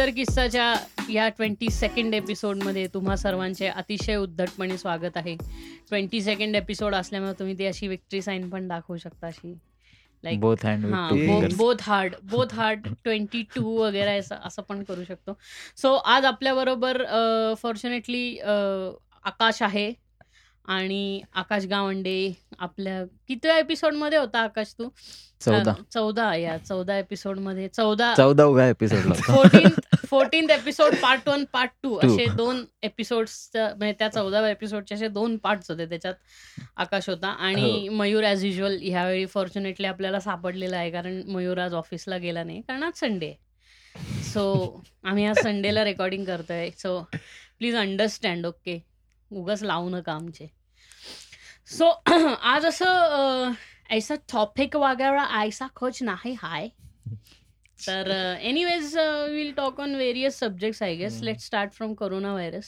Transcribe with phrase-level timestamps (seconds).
[0.00, 0.74] Major किस्साच्या
[1.10, 5.34] या twenty second एपिसोडमध्ये तुम्हा सर्वांचे अतिशय उद्धटपणे स्वागत आहे.
[5.88, 9.52] ट्वेंटी सेकंड एपिसोड असल्यामुळे तुम्ही ती अशी विक्ट्री साईन पण दाखवू शकता अशी.
[10.24, 11.08] लाईक बोथ हँड हा
[11.56, 15.36] both hard both hard twenty two वगैरे असं असं पण करू शकतो.
[15.76, 17.02] सो आज आपल्याबरोबर
[17.62, 19.92] फॉर्च्युनेटली आकाश आहे.
[20.64, 24.88] आणि आकाश गावंडे आपल्या कितव्या एपिसोडमध्ये होता आकाश तू?
[25.40, 25.72] चौदा.
[25.92, 27.68] चौदा या चौदा एपिसोडमध्ये.
[27.68, 28.12] चौदा.
[28.16, 29.68] चौदाव्या एपिसोडला fourteen
[30.08, 31.94] fourteen episode part one part two.
[31.98, 36.14] असे दोन एपिसोड म्हणजे त्या चौदाव्या एपिसोडचे असे दोन पार्ट्स होते त्याच्यात
[36.76, 37.28] आकाश होता.
[37.28, 42.60] आणि मयूर ॲज युजल ह्यावेळी फॉर्च्युनेटली आपल्याला सापडलेला आहे कारण मयूर आज ऑफिसला गेला नाही.
[42.60, 43.48] कारण आज संडे आहे
[44.24, 46.70] सो आम्ही आज संडेला रेकॉर्डिंग करतोय.
[46.70, 46.98] सो
[47.58, 48.78] प्लीज अंडरस्टँड ओके
[49.30, 50.50] उगाच लावू नका आमचे.
[51.66, 51.90] सो
[52.42, 53.52] आज असं अ,
[53.90, 56.68] ऐसा टॉपिक वगैरे ऐसा कुछ नाही हाय.
[57.86, 58.96] तर anyways
[59.30, 62.66] will talk on various subjects I guess let start from corona virus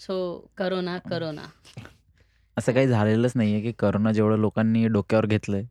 [0.00, 0.16] so
[0.56, 1.42] corona corona
[2.56, 5.64] असं काही झालेलंच नाहीये की करोना जेवढं लोकांनी डोक्यावर घेतलंय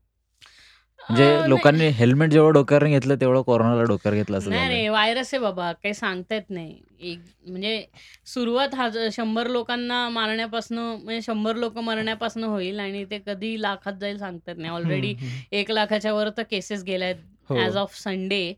[1.11, 5.71] म्हणजे लोकांनी हेल्मेट जेवढं डोक्यावर घेतलं तेवढं कोरोनाला डोक्यावर घेतलं असं नाही व्हायरस आहे बाबा
[5.73, 7.83] काही सांगता येत नाही एक म्हणजे
[8.27, 14.17] सुरुवात हा शंभर लोकांना मारण्यापासून म्हणजे शंभर लोक मरण्यापासून होईल आणि ते कधी लाखात जाईल
[14.17, 15.13] सांगता येत नाही ऑलरेडी.
[15.51, 17.55] एक लाखाच्या वर तर केसेस गेल्या आहेत.
[17.57, 18.53] ॲज ऑफ संडे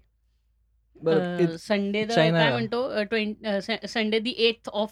[1.59, 4.91] संडे काय म्हणतो twenty Sunday the eighth of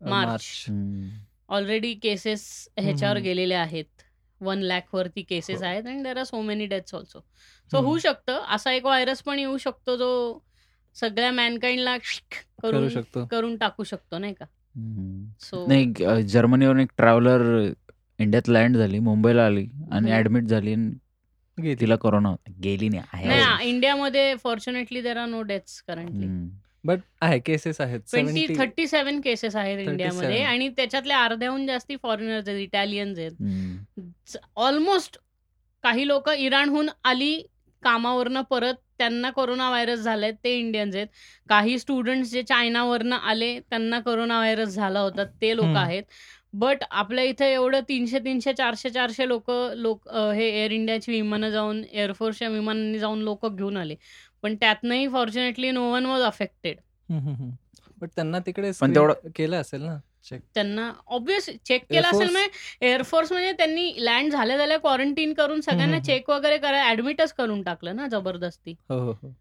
[0.00, 0.64] March.
[1.48, 2.46] Already cases
[2.78, 3.24] ह्याच्यावर हम्म.
[3.24, 3.95] गेलेले आहेत
[4.40, 5.66] वन लॅक वरती केसेस हो.
[5.66, 7.20] आहेत आणि there are so many deaths also
[7.70, 7.80] so.
[7.80, 10.38] होऊ शकतं असा एक व्हायरस पण येऊ शकतो जो
[10.96, 14.44] सगळ्या मॅनकाइंडला करू करून शकतो करून टाकू शकतो नाही का.
[15.40, 17.42] सो नाही जर्मनीवरून एक ट्रॅव्हलर
[18.18, 20.12] इंडियात लँड झाली मुंबईला आली आणि.
[20.12, 20.90] ऍडमिट झाली आणि
[21.58, 21.74] गेली.
[21.80, 22.52] तिला कोरोना होता.
[22.62, 26.26] गेली नाही इंडियामध्ये fortunately there are no deaths currently.
[26.84, 29.90] But आहे केसेस आहेत ट्वेंटी 70 थर्टी सेव्हन केसेस आहेत 37.
[29.90, 34.38] इंडियामध्ये आणि त्याच्यातले अर्ध्याहून जास्ती फॉरेनर्स आहेत इटालियन्स आहेत.
[34.56, 35.18] ऑलमोस्ट
[35.84, 37.36] काही लोक इराणहून आली
[37.82, 41.06] कामावरनं परत त्यांना कोरोना व्हायरस झालाय ते इंडियन्स आहेत
[41.48, 45.76] काही स्टुडंट्स जे चायनावरनं आले त्यांना कोरोना व्हायरस झाला होता ते लोक.
[45.76, 46.02] आहेत
[46.54, 51.82] बट आपल्या इथे एवढं तीनशे तीनशे चारशे चारशे लोक लोक हे एअर इंडियाची विमानं जाऊन
[51.84, 53.94] एअरफोर्सच्या विमानांनी जाऊन लोक घेऊन आले
[54.46, 56.76] पण त्यातनंही fortunately no one was affected.
[58.00, 58.70] But त्यांना तिकडे
[59.36, 59.96] केलं असेल ना?
[60.24, 65.32] चेक त्यांना ऑब्विस चेक केला असेल Force- म्हणजे एअरफोर्स म्हणजे त्यांनी लँड झाल्या झाल्या क्वारंटीन
[65.32, 65.98] करून सगळ्यांना.
[65.98, 68.74] चेक वगैरे करा ऍडमिटच करून टाकलं ना जबरदस्ती.
[68.88, 69.32] हो हो हो.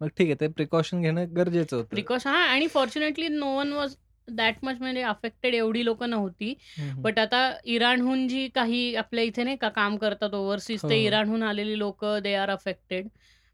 [0.00, 1.88] मग ठीक आहे ते प्रिकॉशन घेणं गरजेचं होतं.
[1.88, 3.96] प्रिकॉशन हा आणि fortunately no one was
[4.28, 6.54] that much म्हणजे अफेक्टेड एवढी लोक नव्हती.
[6.96, 11.04] बट आता इराणहून जी काही आपल्या इथे नाही का काम करतात ओव्हरसीज ते.
[11.04, 13.08] इराणहून आलेली लोक they are affected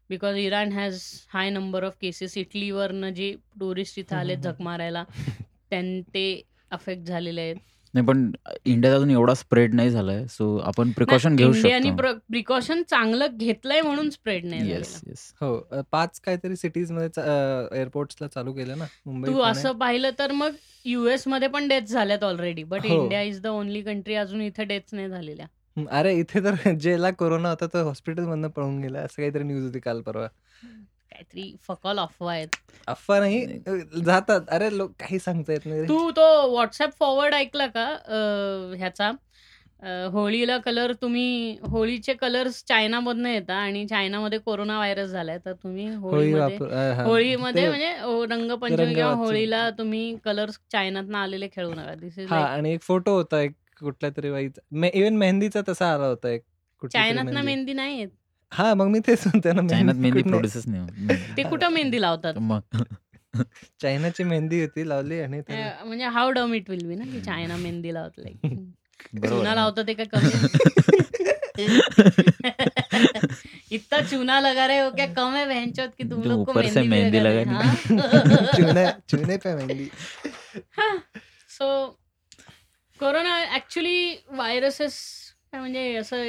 [0.09, 5.03] because Iran has high number of cases इटलीवरनं जे टुरिस्ट इथं आले झक मारायला
[5.69, 7.55] त्यां ते अफेक्ट झालेले आहेत
[7.93, 8.31] नाही पण
[8.65, 14.09] इंडियात अजून एवढा स्प्रेड नाही झालाय सो आपण प्रिकॉशन घेऊ शकतो प्रिकॉशन चांगलं घेतलंय म्हणून
[14.09, 15.09] स्प्रेड नाही येस झालेलं.
[15.09, 17.23] येस हो पाच काहीतरी सिटीजमध्ये
[17.79, 19.39] एअरपोर्ट्सला चालू केलं ना मुंबई तू.
[19.41, 20.55] असं पाहिलं तर मग
[20.85, 22.85] युएसमध्ये पण डेथ झाल्यात already but.
[22.85, 25.45] India is the only country अजून इथे डेथ नाही झालेल्या
[25.77, 28.99] अरे इथे तर ज्याला कोरोना होता तो हॉस्पिटल मधनं पळून गेला.
[28.99, 30.27] असं काहीतरी न्यूज होती काल परवा.
[31.11, 32.47] काहीतरी फकॉल अफवा आहेत.
[32.87, 33.71] अफवा नाही अ,
[34.05, 34.41] जातात.
[34.47, 35.87] अरे लोक काही सांगता येत नाही रे.
[35.87, 39.11] तू तो व्हॉट्सअप फॉरवर्ड ऐकला का अं, ह्याचा?
[39.83, 45.87] अं, होळीला कलर तुम्ही होळीचे कलर्स चायनामधनं येतात आणि चायनामध्ये कोरोना व्हायरस झालाय तर तुम्ही
[45.87, 47.03] होळी होळीमध्ये वापर अ, हा.
[47.03, 49.25] होळीमध्ये ते- म्हणजे अं, रंगपंचमी रंग किंवा वाचून.
[49.25, 51.93] होळीला तुम्ही कलर्स चायनातनं आलेले खेळू नका.
[51.95, 56.05] दिस इज हा आणि एक फोटो होता एक कुठल्या तरी बाईचा इव्हन मेहंदीचा तसा आला
[56.05, 56.43] होता एक
[56.81, 57.73] कुठली तरी चायनातनं मेहंदी.
[57.73, 58.09] नाही येत.
[58.51, 61.07] हा मग मी तेच म्हणते ना चायनात मेहंदी प्रोड्युसच नाही.
[61.37, 62.33] ते कुठं मेहंदी लावतात?
[62.37, 62.61] मग.
[63.81, 67.93] चायनाची मेहंदी होती लावली आणि म्हणजे हाऊ डम इट विल बी ना की चायना मेहंदी
[67.93, 68.45] लावत लाईक
[69.15, 69.55] चुना आहे.
[69.55, 70.29] लावतो ते काय कमी?
[73.71, 75.13] इतना चूना लगा रहे हो क्या?
[75.13, 79.55] कम है बहन चौथ की तुम लोग को मेहंदी मेहंदी लगा लगा चुने चुने पे
[79.55, 79.89] mehndi.
[81.49, 81.97] So
[82.99, 84.95] corona actually viruses
[85.51, 86.23] काय म्हणजे असं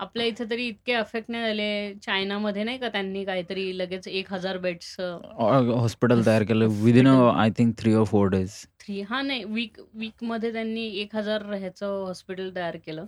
[0.00, 1.94] आपल्या इथे तरी इतके अफेक्ट नाही झाले.
[2.04, 6.66] चायनामध्ये नाही का त्यांनी काहीतरी लगेच एक हजार बेड्स हॉस्पिटल तयार केलं.
[6.82, 11.42] Within I think three or four days three हा नाही वीक वीकमध्ये त्यांनी एक हजार
[11.54, 13.04] ह्याचं हॉस्पिटल तयार केलं.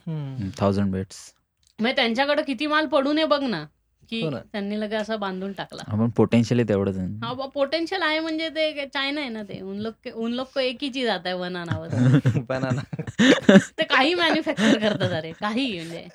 [0.60, 1.32] थाउजंड बेड्स
[1.78, 3.64] म्हणजे त्यांच्याकडे किती माल पडू नये बघ ना.
[4.12, 4.30] की हो.
[4.30, 5.82] त्यांनी लगे असा बांधून टाकला.
[5.86, 7.06] आपण पोटेन्शियली तेवढंच आहे.
[7.22, 9.60] हा पोटेन्शियल आहे म्हणजे ते चायना आहे ना ते.
[9.60, 11.96] उन लोक के- उन लोक को एक ही चीज आता है वना नावाचं
[12.48, 12.82] बनाना
[13.78, 15.32] ते काही मॅन्युफॅक्चर करतात अरे.
[15.32, 16.06] काही म्हणजे.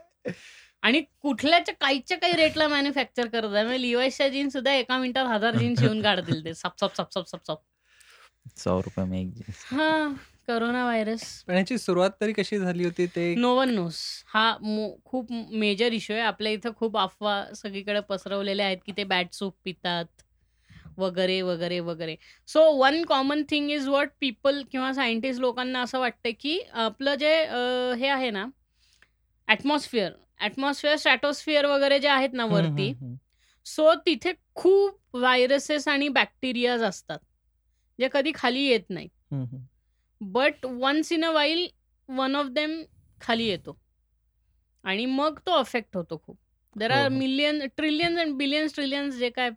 [0.84, 5.56] आणि कुठल्याच्या काहीच्या काही रेटला मॅन्युफॅक्चर करत आहे म्हणजे लिवायसच्या जीन्स सुद्धा एका मिनिटात हजार
[5.56, 6.54] जीन्स शिवून काढतील ते.
[6.54, 7.58] सप सप सप सप सप
[8.58, 9.64] सौ रुपये में एक जीन्स.
[9.72, 10.14] हा.
[10.48, 11.24] Corona virus.
[11.48, 13.34] पण ह्याची सुरुवात तरी कशी झाली होती ते?
[13.36, 13.98] No one knows.
[14.28, 14.52] हा
[15.06, 16.26] खूप मेजर इश्यू आहे.
[16.26, 20.06] आपल्या इथं खूप अफवा सगळीकडे पसरवलेल्या आहेत की ते बॅट सूप पितात.
[20.98, 22.16] वगैरे वगैरे वगैरे.
[22.50, 27.34] So one common thing is what people किंवा सायंटिस्ट लोकांना असं वाटतं की आपलं जे
[28.00, 28.46] हे आहे ना
[29.48, 32.92] ॲटमॉस्फिअर ॲटमॉस्फिअर स्ट्रॅटोस्फिअर वगैरे जे आहेत ना वरती
[33.66, 37.20] सो तिथे खूप व्हायरसेस आणि बॅक्टेरियाज असतात.
[38.00, 39.08] जे कधी खाली येत नाही.
[40.22, 41.68] But once in a while
[42.10, 42.82] one of them
[43.22, 43.78] खाली येतो
[44.84, 46.38] आणि मग तो अफेक्ट होतो खूप
[46.76, 47.08] there are.
[47.10, 49.50] Million trillions and billions trillions जे काय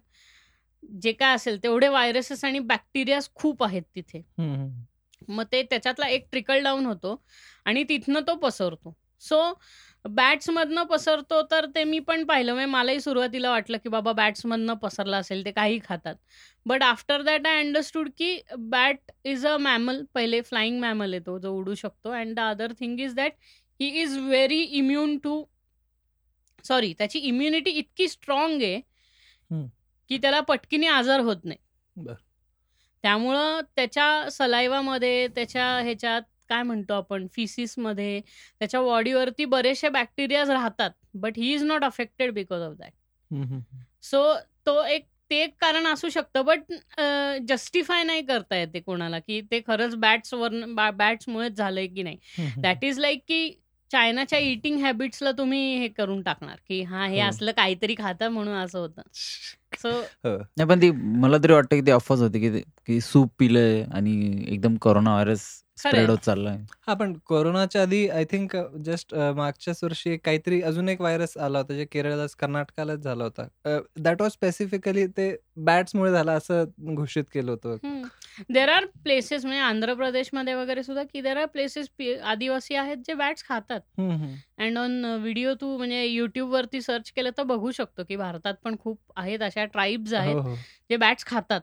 [1.01, 4.23] जे काय असेल तेवढे व्हायरसेस आणि बॅक्टेरियाज खूप आहेत तिथे.
[5.29, 7.23] मग ते त्याच्यातला एक ट्रिकल डाऊन होतो
[7.65, 9.43] आणि तिथनं तो पसरतो सो
[10.05, 12.53] बॅट्समधनं पसरतो तर ते मी पण पाहिलं.
[12.53, 16.15] म्हणजे मलाही सुरुवातीला वाटलं की बाबा बॅट्समधनं पसरला असेल ते काही खातात.
[16.67, 21.53] But after that I understood की बॅट इज अ मॅमल पहिले फ्लाइंग मॅमल येतो जो
[21.59, 22.11] उडू शकतो.
[22.11, 23.33] And the other thing is that
[23.81, 25.43] he is very immune to
[26.65, 28.81] sorry त्याची इम्युनिटी इतकी स्ट्रॉंग आहे.
[30.11, 32.05] की त्याला पटकीने आजार होत नाही.
[33.05, 38.21] त्यामुळं त्याच्या सलायवामध्ये त्याच्या ह्याच्यात काय म्हणतो आपण फिसिसमध्ये
[38.59, 42.93] त्याच्या बॉडीवरती बरेचसे बॅक्टेरियाज राहतात but he is not affected because of that.
[44.03, 44.25] So
[44.67, 46.73] तो एक ते एक कारण असू शकतं बट
[47.49, 50.55] जस्टिफाय नाही करता येते कोणाला की ते खरंच बॅट्सवर
[50.91, 53.51] बॅट्समुळेच झालंय की नाही दॅट इज लाईक की
[53.91, 57.29] चायनाच्या इटिंग हॅबिट्सला तुम्ही हे करून टाकणार की हा हे हो.
[57.29, 59.03] असलं काहीतरी खाता म्हणून असं होतं
[59.83, 60.37] सो हो.
[60.37, 64.77] नाही पण ती मला तरी वाटतं की ती अफवाच होती की सूप पिलंय आणि एकदम
[64.77, 65.47] कोरोना व्हायरस.
[65.81, 66.57] स्प्रेड होत चाललाय.
[66.87, 71.59] हा पण कोरोनाच्या आधी आय थिंक जस्ट मागच्याच वर्षी एक काहीतरी अजून एक व्हायरस आला
[71.59, 73.47] होता जे केरळला कर्नाटकालाच झाला होता.
[73.97, 78.03] दॅट वॉज स्पेसिफिकली ते बॅट्समुळे झाला असं घोषित केलं होतं.
[78.51, 81.89] देर आर प्लेसेस म्हणजे आंध्र प्रदेशमध्ये वगैरे सुद्धा की देर आर प्लेसेस
[82.23, 83.81] आदिवासी आहेत जे बॅट्स खातात.
[84.59, 88.99] अँड ऑन व्हिडिओ तू म्हणजे युट्यूबवरती सर्च केलं तर बघू शकतो की भारतात पण खूप
[89.17, 90.41] आहेत अशा ट्राईब्स आहेत हो.
[90.41, 90.57] हो
[90.91, 91.61] जे बॅट्स खातात.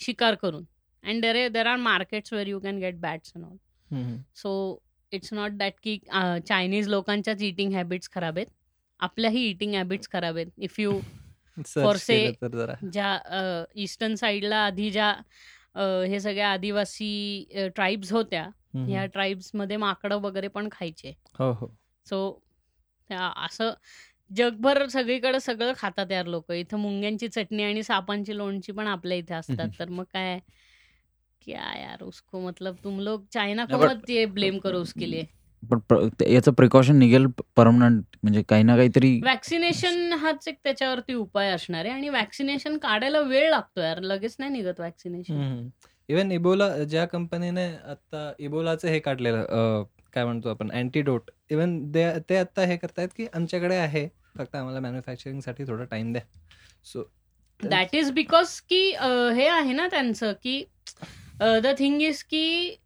[0.00, 0.64] शिकार करून.
[1.04, 3.56] And there there are markets where you can get bats and all.
[4.34, 4.52] So
[5.12, 5.98] it's not that की
[6.46, 8.46] चायनीज लोकांच्याच इटिंग हॅबिट्स खराब आहेत
[9.00, 11.00] आपल्याही इटिंग हॅबिट्स खराब आहेत इफ यू
[12.42, 15.10] तर जरा ज्या ईस्टर्न साईडला आधी ज्या
[16.08, 17.44] हे सगळ्या आदिवासी
[17.74, 19.10] ट्राईब्स होत्या ह्या हम्म.
[19.12, 21.12] ट्राईब्समध्ये माकडं वगैरे पण खायचे
[22.06, 22.20] सो
[23.10, 23.72] असं
[24.30, 26.52] जगभर सगळीकडे सगळं खातात यार लोक.
[26.52, 29.68] इथं मुंग्यांची चटणी आणि सापांची लोणची पण आपल्या इथे असतात.
[29.80, 30.38] तर मग काय?
[31.42, 35.22] क्या यार उसको मतलब तुम लोग चाइना को मत ये ब्लेम करो उसके लिए।
[35.62, 37.26] पण याचं प्रिकॉशन निघेल
[37.56, 43.20] परमनंट म्हणजे काही ना काहीतरी वॅक्सिनेशन हाच एक त्याच्यावरती उपाय असणार आहे आणि वॅक्सिनेशन काढायला
[43.20, 45.68] वेळ लागतो यार लगेच नाही निघत वॅक्सिनेशन
[46.08, 49.84] इवन इबोला ज्या कंपनीने आता इबोलाचं हे काढलेलं
[50.14, 54.06] काय म्हणतो आपण अँटीडोट इवन ते आता हे करतायत की आमच्याकडे आहे
[54.36, 56.22] फक्त आम्हाला मॅन्युफॅक्चरिंगसाठी थोडा टाइम द्या.
[56.84, 57.02] सो
[57.60, 58.84] दॅट इज बिकॉज की
[59.36, 60.62] हे आहे ना त्यांचं की
[61.40, 62.76] द थिंग इज की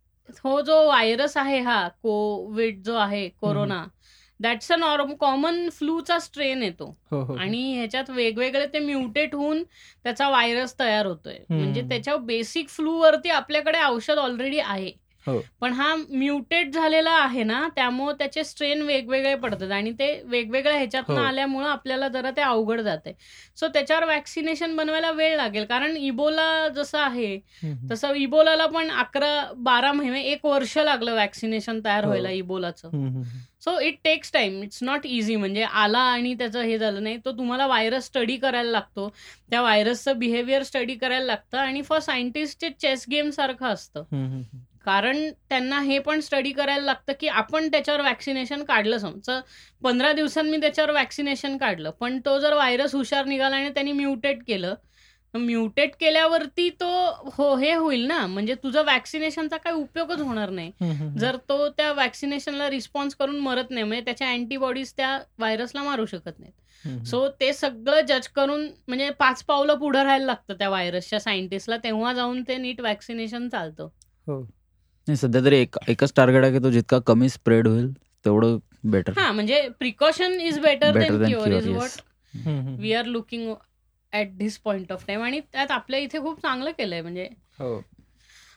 [0.45, 3.87] हो जो व्हायरस आहे हा कोविड जो आहे corona
[4.41, 9.63] that's a norm common फ्लूचा स्ट्रेन येतो हो हो आणि ह्याच्यात वेगवेगळे ते म्युटेट होऊन
[10.03, 11.39] त्याचा व्हायरस तयार होतोय.
[11.51, 14.99] म्हणजे त्याच्या बेसिक फ्लू वरती आपल्याकडे औषध ऑलरेडी आहे हो.
[15.61, 21.15] पण हा म्युटेट झालेला आहे ना त्यामुळे त्याचे स्ट्रेन वेगवेगळे पडतात आणि ते वेगवेगळ्या ह्याच्यातनं
[21.15, 21.23] हो.
[21.23, 23.13] आल्यामुळं आपल्याला जरा ते अवघड जाते
[23.57, 27.39] सो त्याच्यावर वॅक्सिनेशन बनवायला वेळ लागेल कारण इबोला जसं आहे.
[27.91, 32.09] तसं इबोलाला पण अकरा बारा महिने एक वर्ष लागलं वॅक्सिनेशन तयार हो.
[32.11, 33.23] व्हायला इबोलाचं.
[33.61, 37.33] So it takes time it's not easy म्हणजे आला आणि त्याचं हे झालं नाही तो
[37.33, 39.09] तुम्हाला व्हायरस स्टडी करायला लागतो
[39.51, 44.03] त्या व्हायरसचं बिहेवियर स्टडी करायला लागतं आणि फॉर सायंटिस्टचे चेस गेम सारखं असतं.
[44.85, 49.41] कारण त्यांना हे पण स्टडी करायला लागतं की आपण त्याच्यावर वॅक्सिनेशन काढलं समजा.
[49.83, 54.75] पंधरा दिवसांनी त्याच्यावर वॅक्सिनेशन काढलं पण तो जर व्हायरस हुशार निघाला आणि त्यांनी म्युटेट केलं
[55.35, 56.87] म्युटेट केल्यावरती तो
[57.37, 58.27] हो हे होईल ना.
[58.27, 60.71] म्हणजे तुझं वॅक्सिनेशनचा काही उपयोगच होणार नाही.
[61.19, 66.39] जर तो त्या वॅक्सिनेशनला रिस्पॉन्स करून मरत नाही म्हणजे त्याच्या अँटीबॉडीज त्या व्हायरसला मारू शकत
[66.39, 67.05] नाहीत.
[67.07, 72.13] सो ते सगळं जज करून म्हणजे पाच पावलं पुढं राहायला लागतं त्या व्हायरसच्या सायंटिस्टला तेव्हा
[72.13, 73.89] जाऊन ते नीट वॅक्सिनेशन चालतं.
[74.27, 74.43] हो.
[75.07, 77.93] नाही सध्या तरी एक एकच टार्गेट आहे की तो जितका कमी स्प्रेड होईल
[78.25, 78.59] तेवढं
[78.91, 82.79] बेटर हा म्हणजे precaution is better Better then than cure cure, is.
[82.81, 83.53] We are looking
[84.13, 87.29] at this point of time आणि त्यात आपल्या इथे खूप चांगलं केलंय म्हणजे
[87.61, 87.81] हो.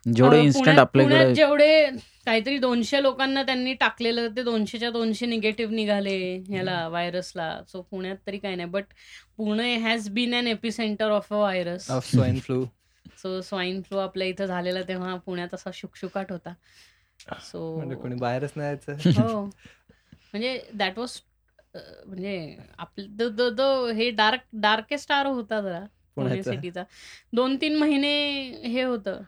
[0.06, 1.86] जेवढं इन्स्टंट आपल्याकडे जेवढे
[2.26, 6.18] काहीतरी दोनशे लोकांना त्यांनी टाकलेलं ते दोनशेच्या दोनशे निगेटिव्ह निघाले
[6.50, 8.70] ह्याला व्हायरसला सो पुण्यात तरी काही नाही.
[8.70, 8.84] But
[9.38, 12.64] Pune has been an epicentre of a virus of swine flu
[13.18, 16.54] so swine flu आपल्या इथं झालेला तेव्हा पुण्यात असा शुकशुकाट होता.
[17.42, 18.76] सो म्हणजे कोणी बाहेरच नाही
[19.18, 19.44] हो.
[20.34, 21.20] म्हणजे दॅट वॉज
[21.76, 25.80] म्हणजे आपलं हे डार्क डार्केस्ट आर होता जरा
[26.16, 26.44] पुणे.
[26.44, 26.84] सिटीचा
[27.34, 29.22] दोन तीन महिने हे होतं.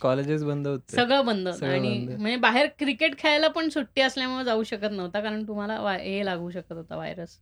[0.00, 0.96] कॉलेजेस बंद होते.
[0.96, 1.48] सगळं बंद.
[1.48, 2.06] आणि.
[2.06, 6.72] म्हणजे बाहेर क्रिकेट खेळायला पण सुट्टी असल्यामुळे जाऊ शकत नव्हता कारण तुम्हाला हे लागू शकत
[6.72, 7.38] होता व्हायरस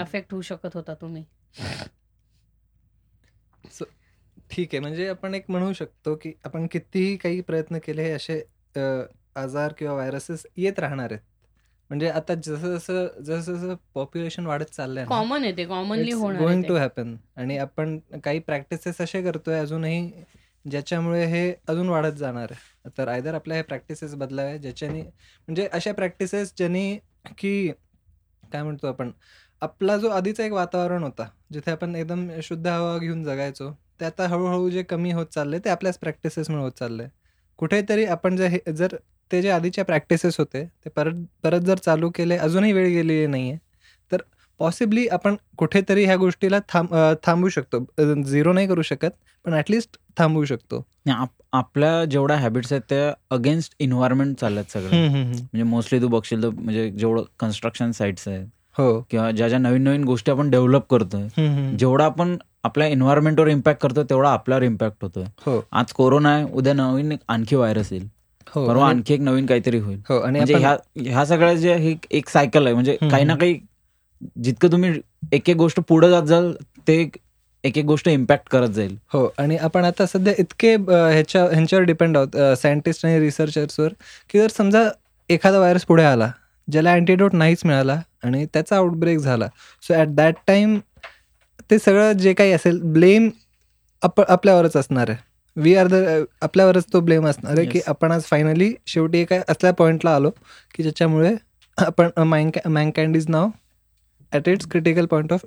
[0.00, 1.24] अफेक्ट होऊ शकत होता तुम्ही.
[4.50, 4.80] ठीक आहे.
[4.80, 8.42] म्हणजे आपण एक म्हणू शकतो की आपण कितीही काही प्रयत्न केले हे असे
[9.36, 11.20] आजार किंवा व्हायरसेस येत राहणार आहेत.
[11.90, 16.68] म्हणजे आता जसं जसं जसं जसं पॉप्युलेशन वाढत चाललंय ना, कॉमन आहे ते कॉमनली to
[16.68, 16.78] ते.
[16.78, 20.10] happen आणि आपण काही प्रॅक्टिसेस असे करतोय अजूनही
[20.64, 22.88] ज्याच्यामुळे हे अजून वाढत जाणार आहे.
[22.98, 26.98] तर आयदर आपल्या हे प्रॅक्टिसेस बदलाव्या ज्याच्याने म्हणजे अशा प्रॅक्टिसेस ज्यांनी
[27.38, 27.70] की
[28.42, 29.10] काय म्हणतो आपण
[29.62, 34.26] आपला जो आधीचा एक वातावरण होता जिथे आपण एकदम शुद्ध हवा घेऊन जगायचो ते आता
[34.28, 37.08] हळूहळू जे कमी होत चालले ते आपल्याच प्रॅक्टिसेसमुळे होत चाललंय.
[37.58, 38.96] कुठेतरी आपण जे जर
[39.32, 43.56] ते जे आधीच्या प्रॅक्टिसेस होते ते परत परत जर चालू केले अजूनही वेळ गेलेली नाहीये
[44.12, 44.16] तर
[44.60, 47.84] पॉसिबली आपण कुठेतरी ह्या गोष्टीला थांब अ, थांबवू शकतो.
[48.22, 49.10] झिरो नाही करू शकत
[49.44, 50.84] पण ऍटलिस्ट थांबवू शकतो.
[51.06, 54.90] नाही, आप- आपल्या जेवढ्या हॅबिट्स आहेत त्या अगेन्स्ट इन्व्हायरमेंट चालल्यात सगळं.
[55.26, 58.46] म्हणजे मोस्टली तू बघशील तर म्हणजे जेवढं कन्स्ट्रक्शन साईट्स आहेत
[58.78, 59.00] हो.
[59.10, 61.28] किंवा ज्या ज्या नवीन नवीन गोष्टी आपण डेव्हलप करतोय
[61.76, 62.36] जेवढा आपण
[62.66, 65.24] आपल्या एन्व्हायरमेंटवर इम्पॅक्ट करतो तेवढा आपल्यावर इम्पॅक्ट होतोय.
[65.46, 65.60] हो.
[65.72, 68.06] आज कोरोना आहे उद्या नवीन आणखी व्हायरस येईल.
[68.46, 70.00] हो परवा आणखी एक नवीन काहीतरी होईल.
[70.08, 72.96] हो आणि म्हणजे ह्या ह्या सगळ्या जे हे एक सायकल आहे म्हणजे.
[73.10, 73.58] काही ना काही
[74.44, 74.90] जितकं तुम्ही
[75.32, 76.52] एक एक गोष्ट पुढे जात जाल
[76.88, 77.00] ते
[77.64, 78.96] एक एक गोष्ट इम्पॅक्ट करत जाईल.
[79.12, 83.92] हो आणि आपण आता सध्या इतके ह्याच्या ह्यांच्यावर डिपेंड आहोत सायंटिस्ट आणि रिसर्चर्सवर
[84.30, 84.88] की जर समजा
[85.30, 86.30] एखादा व्हायरस पुढे आला
[86.68, 89.48] ज्याला अँटीडोट नाहीच मिळाला आणि त्याचा आउटब्रेक झाला.
[89.82, 90.78] सो ॲट दॅट टाइम
[91.70, 93.28] ते सगळं जे काही असेल ब्लेम
[94.02, 95.18] आप आपल्यावरच असणार आहे.
[95.56, 95.94] वी आर द
[96.42, 97.80] आपल्यावरच तो ब्लेम असणार आहे की.
[97.86, 100.30] आपण आज फायनली शेवटी एका असल्या पॉईंटला आलो
[100.74, 101.34] की ज्याच्यामुळे
[101.78, 102.10] आपण
[102.66, 103.48] mankind is now
[104.32, 105.44] at its critical point of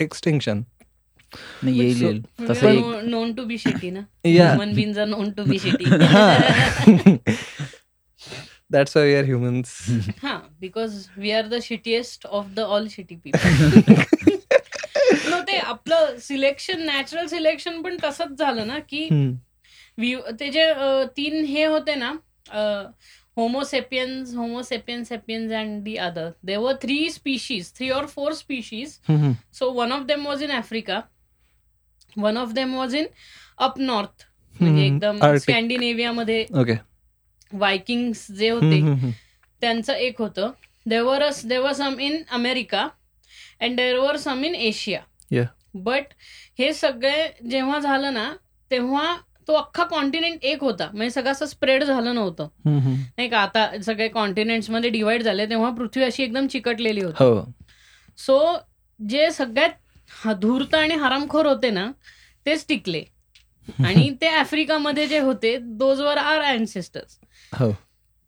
[0.00, 0.62] extinction
[1.62, 2.20] नाही येईल येईल.
[2.48, 4.00] तसं नोन टू बी शिटी ना?
[4.24, 5.84] या human beings are known to be shitty
[8.72, 9.74] that's we are humans
[10.22, 14.34] हा because we are the shittiest of the all shitty people
[15.46, 19.08] ते आपलं selection natural selection पण तसंच झालं ना की
[20.40, 20.64] ते जे
[21.16, 22.12] तीन हे होते ना
[23.36, 28.98] homo sapiens homo sapiens sapiens and the other there three species three और four species
[29.58, 31.00] so one of them was in Africa
[32.16, 33.06] one of them was in
[33.58, 34.26] up north
[34.60, 35.18] म्हणजे एकदम.
[35.38, 36.44] स्कॅन्डिनेव्हियामध्ये
[37.52, 39.10] वायकिंग्स जे होते
[39.62, 40.50] त्यांचं एक होतं.
[40.86, 42.88] There there some in America
[43.60, 45.00] and there some in Asia.
[45.74, 46.04] But
[46.58, 48.36] हे सगळे जेव्हा झालं ना
[48.70, 49.16] तेव्हा
[49.48, 50.86] तो अख्खा कॉन्टिनेंट एक होता.
[50.86, 52.48] म्हणजे सगळं असं स्प्रेड झालं नव्हतं.
[53.16, 53.38] नाही का?
[53.38, 57.24] आता सगळे कॉन्टिनेंट्समध्ये डिवाइड झाले तेव्हा पृथ्वी अशी एकदम चिकटलेली होती.
[57.24, 57.52] हो.
[58.18, 58.56] सो
[59.08, 59.70] जे सगळ्यात
[60.26, 61.92] ह- धूर्त आणि हरामखोर होते ना
[62.46, 63.04] तेच टिकले.
[63.84, 67.18] आणि ते आफ्रिकामध्ये जे होते दोज वर आर अँसेस्टर्स
[67.52, 67.70] हो.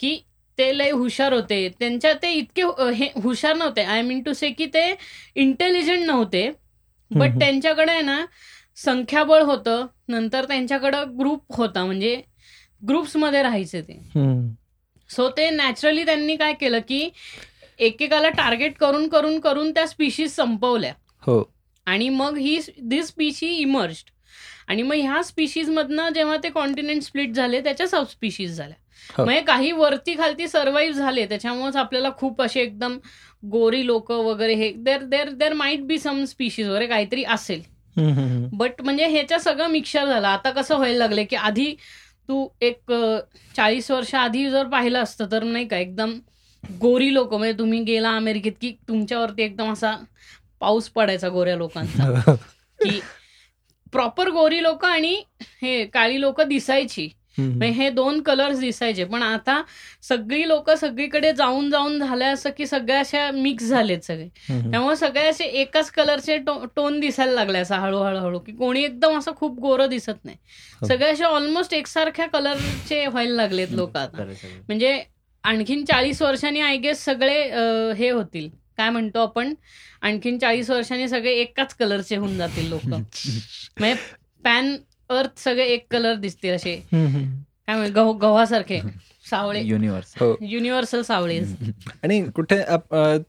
[0.00, 0.18] की
[0.58, 1.68] ते लय हुशार होते.
[1.68, 3.82] त्यांच्या ते इतके हु- हे हुशार नव्हते.
[3.82, 4.96] आय मीन टू से की ते
[5.34, 6.67] इंटेलिजंट नव्हते.
[7.10, 7.38] बट.
[7.38, 8.24] त्यांच्याकडे आहे ना
[8.76, 12.20] संख्याबळ होतं नंतर त्यांच्याकडं ग्रुप होता म्हणजे
[12.88, 14.00] ग्रुप्समध्ये राहायचे ते.
[15.10, 17.08] सो ते नॅचरली त्यांनी काय केलं की
[17.78, 20.92] एकेकाला टार्गेट करून करून करून त्या स्पीशीज संपवल्या.
[21.22, 21.42] हो.
[21.86, 24.02] आणि मग ही दिस स्पीशी इमर्ज
[24.68, 28.76] आणि मग ह्या स्पीशीज मधनं जेव्हा ते कॉन्टिनेंट स्प्लिट झाले त्याच्या सब स्पीशीज झाल्या.
[29.16, 32.98] म्हणजे काही वरती खालती सर्व्हाइव्ह झाले त्याच्यामुळेच आपल्याला खूप असे एकदम
[33.50, 37.62] गोरी लोक वगैरे हे देर देर there might be some species वगैरे काहीतरी असेल.
[38.52, 40.26] बट म्हणजे ह्याच्या सगळं मिक्सर झालं.
[40.28, 41.74] आता कसं व्हायला लागले की आधी
[42.28, 42.92] तू एक
[43.56, 46.12] चाळीस वर्ष आधी जर पाहिलं असतं तर नाही का एकदम
[46.64, 49.96] गोरी लोक म्हणजे तुम्ही गेला अमेरिकेत की तुमच्यावरती एकदम असा
[50.60, 52.34] पाऊस पडायचा गोऱ्या लोकांचा.
[52.82, 53.00] की
[53.92, 55.22] प्रॉपर गोरी लोक आणि
[55.62, 57.08] हे काळी लोक दिसायची.
[57.38, 59.04] म्हणजे हे दोन कलर्स दिसायचे.
[59.04, 59.60] पण आता
[60.02, 64.28] सगळी लोक सगळीकडे जाऊन जाऊन झाल्या असं की सगळ्या अशा मिक्स झालेत सगळे.
[64.48, 66.36] त्यामुळे सगळे असे एकाच कलरचे
[66.76, 70.36] टोन दिसायला लागले असं हळूहळू हळू की कोणी एकदम असं खूप गोरं दिसत नाही.
[70.80, 70.86] हो.
[70.86, 74.24] सगळे असे ऑलमोस्ट एकसारख्या कलरचे व्हायला लागलेत लोक आता.
[74.68, 74.98] म्हणजे
[75.44, 77.42] आणखीन चाळीस वर्षांनी आय गेस सगळे
[77.98, 78.48] हे होतील.
[78.76, 79.54] काय म्हणतो आपण?
[80.00, 82.84] आणखीन चाळीस वर्षांनी सगळे एकाच कलरचे होऊन जातील लोक.
[82.86, 83.94] म्हणजे
[84.44, 84.76] पॅन
[85.10, 86.74] अर्थ सगळे एक कलर दिसतील असे.
[86.92, 88.80] काय म्हणजे गहू गव्हासारखे.
[89.30, 89.60] सावळे.
[89.60, 90.34] युनिव्हर्स हो.
[90.40, 91.38] युनिव्हर्सल सावळे.
[92.02, 92.58] आणि कुठे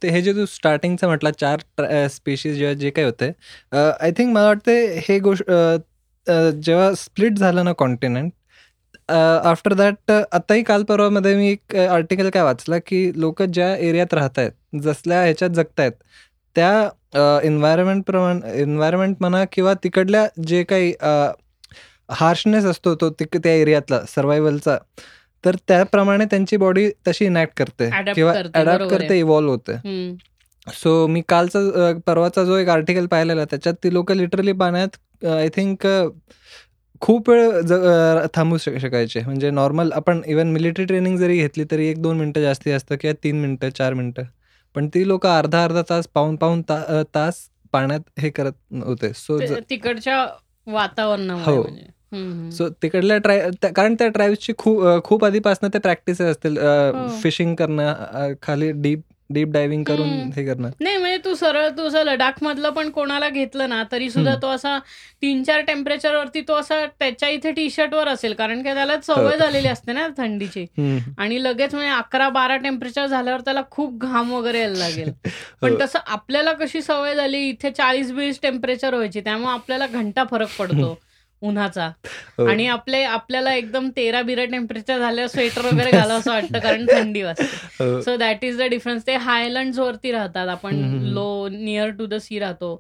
[0.04, 3.32] ते हे जे तू स्टार्टिंगचं म्हटलं चार स्पेशीज जेव्हा जे काही होते
[4.02, 4.76] आय थिंक मला वाटते
[5.10, 5.52] हे गोष्ट
[6.64, 8.32] जेव्हा स्प्लिट झालं ना कॉन्टिनेंट
[9.12, 14.40] आफ्टर दॅट आताही काल परवामध्ये मी एक आर्टिकल काय वाचला की लोक ज्या एरियात राहत
[14.40, 15.92] आहेत जसल्या ह्याच्यात जगतायत
[16.56, 20.94] त्या एन्व्हायरमेंट प्रमाणे एन्व्हायरमेंट म्हणा किंवा तिकडल्या जे काही
[22.10, 24.78] हार्शनेस असतो तो तिक त्या एरियातला सर्वायवलचा
[25.44, 30.18] तर त्याप्रमाणे त्यांची बॉडी तशी इनॅक्ट करते किंवा अडॅप्ट करते इव्हॉल्व्ह होते.
[30.68, 35.88] सो मी कालचा परवाचा जो एक आर्टिकल पाहिलेला त्याच्यात ती लोक लिटरली पाण्यात आय थिंक
[37.02, 37.52] खूप वेळ
[38.36, 39.20] थांबू शक शकायचे.
[39.26, 43.14] म्हणजे नॉर्मल आपण इवन मिलिटरी ट्रेनिंग जरी घेतली तरी एक दोन मिनटं जास्ती असतं किंवा
[43.24, 44.24] तीन मिनटं चार मिनटं.
[44.76, 47.42] पण ती लोक अर्धा अर्धा तास पाऊन पाऊन ता तास
[47.74, 49.12] पाण्यात हे करत होते.
[49.14, 49.40] सो
[49.70, 50.26] तिकडच्या
[50.68, 51.64] वातावरणामुळे हो.
[52.52, 57.08] सो तिकडल्या ट्राय कारण त्या ट्राईब्सची खूप खूप आधीपासून ते प्रॅक्टिस असतील हो.
[57.22, 60.32] फिशिंग करणं अ, खाली डीप डीप डायव्हिंग करून.
[60.36, 64.10] हे करणं नाही म्हणजे तू सरळ तू असं लडाख मधलं पण कोणाला घेतलं ना तरी
[64.10, 64.34] सुद्धा.
[64.36, 64.78] तो असा
[65.22, 68.96] तीन चार टेम्परेचर वरती तो असा त्याच्या इथे टी शर्ट वर असेल कारण की त्याला
[69.02, 69.38] सवय हो.
[69.38, 70.66] झालेली असते ना थंडीची.
[71.18, 75.12] आणि लगेच म्हणजे अकरा बारा टेम्परेचर झाल्यावर त्याला खूप घाम वगैरे यायला लागेल
[75.62, 75.78] पण हो.
[75.82, 80.98] तसं आपल्याला कशी सवय झाली इथे चाळीस बेस टेम्परेचर व्हायची त्यामुळे आपल्याला घंटा फरक पडतो
[81.42, 81.86] उन्हाचा
[82.38, 82.46] हो.
[82.46, 87.22] आणि आपले आपल्याला एकदम तेरा बिरा टेम्परेचर झाल्यावर स्वेटर वगैरे घालावं असं वाटतं कारण थंडी
[87.24, 88.02] वाजते.
[88.04, 90.82] So that is the difference ते हायलँड वरती राहतात आपण.
[91.14, 92.76] Low near to the sea राहतो.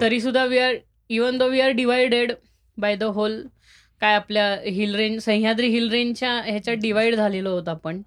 [0.00, 0.74] तरी सुद्धा we are
[1.10, 2.32] even though we are divided
[2.78, 3.40] by the whole
[4.00, 8.02] काय आपल्या हिल रेंज सह्याद्री हिल रेंजच्या ह्याच्यात डिवाइड झालेलो होतो आपण.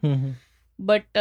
[0.80, 1.18] बट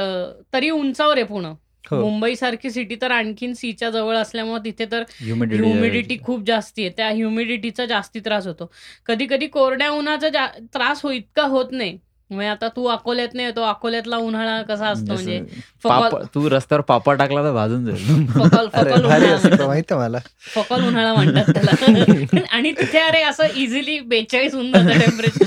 [0.52, 1.48] तरी उंचावर आहे पुणे.
[1.92, 6.92] मुंबई सारखी सिटी तर आणखीन सीच्या जवळ असल्यामुळे तिथे तर ह्युमिडिटी खूप जास्ती आहे.
[6.96, 8.70] त्या ह्युमिडिटीचा जास्ती त्रास होतो.
[9.06, 11.98] कधी कधी कोरड्या उन्हाचा त्रास हो इतका होत नाही.
[12.30, 15.12] म्हणजे आता तू अकोल्यात नाही येतो अकोल्यातला उन्हाळा कसा असतो?
[15.12, 15.44] म्हणजे
[15.84, 18.26] फकल तू रस्त्यावर पापा टाकला तर भाजून जाईल.
[18.26, 19.96] फकल अरे फकल भारी उन्हाळा.
[19.96, 20.18] मला.
[20.54, 21.70] फकल उन्हाळा म्हणतात त्याला.
[22.50, 25.44] आणि तिथे अरे असं इझिली बेचाळीस होऊन जातं टेम्परेचर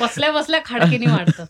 [0.00, 1.44] बसल्या बसल्या खाडकीने वाढतं.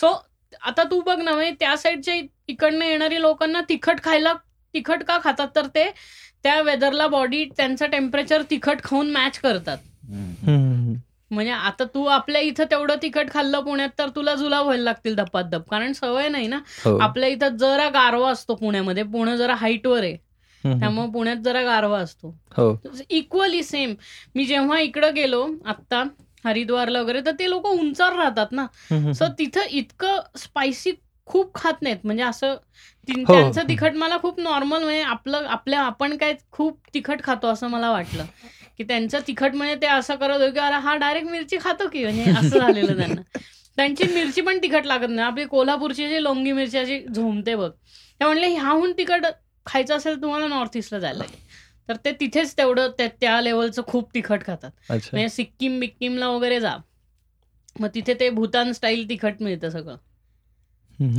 [0.00, 0.26] सो
[0.62, 2.14] आता तू बघ ना म्हणजे त्या साईडच्या
[2.48, 4.32] इकडनं येणारी लोकांना तिखट खायला
[4.74, 5.48] तिखट का खातात?
[5.56, 5.90] तर ते
[6.44, 9.78] त्या वेदरला बॉडी त्यांचं टेम्परेचर तिखट खाऊन मॅच करतात.
[11.30, 15.44] म्हणजे आता तू आपल्या इथं तेवढं तिखट खाल्लं पुण्यात तर तुला जुलाब व्हायला लागतील धप्पात
[15.44, 16.58] धप कारण सवय नाही ना.
[16.84, 16.96] हो.
[16.98, 19.02] आपल्या इथं जरा गारवा असतो पुण्यामध्ये.
[19.02, 20.16] पुणे जरा हाईटवर आहे.
[20.64, 22.34] त्यामुळे पुण्यात जरा गारवा असतो.
[22.56, 22.74] हो.
[23.10, 23.94] इक्वली सेम
[24.34, 26.02] मी जेव्हा इकडं गेलो आत्ता
[26.46, 28.66] हरिद्वारला वगैरे तर ते लोक उंचावर राहतात ना.
[29.12, 30.92] सो तिथं इतकं स्पायसी
[31.26, 31.96] खूप खात नाहीत.
[32.04, 33.32] म्हणजे असं हो.
[33.32, 37.90] त्यांचं तिखट मला खूप नॉर्मल म्हणजे आपलं आपल्या आपण काय खूप तिखट खातो असं मला
[37.90, 38.24] वाटलं.
[38.78, 42.02] की त्यांचं तिखट म्हणजे ते असं करत होते की अरे हा डायरेक्ट मिरची खातो की
[42.04, 43.20] म्हणजे असं झालेलं त्यांना.
[43.76, 45.26] त्यांची मिरची पण तिखट लागत नाही.
[45.26, 47.70] आपली कोल्हापूरची जी लोंगी मिरची अशी झोमते बघ.
[48.20, 49.26] ते म्हणले ह्याहून तिखट
[49.66, 51.40] खायचं असेल तुम्हाला नॉर्थ ईस्टला जायला लागेल.
[51.88, 54.70] तर ते तिथेच तेवढं त्या- त्या लेवलचं खूप तिखट खातात.
[55.12, 56.76] म्हणजे सिक्कीम बिक्कीमला वगैरे जा.
[57.80, 59.96] मग तिथे ते भूतान स्टाईल तिखट मिळतं सगळं.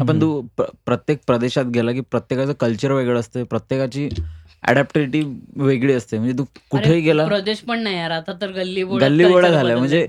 [0.01, 4.10] आपण तू प्र- प्रत्येक प्रदेशात गेला की प्रत्येकाचं कल्चर वेगळं असतं प्रत्येकाची
[4.63, 6.17] अडॅप्टिव्हिटी वेगळी असते.
[6.17, 8.12] म्हणजे तू कुठेही गेला प्रदेश पण नाही यार.
[8.12, 9.75] आता तर गल्ली बोळात गल्ली गोळा culture झालाय.
[9.75, 10.08] म्हणजे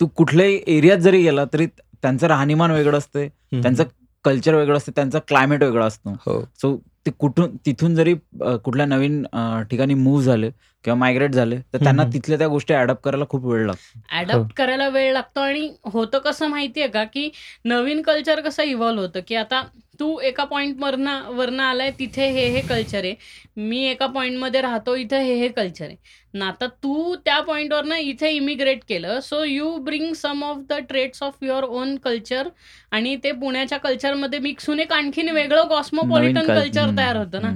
[0.00, 1.66] तू कुठल्याही एरियात जरी गेला तरी
[2.02, 3.28] त्यांचं राहणीमान वेगळं असते.
[3.62, 3.84] त्यांचं
[4.26, 8.14] कल्चर वेगळं असतं त्यांचा क्लायमेट वेगळा असतो हो सो ते कुठून तिथून जरी
[8.62, 9.22] कुठल्या नवीन
[9.70, 10.50] ठिकाणी मूव्ह झाले
[10.84, 12.04] किंवा मायग्रेट झाले तर त्यांना.
[12.14, 14.02] तिथल्या त्या गोष्टी अडॅप्ट करायला खूप वेळ लागतो हो.
[14.18, 17.28] अडॅप्ट करायला वेळ लागतो आणि होतं कसं माहितीये का की
[17.64, 19.62] नवीन कल्चर कसं इव्हॉल्व्ह होतं की आता
[20.00, 23.14] तू एका पॉइंट वरनं वरनं आलाय तिथे हे हे कल्चर आहे.
[23.56, 25.96] मी एका पॉइंटमध्ये राहतो इथे हे हे कल्चर आहे.
[26.34, 31.22] ना आता तू त्या पॉइंटवरनं इथे इमिग्रेट केलं so you bring some of the traits
[31.22, 32.48] of your own culture
[32.90, 37.48] आणि ते पुण्याच्या कल्चरमध्ये मिक्स होऊन एक आणखीन वेगळं कॉस्मोपॉलिटन कल- कल्चर तयार होतं ना.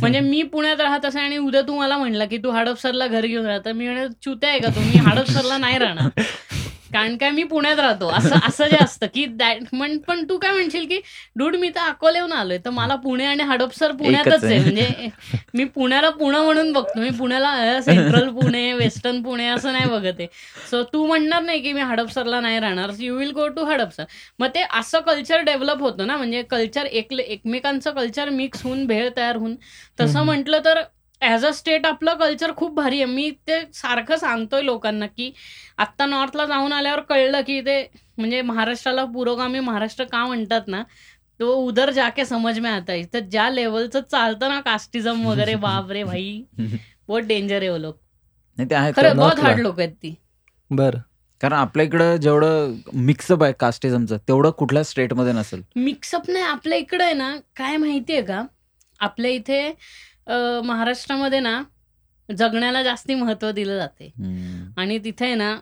[0.00, 3.46] म्हणजे मी पुण्यात राहत असे आणि उद्या तू मला म्हणला की तू हडपसरला घर घेऊन
[3.46, 3.72] राहता.
[3.72, 6.08] मी म्हणे चुत्या आहे का तुम्ही हडपसरला नाही राहणार.
[6.94, 8.08] कारण काय मी पुण्यात राहतो.
[8.08, 11.00] असं असं जे असतं की दॅट म्हण पण तू काय म्हणशील की
[11.36, 12.58] डूड मी तर अकोल्याहून आलोय.
[12.64, 14.58] तर मला पुणे आणि हडपसर पुण्यातच आहे.
[14.58, 15.08] म्हणजे
[15.54, 17.00] मी पुण्याला पुणे म्हणून बघतो.
[17.00, 20.26] मी पुण्याला सेंट्रल पुणे वेस्टर्न पुणे असं नाही बघत आहे.
[20.70, 22.90] सो तू म्हणणार नाही की मी हडपसरला नाही राहणार.
[22.98, 24.04] You will go to Hadapsar.
[24.38, 29.08] मग ते असं कल्चर डेव्हलप होतं ना म्हणजे कल्चर एक एकमेकांचं कल्चर मिक्स होऊन भेळ
[29.16, 29.54] तयार होऊन
[30.00, 30.22] तसं.
[30.24, 30.80] म्हटलं तर
[31.24, 33.12] ॲज अ स्टेट आपलं कल्चर खूप भारी आहे.
[33.12, 35.32] मी ते सारखं सांगतोय लोकांना की
[35.78, 37.80] आत्ता नॉर्थला जाऊन आल्यावर कळलं की ते
[38.18, 40.82] म्हणजे महाराष्ट्राला पुरोगामी महाराष्ट्र का म्हणतात ना
[41.40, 45.90] तो उधर जाके समज में आता है तर ज्या लेवलचं चालतं ना कास्टिझम वगैरे बाप
[45.90, 46.42] रे भाई.
[47.08, 47.96] बहुत डेंजर आहे वो लोक.
[48.58, 49.40] आहे खरं बहुत.
[49.40, 50.14] हार्ड लोक आहेत ती.
[50.70, 50.96] बर.
[51.40, 55.62] कारण आपल्या इकडं जेवढं मिक्सअप आहे कास्टिझमचं तेवढं कुठल्या स्टेटमध्ये नसेल.
[55.76, 58.42] मिक्सअप नाही आपल्या इकडे आहे ना काय माहितीये का?
[59.00, 59.60] आपल्या इथे
[60.64, 61.62] महाराष्ट्रामध्ये ना
[62.28, 64.10] जगण्याला जास्ती महत्त्व दिलं जाते.
[64.76, 65.54] आणि तिथे ना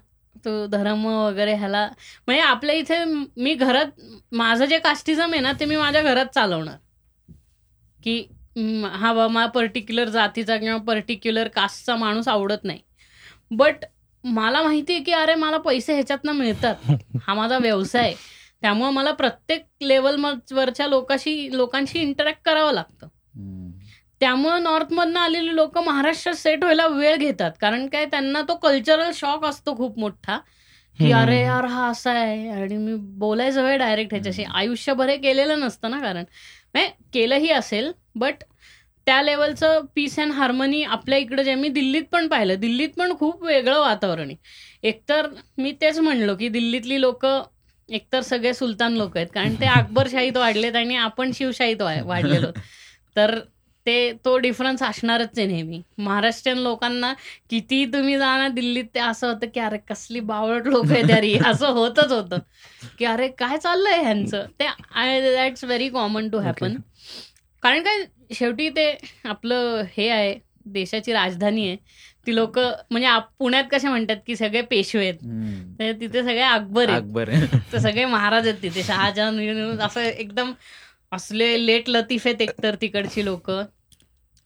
[0.45, 1.87] तो धर्म वगैरे ह्याला
[2.27, 3.03] म्हणजे आपल्या इथे
[3.37, 4.01] मी घरात
[4.33, 6.77] माझं जे कास्टिझम आहे ना ते मी माझ्या घरात चालवणार
[8.01, 8.17] की
[8.95, 12.81] हा बा मला पर्टिक्युलर जातीचा किंवा पर्टिक्युलर कास्टचा माणूस आवडत नाही
[13.51, 13.85] बट
[14.25, 16.91] मला माहिती आहे की अरे मला पैसे ह्याच्यातनं मिळतात
[17.27, 18.15] हा माझा व्यवसाय आहे.
[18.63, 23.09] त्यामुळे मला प्रत्येक लेवल वरच्या लोकांशी लोकांशी इंटरॅक्ट करावं लागतं.
[24.23, 27.51] त्यामुळं नॉर्थमधनं आलेली लोक महाराष्ट्रात सेट व्हायला वेळ घेतात.
[27.61, 30.39] कारण काय त्यांना तो कल्चरल शॉक असतो खूप मोठा.
[30.99, 31.13] की.
[31.13, 32.49] अरे यार हा असा आहे.
[32.49, 34.45] आणि मी बोलायचं वेळ डायरेक्ट ह्याच्याशी.
[34.45, 36.25] आयुष्यभर हे केलेलं नसतं ना कारण.
[37.13, 38.35] केलंही असेल बट
[39.07, 42.55] त्या लेवलचं पीस अँड हार्मनी आपल्या इकडे जे मी दिल्लीत पण पाहिलं.
[42.55, 44.37] दिल्लीत पण खूप वेगळं वातावरण आहे.
[44.83, 45.27] एकतर
[45.59, 47.27] मी तेच म्हणलो की दिल्लीतली लोक
[47.89, 49.27] एकतर सगळे सुलतान लोक आहेत.
[49.35, 52.51] कारण ते अकबरशाहीत वाढलेत आणि आपण शिवशाहीत वाढलेलो
[53.17, 53.41] तर
[53.87, 55.81] ते तो डिफरन्स असणारच आहे नेहमी.
[55.99, 57.13] महाराष्ट्रीयन लोकांना
[57.51, 61.69] किती तुम्ही जाणार दिल्लीत ते असं होतं की अरे कसली बावळट लोक आहे तरी असं
[61.69, 62.39] होतच होतं.
[62.99, 64.47] की अरे काय चाललंय ह्यांचं?
[64.61, 64.67] ते
[65.35, 66.77] that's very common to happen
[67.63, 68.91] कारण काय शेवटी ते
[69.25, 70.35] आपलं हे आहे
[70.67, 71.77] देशाची राजधानी आहे.
[72.27, 75.15] ती लोक म्हणजे आप- पुण्यात कसे म्हणतात की सगळे पेशवे आहेत.
[75.79, 77.03] तर तिथे सगळे अकबर आहेत.
[77.03, 78.83] अकबर सगळे महाराज आहेत तिथे.
[78.87, 80.53] शहाजहान असं एकदम
[81.13, 83.51] असले लेट लतीफ आहेत एकतर तिकडची लोक.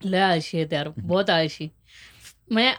[0.01, 1.69] लय आळशी आहेत यार बहुत आळशी.
[2.51, 2.73] म्हणजे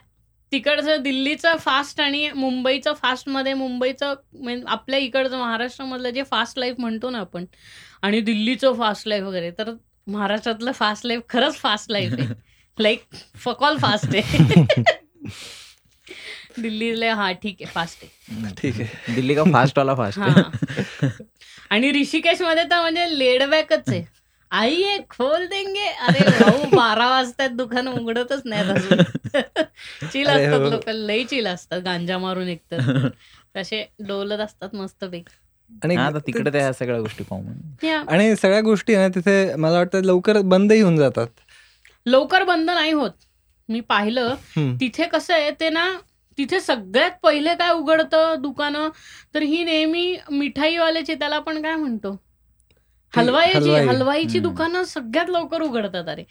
[0.51, 7.09] तिकडचं दिल्लीचं फास्ट आणि मुंबईचं फास्टमध्ये मुंबईचं म्हणजे आपल्या इकडचं महाराष्ट्रामधलं जे फास्ट लाईफ म्हणतो
[7.09, 7.45] ना आपण
[8.01, 9.73] आणि दिल्लीचं फास्ट लाईफ वगैरे तर
[10.07, 12.27] महाराष्ट्रातलं फास्ट लाईफ खरंच फास्ट लाईफ आहे.
[12.77, 13.03] लाईक
[13.35, 14.65] फकॉल फास्ट आहे.
[16.61, 18.51] दिल्लीला हा ठीक आहे फास्ट आहे.
[18.61, 19.13] ठीक आहे.
[19.15, 20.41] दिल्ली का फास्ट वाला फास्ट हा.
[21.71, 24.03] आणि ऋषिकेशमध्ये तर म्हणजे लेडबॅकच आहे.
[24.51, 25.87] आई ये खोल देंगे.
[25.99, 28.63] अरे भाऊ बारा वाजता दुकान उघडतच नाही
[30.11, 30.69] चिल असतात हो.
[30.69, 33.07] लोक लई चिल असतात गांजा मारून एकतर
[33.55, 35.35] तसे डोलत असतात मस्त पैकी
[35.83, 40.41] आणि हा तिकडे त्या सगळ्या गोष्टी कॉमन आणि सगळ्या गोष्टी ना तिथे मला वाटतं लवकर
[40.41, 41.27] बंदही होऊन जातात.
[42.05, 43.11] लवकर बंद नाही होत.
[43.69, 44.35] मी पाहिलं.
[44.79, 45.85] तिथे कसं आहे ते ना
[46.37, 48.89] तिथे सगळ्यात पहिले काय उघडतं दुकानं
[49.35, 52.17] तर ही नेहमी मिठाईवाल्याची त्याला आपण काय म्हणतो
[53.13, 53.85] हलवाईची हलवाई.
[53.87, 54.39] हलवाईची.
[54.39, 56.23] दुकानं सगळ्यात लवकर उघडतात अरे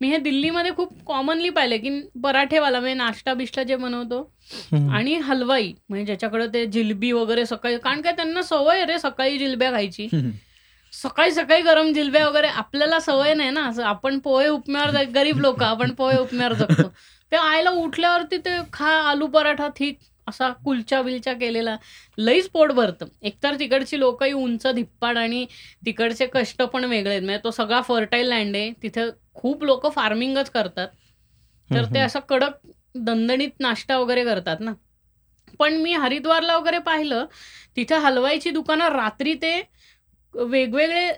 [0.00, 4.20] मी हे दिल्लीमध्ये खूप कॉमनली पाहिलं की पराठेवाला म्हणजे नाश्ता बिष्टा जे बनवतो.
[4.92, 9.70] आणि हलवाई म्हणजे ज्याच्याकडे ते जिलबी वगैरे सकाळी कारण काय त्यांना सवय रे सकाळी जिलब्या
[9.72, 10.08] खायची
[10.92, 15.62] सकाळी सकाळी गरम जिलब्या वगैरे आपल्याला सवय नाही ना असं आपण पोहे उपम्यावर गरीब लोक
[15.62, 16.88] आपण पोहे उपम्यावर जगतो
[17.32, 21.76] ते आईला उठल्यावरती ते खा आलू पराठा ठीक असा कुलचा बिलचा केलेला.
[22.18, 23.06] लईच पोट भरतं.
[23.22, 25.44] एकतर तिकडची लोकही उंच धिप्पाड आणि
[25.86, 27.22] तिकडचे कष्ट पण वेगळे आहेत.
[27.22, 28.72] म्हणजे तो सगळा फर्टाईल लँड आहे.
[28.82, 30.88] तिथे खूप लोक फार्मिंगच करतात.
[31.70, 34.72] तर ते असं कडक दणदणीत नाश्ता वगैरे करतात ना.
[35.58, 37.26] पण मी हरिद्वारला वगैरे पाहिलं
[37.76, 39.60] तिथे हलवाईची दुकानं रात्री ते
[40.36, 41.08] वेगवेगळे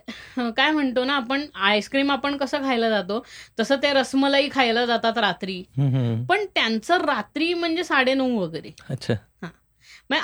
[0.57, 3.25] काय म्हणतो ना आपण आईस्क्रीम आपण कसं खायला जातो
[3.61, 5.63] तसं ते रसमलाई खायला जातात रात्री.
[6.29, 8.71] पण त्यांचं रात्री म्हणजे साडेनऊ वगैरे.
[8.91, 9.15] अच्छा.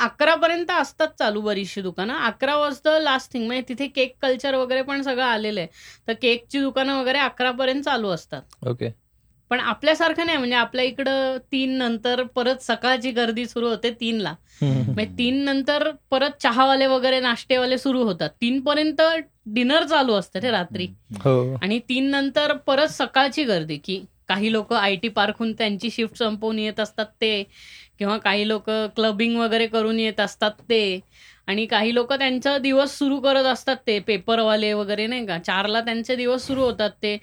[0.00, 2.14] अकरा पर्यंत असतात चालू बरीचशी दुकानं.
[2.16, 5.68] अकरा वाजता लास्ट थिंग म्हणजे तिथे केक कल्चर वगैरे पण सगळं आलेलं आहे.
[6.08, 8.42] तर केकची दुकानं वगैरे अकरा पर्यंत चालू असतात.
[8.66, 8.90] ओके
[9.52, 14.34] पण आपल्यासारखं नाही म्हणजे आपल्या इकडं तीन नंतर परत सकाळची गर्दी सुरू होते तीनला.
[14.62, 18.30] म्हणजे तीन नंतर परत चहावाले वगैरे नाश्तेवाले सुरू होतात.
[18.40, 19.02] तीन पर्यंत
[19.46, 20.86] डिनर चालू असतं ते रात्री.
[21.24, 21.54] हो.
[21.62, 26.58] आणि तीन नंतर परत सकाळची गर्दी की काही लोक आय टी पार्कहून त्यांची शिफ्ट संपवून
[26.58, 27.42] येत असतात ते
[27.98, 31.00] किंवा काही लोक क्लबिंग वगैरे करून येत असतात ते.
[31.46, 35.38] आणि काही लोक त्यांचा दिवस सुरू करत असतात ते पेपरवाले वगैरे नाही का?
[35.38, 37.16] चारला त्यांचे दिवस सुरू होतात ते.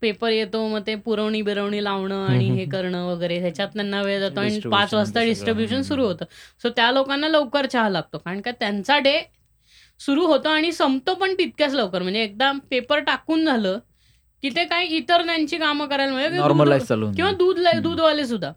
[0.00, 3.38] पेपर येतो मग ते पुरवणी बिरवणी लावणं आणि हे करणं वगैरे.
[3.38, 5.24] ह्याच्यात त्यांना वेळ जातो आणि पाच वाजता.
[5.24, 5.82] डिस्ट्रीब्युशन.
[5.82, 6.24] सुरू होतं.
[6.62, 8.18] सो त्या लोकांना लवकर चहा लागतो.
[8.18, 9.20] कारण का त्यांचा डे
[10.00, 12.02] सुरू होतो आणि संपतो पण तितक्याच लवकर.
[12.02, 13.78] म्हणजे एकदा पेपर टाकून झालं
[14.42, 16.28] की ते काय इतर त्यांची कामं करायला म्हणजे
[16.86, 18.52] चालू किंवा दूध दूधवाले सुद्धा.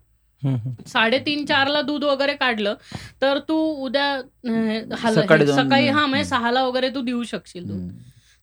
[0.87, 2.75] साडेतीन चारला दूध वगैरे काढलं
[3.21, 4.21] तर तू उद्या
[5.55, 6.25] सकाळी हे- म्हणजे.
[6.25, 7.91] सहाला वगैरे तू देऊ शकशील दूध.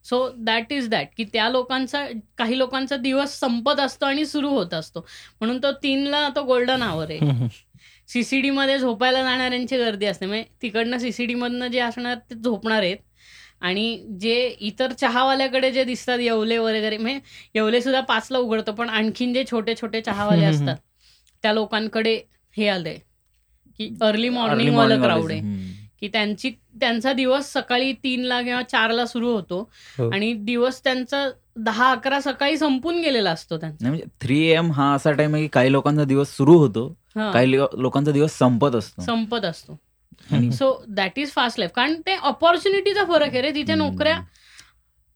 [0.04, 2.07] सो दॅट इज दॅट की त्या लोकांचा
[2.38, 5.07] काही लोकांचा दिवस संपत असतो आणि सुरू होत असतो.
[5.40, 7.18] म्हणून तो तीनला तो गोल्डन आवर आहे.
[8.09, 10.26] सीसीडी मध्ये झोपायला जाणाऱ्यांची गर्दी असते.
[10.26, 12.96] म्हणजे तिकडनं सीसीडी मधनं जे असणार ते झोपणार आहेत.
[13.61, 17.20] आणि जे इतर चहावाल्याकडे जे दिसतात येवले वगैरे म्हणजे
[17.54, 20.76] येवले सुद्धा पाचला उघडतो पण आणखीन जे छोटे छोटे चहावाले असतात
[21.44, 22.20] त्या लोकांकडे
[22.57, 22.98] हे आलंय
[23.78, 25.30] की अर्ली मॉर्निंग वाला क्राऊड.
[25.33, 25.40] आहे.
[26.00, 29.59] की त्यांची त्यांचा दिवस सकाळी तीनला किंवा चारला सुरू होतो
[29.98, 30.09] हो.
[30.11, 33.88] आणि दिवस त्यांचा दहा अकरा सकाळी संपून गेलेला असतो त्यांचा.
[33.88, 38.12] म्हणजे थ्री एम हा असा टाइम आहे की काही लोकांचा दिवस सुरू होतो काही लोकांचा
[38.12, 39.02] दिवस संपत असतो.
[39.02, 39.78] संपत असतो.
[40.52, 44.20] So that is fast life कारण ते ऑपॉर्च्युनिटीचा फरक आहे रे तिथे नोकऱ्या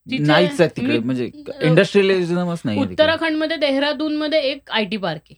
[0.07, 1.31] नाहीच म्हणजे
[1.63, 2.81] इंडस्ट्रियलिझमच नाही.
[2.81, 5.37] उत्तराखंडमध्ये देहरादून मध्ये एक आय टी पार्क आहे.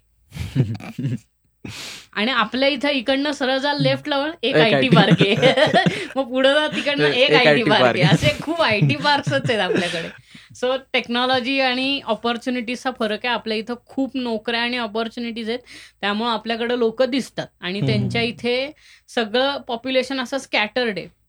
[2.12, 5.34] आणि आपल्या इथं इकडनं सरळ जा लेफ्टला वळ, एक आय टी पार्क आहे.
[6.16, 8.02] मग पुढे जा तिकडनं एक आय टी पार्क आहे.
[8.02, 10.08] असे खूप आय टी पार्क्स आहेत आपल्याकडे.
[10.54, 13.34] सो टेक्नॉलॉजी आणि ऑपॉर्च्युनिटीजचा फरक आहे.
[13.34, 15.58] आपल्या इथं खूप नोकऱ्या आणि ऑपॉर्च्युनिटीज आहेत.
[16.00, 17.46] त्यामुळे आपल्याकडे लोक दिसतात.
[17.60, 17.80] आणि.
[17.80, 18.72] त्यांच्या इथे
[19.08, 21.19] सगळं पॉप्युलेशन असं स्कॅटर्ड आहे.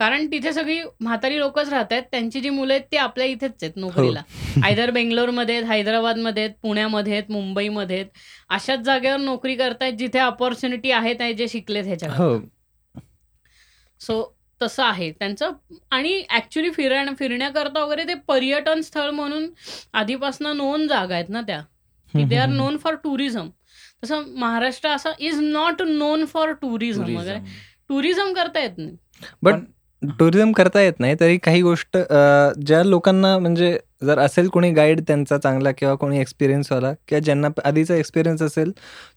[0.00, 3.76] कारण तिथे सगळी म्हातारी लोकच राहत आहेत त्यांची जी मुलं आहेत ती आपल्या इथेच आहेत
[3.76, 4.22] नोकरीला.
[4.64, 8.06] आयदर बेंगलोरमध्ये आहेत हैदराबादमध्ये आहेत पुण्यामध्ये आहेत मुंबईमध्ये आहेत.
[8.50, 12.36] अशाच जागेवर नोकरी करतायत जिथे ऑपॉर्च्युनिटी आहेत जे शिकलेत ह्याच्या हो.
[14.00, 14.22] सो
[14.60, 15.10] तसं आहे.
[15.12, 15.50] त्यांचं
[15.90, 19.46] आणि ऍक्च्युली फिरण फिरण्याकरता वगैरे ते पर्यटन स्थळ म्हणून
[19.92, 21.60] आधीपासून नोन जागा आहेत ना त्या.
[22.14, 23.48] की they are known for tourism
[24.04, 27.38] तसं महाराष्ट्र असं is not known for tourism वगैरे.
[27.38, 27.68] Tourism.
[27.88, 28.96] टुरिझम करता येत नाही.
[29.42, 29.54] बट
[30.02, 31.96] टुरिझम करता येत नाही तरी काही गोष्ट
[32.66, 37.94] ज्या लोकांना म्हणजे जर असेल कोणी गाईड त्यांचा चांगला किंवा कोणी एक्सपिरियन्सवाला किंवा ज्यांना आधीचा
[37.94, 38.72] एक्सपिरियन्स असेल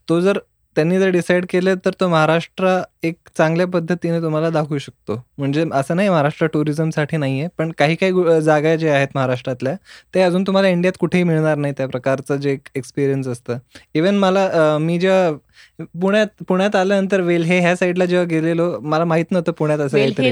[0.08, 0.38] तो जर
[0.76, 5.14] त्यांनी जर डिसाईड केलं तर तो महाराष्ट्र एक चांगल्या पद्धतीने तुम्हाला दाखवू शकतो.
[5.38, 9.74] म्हणजे असं नाही महाराष्ट्र टुरिझमसाठी नाही आहे पण काही काही जागा ज्या आहेत महाराष्ट्रातल्या
[10.14, 13.58] ते अजून तुम्हाला इंडियात कुठेही मिळणार नाही त्या प्रकारचं जे एक्सपिरियन्स असतं.
[13.94, 14.48] इवन मला
[14.80, 19.96] मी जेव्हा पुण्यात पुण्यात आल्यानंतर वेल्हे ह्या साईडला जेव्हा गेलेलो मला माहीत नव्हतं पुण्यात असं
[20.16, 20.30] काहीतरी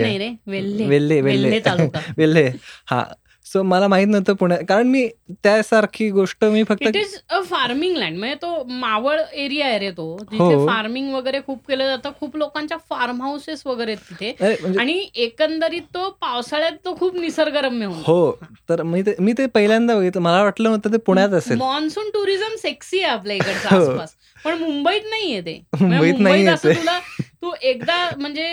[0.87, 1.20] वेल्हे.
[1.20, 2.48] वेल्हे वेल्हे.
[2.87, 3.05] हा.
[3.52, 5.06] सो मला माहीत नव्हतं पुण्यात कारण मी
[5.44, 9.90] त्यासारखी गोष्ट मी फक्त it is a farming land म्हणजे तो मावळ एरिया आहे रे
[9.90, 10.16] तो.
[10.30, 10.66] जिथे हो.
[10.66, 12.10] फार्मिंग वगैरे खूप केलं जातं.
[12.20, 14.32] खूप लोकांच्या फार्म हाऊसेस वगैरे तिथे.
[14.40, 18.30] म्हणजे आणि एकंदरीत तो पावसाळ्यात तो खूप निसर्गरम्य हो.
[18.68, 20.22] तर मी ते मी ते पहिल्यांदा बघितलं.
[20.22, 21.58] मला वाटलं होतं ते पुण्यात असेल.
[21.58, 23.82] मॉन्सून टुरिझम सेक्सी आहे आपल्या इकडचं हो.
[23.82, 24.14] आसपास.
[24.44, 25.62] पण मुंबईत नाहीये ते.
[25.80, 26.46] म्हणजे मुंबईत नाही.
[26.76, 26.98] तुला
[27.42, 28.44] तू एकदा म्हणजे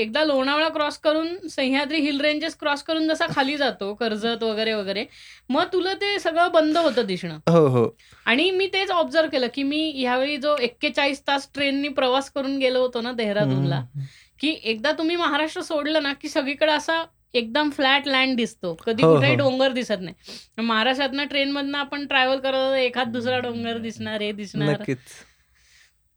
[0.00, 5.04] एकदा लोणावळा क्रॉस करून सह्याद्री हिल रेंजेस क्रॉस करून जसा खाली जातो कर्जत वगैरे वगैरे
[5.48, 7.38] मग तुला ते सगळं बंद होतं दिसणं.
[7.48, 7.86] हो हो.
[8.26, 12.80] आणि मी तेच ऑब्झर्व केलं की मी ह्यावेळी जो एक्केचाळीस तास ट्रेननी प्रवास करून गेलो
[12.80, 13.82] होतो ना देहरादूनला.
[14.40, 17.02] की एकदा तुम्ही महाराष्ट्र सोडलं ना की सगळीकडे असा
[17.34, 18.74] एकदम फ्लॅट लँड दिसतो.
[18.86, 19.38] कधी हो, कुठेही हो.
[19.38, 20.62] डोंगर दिसत नाही.
[20.62, 24.82] महाराष्ट्रातनं ट्रेन मधनं आपण ट्रॅव्हल करत होतो, एखाद दुसरा डोंगर दिसणार हे दिसणार.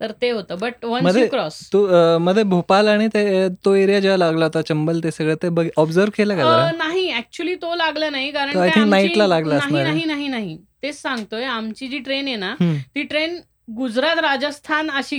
[0.04, 0.56] तर ते होतं.
[0.60, 0.86] बट
[1.22, 1.88] यू क्रॉस तो
[2.20, 6.36] मध्ये भोपाल आणि ते तो एरिया जेव्हा लागला होता चंबल ते सगळं ते ऑब्झर्व केलं
[6.36, 9.60] का नाही ऍक्च्युली तो लागला नाही कारण तो I काय think आमची- night ला लागला
[9.72, 9.84] नाही.
[9.84, 10.58] नाही नाही नाही.
[10.84, 12.56] तेच सांगतोय आमची जी ट्रेन आहे ना.
[12.96, 13.40] ती ट्रेन
[13.76, 15.18] गुजरात राजस्थान अशी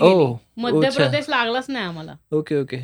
[0.57, 0.89] मध्य.
[0.91, 2.15] प्रदेश लागलाच नाही आम्हाला.
[2.33, 2.77] Okay okay.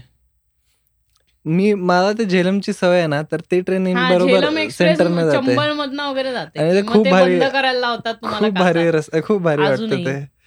[1.46, 5.32] मी मला ते झेलमची सवय आहे ना तर ते ट्रेन बरोबर जाते.
[5.32, 6.82] चंबळ मधनं वगैरे जाते.
[6.82, 10.04] खूप भारी- करायला लावतात खूप भारी खूप भारी वाटतं.
[10.04, 10.39] ते.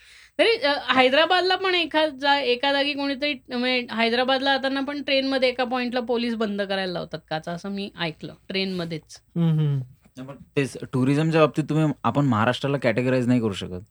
[0.44, 1.76] तरी अ, हैदराबादला पण
[2.20, 6.92] जा- एका जागी कोणीतरी म्हणजे हैदराबादला जाताना पण ट्रेन मध्ये एका पॉइंटला पोलीस बंद करायला
[6.94, 10.24] लावतात काचा असं मी ऐकलं ट्रेन मध्येच हम्म, हम्म.
[10.24, 13.82] पण तेच टुरिझमच्या बाबतीत तुम्ही आपण महाराष्ट्राला कॅटेगराईज नाही करू शकत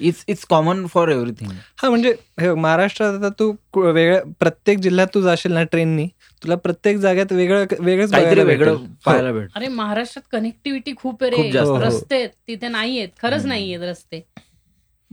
[0.00, 5.08] it's it's common for everything हा म्हणजे हे महाराष्ट्रात आता तू कु- वेगळ्या प्रत्येक जिल्ह्यात
[5.14, 6.06] तू जाशील ना ट्रेननी
[6.42, 8.68] तुला प्रत्येक जागेत वेगळं वेगळंच वेगळं भेटेल.
[8.68, 8.76] हो.
[9.06, 11.68] पाहायला भेट अरे महाराष्ट्रात कनेक्टिव्हिटी खूप आहे खूप रे जास्त.
[11.68, 11.82] हो, हो.
[11.82, 13.44] रस्ते आहेत तिथे नाहीयेत खरंच.
[13.46, 14.22] नाहीयेत रस्ते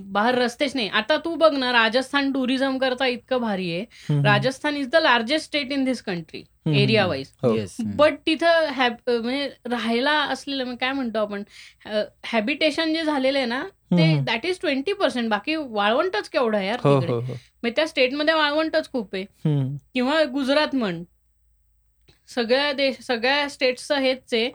[0.07, 4.21] बाहेर रस्तेच नाही आता तू बघ ना राजस्थान टुरिझम करता इतकं भारी आहे.
[4.23, 6.43] Rajasthan is the largest state in this country.
[6.67, 7.31] Area wise.
[7.45, 11.43] Yes but तिथं हॅब म्हणजे राहायला असलेलं म्हणजे काय म्हणतो आपण
[12.25, 14.13] हॅबिटेशन जे झालेलं आहे ना ते.
[14.25, 17.33] दॅट इज ट्वेंटी पर्सेंट बाकी वाळवंटच केवढं आहे यार हो तिकडे हो हो
[17.63, 19.25] मग त्या स्टेटमध्ये वाळवंटच खूप आहे.
[19.93, 21.03] किंवा गुजरात म्हण
[22.29, 24.49] सगळ्या देश सगळ्या स्टेट्सचं हेच आहे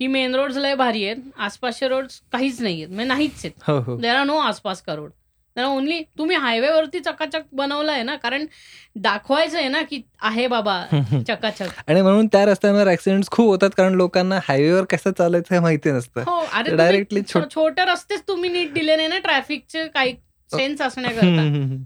[0.00, 1.16] की मेन रोड्स लय भारी आहेत.
[1.36, 3.52] आसपासचे रोड्स काहीच नाही आहेत म्हणजे नाहीच आहेत.
[3.68, 3.96] हो हो.
[3.96, 5.10] देर आर नो आसपास का रोड.
[5.56, 8.44] देर ओनली तुम्ही हायवेवरती चकाचक बनवलं आहे ना कारण
[8.96, 10.74] दाखवायचं आहे ना की आहे बाबा
[11.28, 11.68] चकाचक.
[11.88, 16.20] आणि म्हणून त्या रस्त्यांवर ऍक्सिडेंट खूप होतात कारण लोकांना हायवेवर कसं चालायचं हे माहिती नसतं.
[16.20, 16.70] हो अरे
[17.02, 20.14] तुम्ही छोट- रस्तेच तुम्ही नीट दिले नाही ना ट्रॅफिकचे काही
[20.50, 21.26] सेन्स असण्याकरता.
[21.40, 21.82] हम्म, हम्म.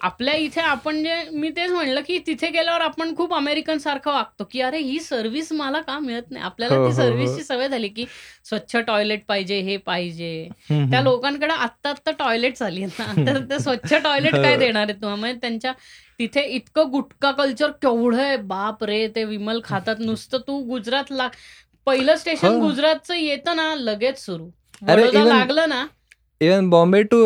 [0.00, 4.44] आपल्या इथे आपण जे मी तेच म्हणलं की तिथे गेल्यावर आपण खूप अमेरिकन सारखं वागतो
[4.50, 6.96] की अरे ही सर्व्हिस मला का मिळत नाही आपल्याला हो, ती हो, हो.
[6.98, 8.04] सर्व्हिसची सवय झाली की
[8.44, 11.00] स्वच्छ टॉयलेट पाहिजे हे पाहिजे त्या.
[11.00, 14.58] लोकांकडे आत्ता आत्ता टॉयलेट झाली ना तर ते स्वच्छ टॉयलेट काय हो.
[14.60, 15.72] देणार आहेत तुम्हाला म्हणजे त्यांच्या
[16.20, 21.28] तिथे इतकं गुटखा कल्चर केवढं आहे बाप रे ते विमल खातात नुसतं तू गुजरात ला
[21.86, 22.60] पहिलं स्टेशन हो.
[22.60, 24.48] गुजरातचं येतं ना लगेच सुरू
[24.86, 25.86] लागलं ना
[26.40, 27.22] इव्हन बॉम्बे टू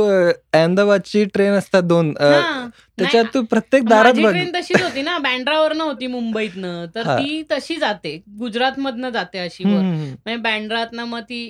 [0.53, 2.67] अहमदाबादची ट्रेन असतात दोन हा.
[2.99, 7.03] त्याच्यात तू प्रत्येक दारात ट्रेन तशीच होती ना बँड्रावरनं होती मुंबईतनं तर.
[7.09, 10.05] ती तशी जाते गुजरात मधनं जाते अशी हम्म.
[10.17, 11.43] म्हणजे बँड्रातनं मग ती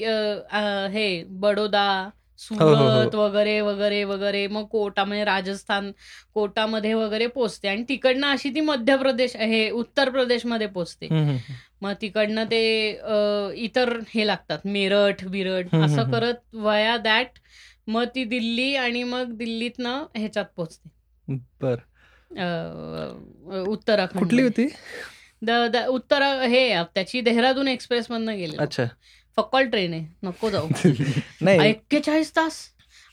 [0.92, 1.06] हे
[1.40, 1.86] बडोदा
[2.40, 5.92] सुरत वगैरे वगैरे वगैरे मग कोटा म्हणजे राजस्थान
[6.34, 7.68] कोटामध्ये वगैरे पोचते.
[7.68, 11.08] आणि तिकडनं अशी ती मध्य प्रदेश हे उत्तर प्रदेशमध्ये पोचते.
[11.80, 12.90] मग तिकडनं ते
[13.54, 14.58] इतर हे लागतात.
[14.64, 16.10] मेरठ बिरठ असं.
[16.10, 17.28] करत वया दॅट
[17.86, 20.90] मग ती दिल्ली आणि मग दिल्लीतनं ह्याच्यात पोचते.
[21.62, 21.76] बर.
[23.68, 24.68] उत्तराखंड कुठली होती?
[25.42, 28.84] द- द- उत्तर हे त्याची देहरादून एक्सप्रेस मधनं गेली अच्छा.
[29.36, 30.68] फक्कॉल ट्रेन आहे नको जाऊ.
[31.40, 31.68] नाही.
[31.70, 32.52] एक्केचाळीस तास.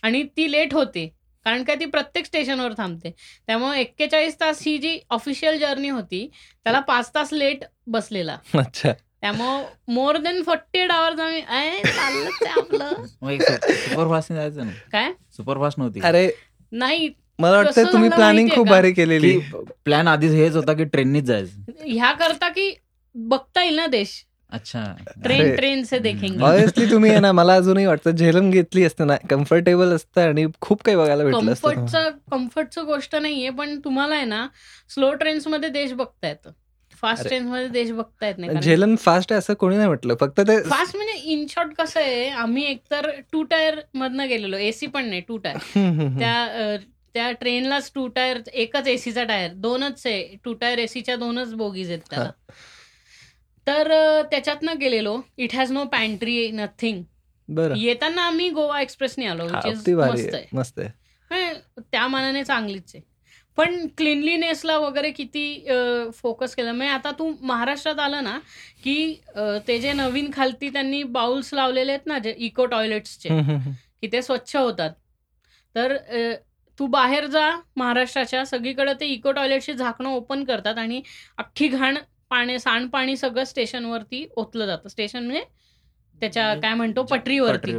[0.03, 1.13] आणि ती लेट होते
[1.45, 3.11] कारण का ती प्रत्येक स्टेशनवर थांबते.
[3.47, 6.29] त्यामुळे एक्केचाळीस तास ही जी ऑफिशियल जर्नी होती
[6.63, 8.37] त्याला पाच तास लेट बसलेला.
[8.53, 8.91] अच्छा.
[9.21, 13.05] त्यामुळं more than forty eight hours आम्ही "ऐ, चाललंच आहे आपलं.
[13.05, 14.71] सुपरफास्ट जायचं ना?
[14.91, 15.11] काय?
[15.37, 15.99] सुपरफास्ट नव्हती.
[16.03, 16.29] अरे
[16.71, 18.67] नाही मला वाटतं तुम्ही प्लॅनिंग खूप?
[18.67, 19.39] भारी केलेली.
[19.85, 21.71] प्लॅन आधीच हेच होता की ट्रेननीच जायचं.
[21.85, 22.75] ह्या करता की
[23.15, 24.26] बघता येईल ना देश?
[24.49, 24.81] अच्छा.
[25.23, 25.55] ट्रेन.
[25.55, 26.43] ट्रेन से देखेंगे.
[26.43, 30.83] ऑनेस्टली तुम्ही आहे ना मला अजूनही वाटतं झेलम घेतली असते ना कम्फर्टेबल असतं आणि खूप
[30.83, 34.45] काही बघायला भेटलं असतं कम्फर्टचं कम्फर्टचं गोष्ट नाहीये पण तुम्हाला आहे ना
[34.89, 36.51] स्लो ट्रेन्समध्ये देश बघता येतं
[36.93, 37.29] फास्ट अरे.
[37.29, 40.59] ट्रेन्समध्ये देश बघता येत नाही कारण- झेलम फास्ट आहे असं कोणी नाही म्हटलं फक्त ते
[40.63, 45.21] फास्ट म्हणजे इन शॉर्ट कसं आहे आम्ही एकतर टू टायर मधनं गेलेलो एसी पण नाही
[45.21, 45.57] टू टायर.
[46.19, 46.77] त्या
[47.15, 52.01] त्या ट्रेनलाच टू टायर एकच एसीचा टायर दोनच आहे टू टायर एसीच्या दोनच बोगीज आहेत
[52.09, 52.29] त्याला.
[53.67, 53.91] तर
[54.31, 55.19] त्याच्यातनं गेलेलो.
[55.37, 57.03] It has no pantry nothing
[57.77, 59.47] येताना आम्ही गोवा एक्सप्रेसने आलो
[60.53, 61.53] मस्त आहे
[61.91, 63.01] त्या मानाने चांगलीच आहे.
[63.57, 65.65] पण क्लिनलीनेसला वगैरे किती
[66.15, 66.71] फोकस केलं.
[66.71, 68.37] म्हणजे आता तू महाराष्ट्रात आलं ना
[68.83, 69.13] की
[69.67, 73.29] ते जे नवीन खालती त्यांनी बाउल्स लावलेले आहेत ना जे इको टॉयलेट्सचे.
[74.01, 74.91] की ते स्वच्छ होतात.
[75.75, 75.95] तर
[76.79, 81.01] तू बाहेर जा महाराष्ट्राच्या सगळीकडे ते इको टॉयलेटची झाकणं ओपन करतात आणि
[81.37, 81.97] अख्खी घाण
[82.31, 84.89] पाणी सांडपाणी सगळं स्टेशनवरती ओतलं जातं.
[84.89, 85.43] स्टेशन म्हणजे
[86.15, 87.73] त्याच्या काय म्हणतो पटरीवरती.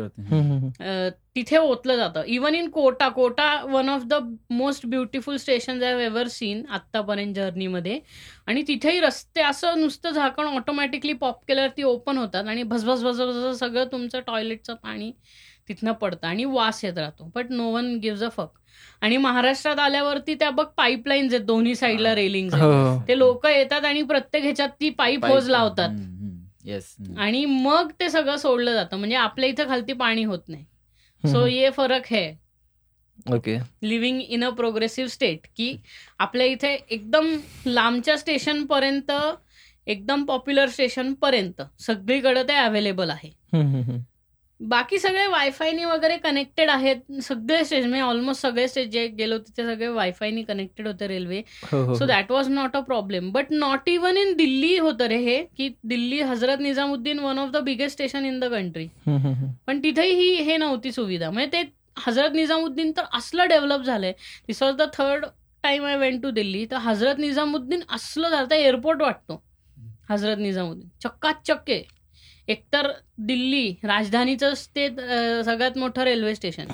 [1.37, 2.23] तिथे ओतलं जातं.
[2.27, 4.15] Even in Kota Kota one of the
[4.51, 7.99] most beautiful station I ever seen आत्तापर्यंत जर्नीमध्ये
[8.47, 12.45] आणि तिथेही रस्ते असं नुसतं झाकण ऑटोमॅटिकली पॉप केल्यावरती ओपन होतात.
[12.45, 15.13] आणि भसभस भसभस भस सगळं तुमचं टॉयलेटचं पाणी
[15.69, 17.31] तिथनं पडतं आणि वास येत राहतो.
[17.35, 18.49] But no one gives a fuck
[19.03, 22.99] आणि महाराष्ट्रात आल्यावरती त्या बघ पाईपलाईन्स आहेत दोन्ही साईडला रेलिंग हो.
[23.09, 25.89] ते लोक येतात आणि प्रत्येक ह्याच्यात ती पाईप होज लावतात.
[27.19, 28.97] आणि मग ते सगळं सोडलं जातं.
[28.97, 30.65] म्हणजे आपल्या इथं खालती पाणी होत नाही.
[31.25, 32.33] सो ये फरक है.
[33.33, 35.77] Okay living in a progressive state की
[36.19, 39.11] आपल्या इथे एकदम लांबच्या स्टेशन पर्यंत
[39.87, 43.31] एकदम पॉप्युलर स्टेशन पर्यंत सगळीकडे ते अवेलेबल आहे.
[44.61, 46.97] बाकी सगळे वायफायनी वगैरे कनेक्टेड आहेत.
[47.23, 52.07] सगळे स्टेशन म्हणजे ऑलमोस्ट सगळे स्टेज जे गेलो तिथे सगळे वायफायनी कनेक्टेड होते railway so
[52.07, 56.21] that was not a problem but not even in Delhi होतं रे हे की Delhi
[56.23, 58.87] Hazrat Nizamuddin one of the biggest station in the country.
[59.67, 61.31] पण तिथेही ही हे नव्हती सुविधा.
[61.31, 61.63] म्हणजे ते
[62.07, 64.13] हजरत निजामुद्दीन तर असलं डेव्हलप झालंय.
[64.49, 65.25] This was the third
[65.65, 69.43] time I went to Delhi तर हजरत निजामुद्दीन असलं झालं एअरपोर्ट वाटतो.
[70.11, 71.83] हजरत निजामुद्दीन चक्काचक्क आहे.
[72.49, 74.89] एकतर दिल्ली राजधानीचं ते
[75.45, 76.65] सगळ्यात मोठं रेल्वे स्टेशन.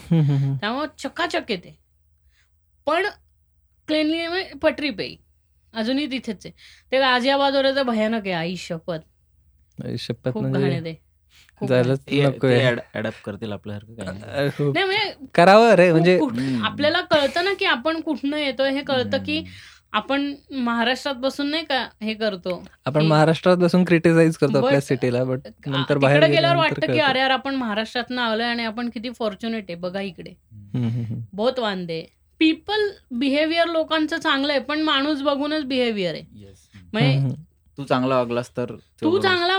[0.61, 1.79] त्यामुळे चक्काचक येते.
[2.87, 3.07] पण
[3.89, 5.17] क्लिनली पटरी पेई
[5.75, 6.53] अजूनही तिथेच आहे.
[6.93, 8.99] ते गाझियाबादवर तर भयानक आहे आई शपथ.
[9.99, 10.95] शपथ खूप घाण म्हणजे
[13.25, 16.19] करतील आपल्यासारखं म्हणजे करावं रे म्हणजे.
[16.65, 18.71] आपल्याला कळतं ना की आपण कुठनं येतोय.
[18.71, 19.45] हे कळतं की.
[19.94, 25.46] आपण महाराष्ट्रात बसून नाही का हे करतो आपण महाराष्ट्रात बसून क्रिटिसाइज करतो आपल्या सिटीला बट
[25.66, 26.98] नंतर बाहेर गेल्यावर वाटतं की.
[27.00, 30.33] अरे यार आपण महाराष्ट्रात आलोय आणि आपण किती फॉर्च्युनेट आहे बघा इकडे.
[31.33, 32.04] बहुत वांदे
[32.40, 36.59] पीपल बिहेवियर लोकांचं चांगलं आहे पण माणूस बघूनच बिहेवियर आहे Yes.
[36.92, 37.34] म्हणजे
[37.78, 39.57] तू चांगला वागलास तर तू चांगला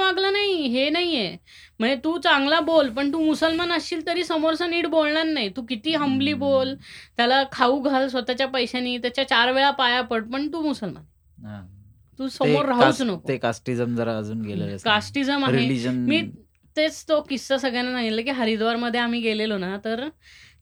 [0.66, 1.38] नाही हे नाहीये.
[1.80, 5.50] म्हणजे तू चांगला बोल पण तू मुसलमान असशील तरी समोरचा नीट बोलणार नाही.
[5.50, 6.34] तू किती हंबली.
[6.34, 6.74] बोल.
[7.18, 11.04] त्याला खाऊ घाल स्वतःच्या पैशानी त्याच्या चार वेळा पाया पड पण तू मुसलमान.
[12.20, 13.28] तू समोर राहूच नको.
[13.28, 15.90] ते कास्टिझम जरा अजून गेलेलं कास्टिझम आहे.
[15.90, 16.22] मी
[16.76, 20.08] तेच तो किस्सा सगळ्यांना सांगितलं की हरिद्वारमध्ये आम्ही गेलेलो ना तर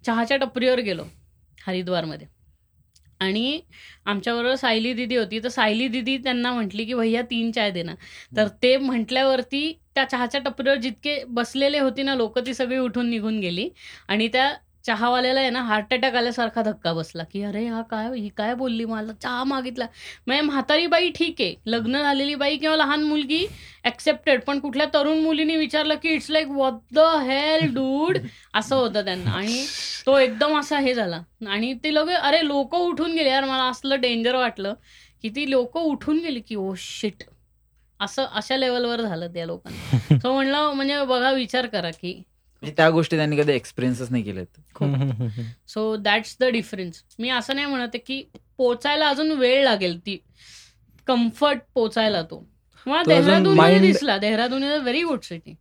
[0.06, 1.04] चहाच्या टपरीवर गेलो
[1.68, 2.28] हरिद्वारमध्ये.
[3.20, 3.60] आणि
[4.06, 5.40] आमच्याबरोबर सायली दिदी होती.
[5.40, 7.94] तर सायली दिदी त्यांना म्हटली की भैया तीन चाय देना
[8.38, 13.40] तर ते म्हटल्यावरती त्या चहाच्या टपरीवर जितके बसलेले होते ना लोक ती सगळी उठून निघून
[13.40, 13.70] गेली.
[14.08, 14.54] आणि त्या
[14.86, 18.86] चहावाल्याला आहे ना हार्ट अटॅक आल्यासारखा धक्का बसला की अरे हा काय ही काय बोलली
[18.86, 19.14] मला?
[19.14, 19.86] चहा मागितला.
[20.28, 21.56] म्हणजे म्हातारी बाई ठीक आहे.
[21.66, 23.46] लग्न झालेली बाई किंवा लहान मुलगी
[23.86, 28.18] ऍक्सेप्टेड पण कुठल्या तरुण मुलीने विचारलं की it's like what the hell dude
[28.54, 29.32] असं होतं त्यांना.
[29.32, 29.66] आणि
[30.06, 31.22] तो एकदम असा हे झाला.
[31.48, 33.30] आणि ते लगे अरे लोक उठून गेले.
[33.30, 34.74] यार मला असलं डेंजर वाटलं
[35.22, 37.24] की ती लोक उठून गेली की oh, ओ शिट
[38.04, 42.90] असं अशा लेवलवर झालं त्या लोकांना सो म्हणलं म्हणजे बघा विचार करा की म्हणजे त्या
[42.90, 44.60] गोष्टी त्यांनी कधी एक्सपिरियन्सच नाही केलेत.
[45.68, 48.22] सो दॅट्स द डिफरन्स मी असं नाही म्हणत की
[48.58, 50.18] पोचायला अजून वेळ लागेल ती
[51.08, 52.44] कम्फर्ट पोचायला तो.
[52.88, 54.18] मला देहरादून दिसला.
[54.18, 55.56] Dehradun is a very good city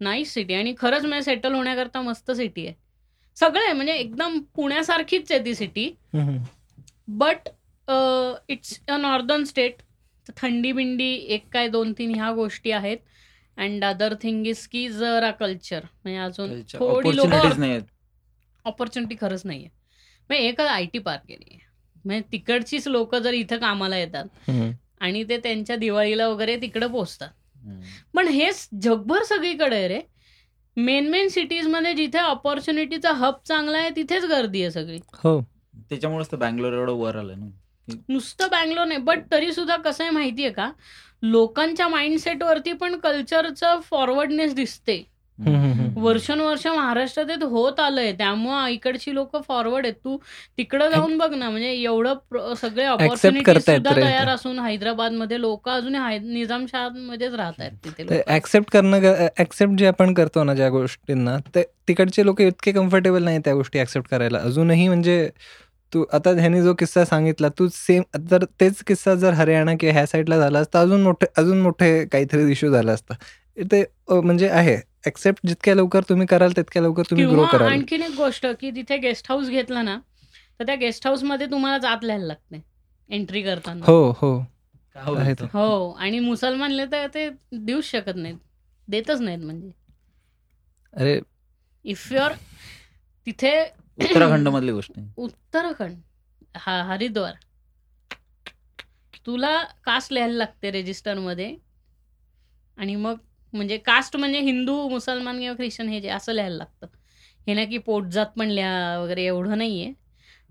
[0.00, 2.74] nice city आणि खरंच म्हणजे सेटल होण्याकरता मस्त सिटी आहे.
[3.36, 5.90] सगळं आहे म्हणजे एकदम पुण्यासारखीच आहे ती city
[7.08, 7.48] but
[8.48, 9.82] it's a northern state
[10.36, 12.98] थंडी बिंडी एक काय दोन तीन ह्या गोष्टी आहेत.
[13.56, 17.32] अँड अदर थिंग इज की जरा कल्चर म्हणजे अजून थोडी लोक
[18.64, 19.68] ऑपॉर्च्युनिटी खरंच नाहीये.
[20.30, 21.58] म्हणजे एकच आय टी पार्क एरिया
[22.04, 24.50] म्हणजे तिकडचीच लोक जर इथं कामाला येतात
[25.00, 27.28] आणि ते त्यांच्या दिवाळीला वगैरे तिकडं पोचतात.
[27.56, 27.80] हम्म.
[28.14, 30.00] पण हेच जगभर सगळीकडे आहे रे.
[30.76, 34.98] मेन मेन सिटीजमध्ये जिथे ऑपॉर्च्युनिटीचा हब चांगला आहे तिथेच गर्दी आहे सगळी.
[35.12, 35.40] हो.
[35.90, 37.46] त्याच्यामुळेच तर बँगलोर एवढं वर आलं ना.
[37.88, 40.70] नुसतं बँगलोर नाही बट तरी सुद्धा कसं आहे माहितीये का?
[41.22, 45.02] लोकांच्या माइंडसेटवरती पण कल्चरचं फॉरवर्डनेस दिसते.
[45.96, 49.94] वर्षानुवर्ष महाराष्ट्रात हे होत आलंय त्यामुळं इकडची लोक फॉरवर्ड आहेत.
[50.04, 50.16] तू
[50.58, 53.94] तिकडं जाऊन बघ ना म्हणजे एवढं सगळे ऑपॉर्च्युनिटी सुद्धा.
[53.96, 58.20] तयार असून हैदराबादमध्ये लोक अजून निजामशाह मध्येच राहत आहेत तिथे.
[58.34, 63.38] ऍक्सेप्ट करणं ऍक्सेप्ट जे आपण करतो ना ज्या गोष्टींना ते तिकडचे लोक इतके कम्फर्टेबल नाही
[63.44, 64.38] त्या गोष्टी ऍक्सेप्ट करायला.
[64.38, 65.28] अजूनही म्हणजे
[65.94, 70.06] तू आता ह्याने जो किस्सा सांगितला तू सेम जर तेच किस्सा जर हरियाणा किंवा ह्या
[70.06, 73.14] साईडला झाला असता अजून मोठे अजून मोठे काहीतरी इश्यू झाला असता.
[73.72, 74.76] ते म्हणजे आहे
[75.06, 77.68] ऍक्सेप्ट जितक्या लवकर तुम्ही कराल तितक्या लवकर तुम्ही ग्रो कराल.
[77.68, 79.98] आणखीन एक गोष्ट की तिथे गेस्ट हाऊस घेतला ना
[80.60, 82.62] तर त्या गेस्ट हाऊसमध्ये तुम्हाला जात लिहायला लागते
[83.10, 83.84] एंट्री करताना.
[83.86, 84.38] हो हो.
[84.96, 85.46] काय आहे होतं?
[85.52, 88.36] हो आणि मुसलमानले तर ते देऊच शकत नाहीत
[88.88, 89.70] देतच नाहीत म्हणजे.
[90.94, 91.20] अरे.
[91.84, 92.32] इफ युअर
[93.26, 93.50] तिथे
[93.98, 95.96] उत्तराखंड मधली गोष्ट उत्तराखंड?
[96.56, 97.34] हा हरिद्वार.
[99.26, 101.54] तुला कास्ट लिहायला लागते रेजिस्टरमध्ये.
[102.76, 103.16] आणि मग
[103.52, 106.86] म्हणजे कास्ट म्हणजे हिंदू मुसलमान किंवा ख्रिश्चन हे जे असं लिहायला लागतं.
[107.46, 109.92] हे ना की पोटजात पण लिहा वगैरे एवढं नाहीये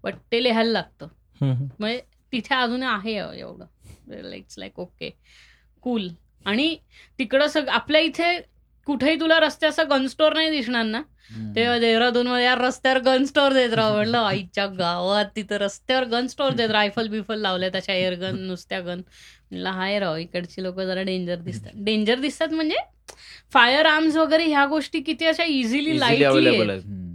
[0.04, 1.08] बट ते लिहायला लागतं.
[1.42, 3.66] म्हणजे तिथे अजून आहे एवढं.
[4.34, 5.10] इट्स लाईक ओके
[5.84, 6.08] कूल
[6.46, 6.76] आणि
[7.20, 8.38] तिकडं सग आपल्या इथे
[8.88, 11.02] कुठेही तुला रस्त्याचा गन स्टोर नाही दिसणार ना.
[11.56, 16.28] तेव्हा देहरादून मध्ये यार रस्त्यावर गन स्टोर देत राव म्हणलं आईच्या गावात तिथं रस्त्यावर गन
[16.28, 19.02] स्टोर देत रायफल बिफल लावल्या तशा एअर गन नुसत्या गन
[19.52, 22.78] म्हणलं हाय राव इकडची लोक जरा डेंजर दिसतात डेंजर दिसतात म्हणजे
[23.54, 26.50] फायर आर्म्स वगैरे ह्या गोष्टी किती अशा इझिली लाईटली.
[26.50, 27.12] हम्म.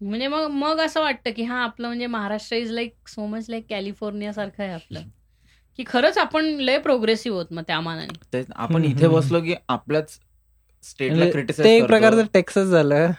[0.00, 3.64] म्हणजे मग मग असं वाटतं की हा आपलं म्हणजे Maharashtra is like so much like
[3.70, 5.00] California सारखं आहे आपलं
[5.78, 9.08] की खरंच आपण लय प्रोग्रेसिव्ह होत मग त्या मानाने आपण इथे.
[9.08, 10.18] बसलो की आपल्याच
[10.98, 13.10] ते एक प्रकारचं टेक्सस झालं.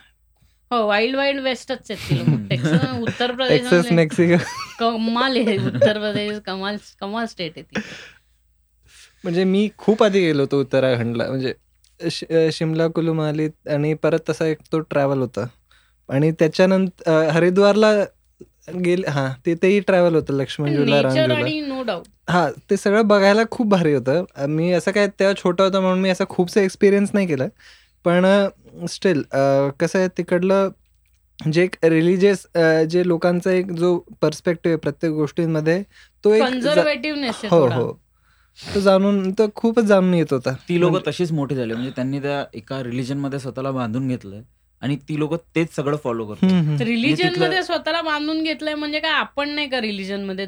[0.72, 2.51] हो वाईल्ड वाईल्ड वेस्टच आहेत
[3.01, 4.38] उत्तर प्रदेश मेक्सिको
[4.80, 5.57] कमाल आहे.
[5.57, 7.82] उत्तर प्रदेश कमाल कमाल स्टेट आहे
[9.24, 11.28] म्हणजे मी खूप आधी गेलो होतो उत्तराखंडला.
[11.28, 11.53] म्हणजे
[12.53, 15.45] शिमला कुलू मनाली आणि परत तसा एक तो ट्रॅव्हल होता.
[16.09, 17.91] आणि त्याच्यानंतर हरिद्वारला
[18.68, 20.38] गेले हा तिथेही ट्रॅव्हल होतं
[21.68, 24.24] नो डाऊट हा ते सगळं बघायला खूप भारी होतं.
[24.49, 27.47] मी असं काय तेव्हा छोटा होता म्हणून मी असं खूपसं एक्सपिरियन्स नाही केलं.
[28.03, 28.26] पण
[28.89, 29.22] स्टील
[29.80, 30.70] कसं आहे तिकडलं
[31.51, 32.47] जे एक रिलिजियस
[32.89, 35.84] जे लोकांचा एक जो पर्स्पेक्टिव्ह आहे प्रत्येक गोष्टींमध्ये
[36.24, 36.43] तो एक
[37.51, 37.99] हो हो.
[38.76, 40.51] तो जाणून तो खूपच जाणून येत होता.
[40.70, 41.74] ती लोक तशीच मोठी झाली.
[41.74, 44.41] म्हणजे त्यांनी त्या एका रिलीजनमध्ये स्वतःला बांधून घेतलंय.
[44.82, 46.82] आणि ती लोक तेच सगळं फॉलो करतात.
[46.82, 49.11] रिलीजन तिथलं- मध्ये स्वतःला बांधून घेतलंय म्हणजे काय?
[49.11, 50.45] आपण नाही का रिलीजनमध्ये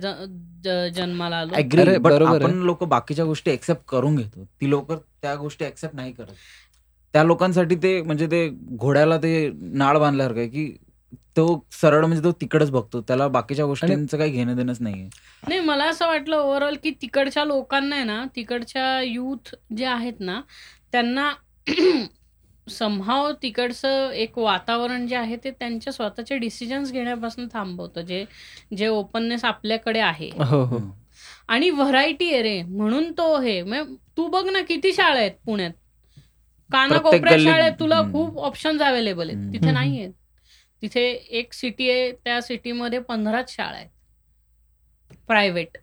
[0.90, 2.26] जन्माला आलो.
[2.26, 4.44] आपण लोक बाकीच्या गोष्टी एक्सेप्ट करून घेतो.
[4.62, 6.34] ती लोक त्या गोष्टी एक्सेप्ट नाही करत.
[7.14, 10.72] त्या लोकांसाठी ते म्हणजे ते घोड्याला ते नाळ बांधल्यासारखं आहे की
[11.38, 13.02] तो सरळ म्हणजे तो तिकडच बघतो.
[13.02, 15.08] त्याला बाकीच्या गोष्टींचं काही घेणं देणंच नाहीये.
[15.48, 20.42] नाही मला असं वाटलं ओव्हरऑल की तिकडच्या लोकांना आहे ना तिकडच्या युथ जे आहेत ना
[20.92, 21.32] त्यांना
[22.68, 28.24] संभाव तिकडचं एक वातावरण जे आहे ते त्यांच्या स्वतःचे डिसिजन्स घेण्यापासून थांबवतं जे
[28.78, 30.30] जे ओपननेस आपल्याकडे आहे.
[30.40, 30.80] हो हो.
[31.48, 35.72] आणि व्हरायटी आहे रे म्हणून तो हे मग तू बघ ना किती शाळा आहेत पुण्यात.
[36.70, 38.02] कानाकोपऱ्या शाळेत तुला.
[38.02, 39.52] खूप ऑप्शन्स अवेलेबल आहेत.
[39.54, 40.12] तिथे नाही आहेत
[40.82, 41.06] तिथे
[41.40, 43.90] एक सिटी आहे त्या सिटीमध्ये पंधराच शाळा आहेत.
[45.28, 45.78] प्रायव्हेट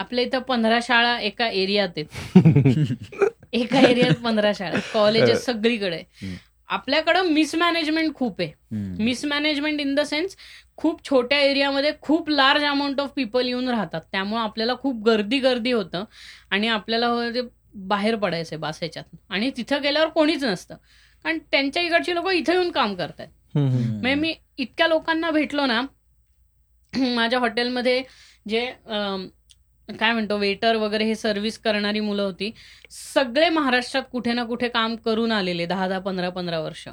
[0.00, 2.34] आपल्या इथं पंधरा शाळा एका एरियात आहेत.
[3.56, 6.02] एका एरियात पंधरा शाळा कॉलेजेस सगळीकडे.
[6.68, 8.52] आपल्याकडं मिसमॅनेजमेंट खूप आहे.
[8.98, 10.36] मिसमॅनेजमेंट इन द सेन्स
[10.76, 14.00] खूप छोट्या एरियामध्ये खूप लार्ज अमाऊंट ऑफ पीपल येऊन राहतात.
[14.12, 16.04] त्यामुळे आपल्याला खूप गर्दी गर्दी होतं
[16.50, 17.10] आणि आपल्याला
[17.86, 20.74] बाहेर पडायचं बास ह्याच्यात आणि तिथं गेल्यावर कोणीच नसतं.
[21.24, 23.68] कारण त्यांच्या इकडची लोक इथं येऊन काम करतात हम्म.
[23.92, 25.80] म्हणजे मी इतक्या लोकांना भेटलो ना
[27.14, 28.02] माझ्या हॉटेलमध्ये
[28.48, 28.60] जे
[29.88, 32.50] काय म्हणतो वेटर वगैरे हे सर्व्हिस करणारी मुलं होती.
[32.90, 36.88] सगळे महाराष्ट्रात कुठे ना कुठे काम करून आलेले दहा दहा पंधरा पंधरा वर्ष.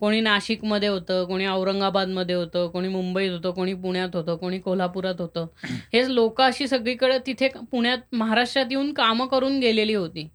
[0.00, 5.46] कोणी नाशिकमध्ये होतं कोणी औरंगाबादमध्ये होतं कोणी मुंबईत होतं कोणी पुण्यात होतं कोणी कोल्हापुरात होतं.
[5.92, 10.28] हे लोक अशी सगळीकडे तिथे पुण्यात महाराष्ट्रात येऊन कामं करून गेलेली होती.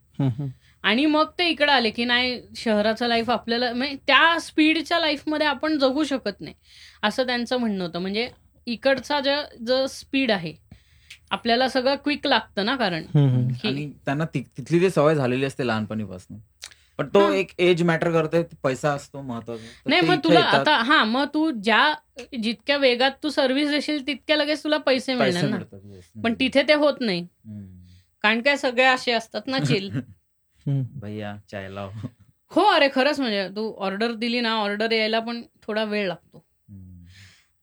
[0.84, 5.78] आणि मग ते इकडं आले की नाही शहराचं लाईफ आपल्याला म्हणजे त्या स्पीडच्या लाईफमध्ये आपण
[5.80, 6.56] जगू शकत नाही.
[7.04, 8.00] असं त्यांचं म्हणणं होतं.
[8.00, 8.30] म्हणजे
[8.68, 9.20] इकडचा
[9.68, 10.54] जो स्पीड आहे.
[11.34, 13.04] आपल्याला सगळं क्विक लागतं ना कारण
[13.66, 16.38] आणि त्यांना तिथली ती सवय झालेली असते लहानपणीपासून
[16.98, 17.30] पण तो.
[17.32, 21.94] एक एज मॅटर करते पैसा असतो महत्त्वाचा नाही मग तुला आता हा मग तू ज्या
[22.42, 26.22] जितक्या वेगात तू सर्व्हिस देशील तितक्या लगेच तुला पैसे पैसे मिळणार ना.
[26.24, 27.26] पण तिथे ते होत नाही.
[28.24, 29.90] कारण काय सगळे असे असतात ना चिल.
[31.00, 31.90] भैया चाय लाव
[32.52, 36.46] हो अरे खरंच म्हणजे तू ऑर्डर दिली ना ऑर्डर यायला पण थोडा वेळ लागतो.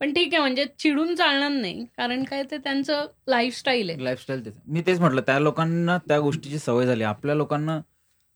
[0.01, 4.05] पण ठीक आहे म्हणजे चिडून चालणार नाही कारण काय ते त्यांचं लाईफस्टाईल आहे.
[4.05, 7.03] लाईफस्टाईल मी तेच म्हटलं त्या लोकांना त्या गोष्टीची सवय झाली.
[7.03, 7.80] आपल्या लोकांना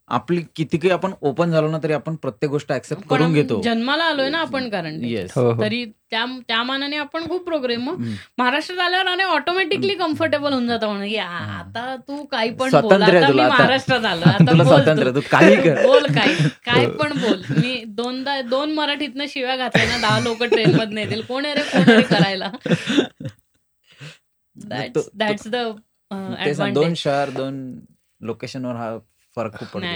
[0.09, 3.61] आपली किती काही आपण ओपन झालो ना तरी आपण प्रत्येक गोष्ट ऍक्सेप्ट करून घेतो.
[3.62, 5.05] जन्माला आलोय ना आपण कारण.
[5.05, 5.62] येस हो, हो.
[5.62, 8.02] तरी त्या त्या मानाने आपण खूप प्रोग्रेम मग
[8.38, 11.18] महाराष्ट्रात आल्यावर आणि ऑटोमॅटिकली कम्फर्टेबल होऊन जातं म्हणून.
[11.18, 12.74] आता तू काही पण.
[13.36, 14.28] महाराष्ट्रात आलो.
[14.28, 15.20] आता स्वातंत्र्य तू.
[15.20, 16.34] तू काही बोल काय
[16.64, 17.42] काय पण बोल.
[17.50, 21.22] मी दोनदा दोन मराठीतनं शिव्या घातल्या ना दहा लोक ट्रेन मधनं येतील.
[21.22, 22.50] कोण आहे रे कोण करायला?
[24.57, 25.55] दॅट्स द
[26.11, 27.80] ना, दोन शहर दोन
[28.20, 28.98] लोकेशनवर हा
[29.37, 29.87] फरक खूप पडतो.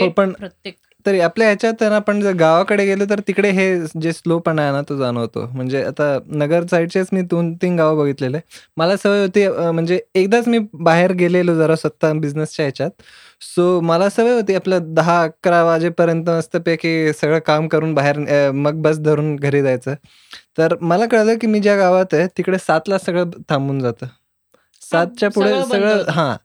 [0.00, 0.74] हो, पण- प्रत्येक
[1.06, 4.96] तरी आपल्या ह्याच्यात आपण जर गावाकडे गेलो तर तिकडे हे जे स्लोपणा आहे ना तो
[4.96, 5.46] जाणवतो.
[5.46, 8.38] म्हणजे आता नगर साईडचेच मी दोन तीन गावं बघितलेले.
[8.76, 12.90] मला सवय होती म्हणजे एकदाच मी बाहेर गेलेलो जरा स्वतः बिझनेसच्या ह्याच्यात.
[13.40, 18.98] सो मला सवय होती आपलं दहा अकरा वाजेपर्यंत मस्तपैकी सगळं काम करून बाहेर मग बस
[18.98, 19.94] धरून घरी जायचं.
[20.58, 24.06] तर मला कळलं की मी ज्या गावात आहे तिकडे सातला सगळं थांबून जातं.
[24.92, 26.02] सातच्या पुढे सगळं.
[26.10, 26.36] हा.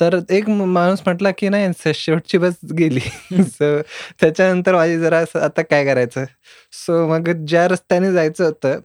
[0.00, 3.00] तर एक माणूस म्हटला की नाही शेवटची बस गेली.
[3.42, 3.80] सो
[4.20, 6.24] त्याच्यानंतर माझी जरा असं आता काय करायचं?
[6.72, 8.80] सो मग ज्या रस्त्याने जायचं होतं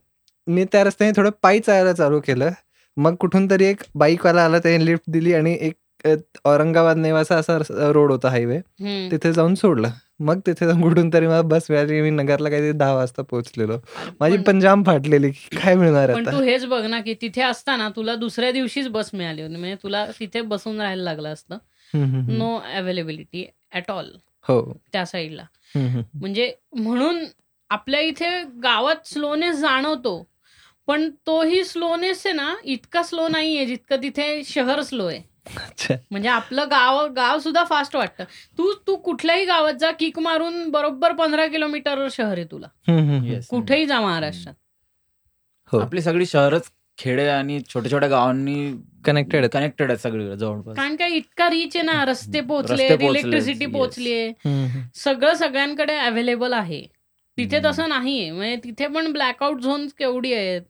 [0.48, 2.50] मी त्या रस्त्याने थोडं पायी चालायला चालू केलं.
[2.98, 5.74] मग कुठून तरी एक बाईकवाला आला त्याने लिफ्ट दिली आणि एक
[6.46, 7.58] औरंगाबाद नेवासा असा
[7.92, 8.60] रोड होता हायवे.
[9.12, 9.90] तिथे जाऊन सोडलं.
[10.20, 12.02] मग तिथे जाऊन कुठून तरी मला बस मिळाली.
[12.02, 13.78] मी नगरला काहीतरी दहा वाजता पोहोचलेलो.
[14.20, 15.32] माझी पण- जाम फाटलेली.
[15.32, 16.32] की काय मिळणार आता?
[16.32, 19.56] तू हेच बघ ना की तिथे असताना तुला दुसऱ्या दिवशीच बस मिळाली होती.
[19.56, 21.58] म्हणजे तुला तिथे बसून राहायला लागलं असतं.
[22.38, 24.06] नो अवेलेबिलिटी ऍट ऑल
[24.42, 24.82] हो.
[24.94, 25.44] त्या साईडला.
[26.14, 27.24] म्हणजे म्हणून
[27.70, 30.28] आपल्या इथे गावात स्लोनेस जाणवतो.
[30.88, 35.33] पण तोही स्लोनेस आहे ना इतका स्लो नाहीये जितकं तिथे शहर स्लो आहे.
[36.12, 38.24] म्हणजे आपलं गाव गाव सुद्धा फास्ट वाटतं.
[38.58, 42.68] तू तू कुठल्याही गावात जा किक मारून बरोबर पंधरा किलोमीटरवर शहर आहे तुला.
[43.50, 44.56] कुठेही जा महाराष्ट्रात.
[45.72, 45.80] हो.
[45.80, 46.64] आपली सगळी शहरच
[46.98, 49.50] खेडे आणि छोट्या छोट्या गावांनी आहेत.
[49.54, 50.76] कनेक्टेड आहेत सगळीकडे जवळपास.
[50.76, 53.74] कारण काय इतका रीच आहे ना रस्ते पोहोचले इलेक्ट्रिसिटी yes.
[53.74, 54.82] पोहोचली हम्म, हम्म.
[54.96, 56.84] सगळं सगळ्यांकडे अवेलेबल आहे.
[57.38, 57.60] तिथे.
[57.66, 58.32] तसं नाहीये.
[58.32, 60.62] म्हणजे तिथे पण ब्लॅकआउट झोन केवढी आहेत.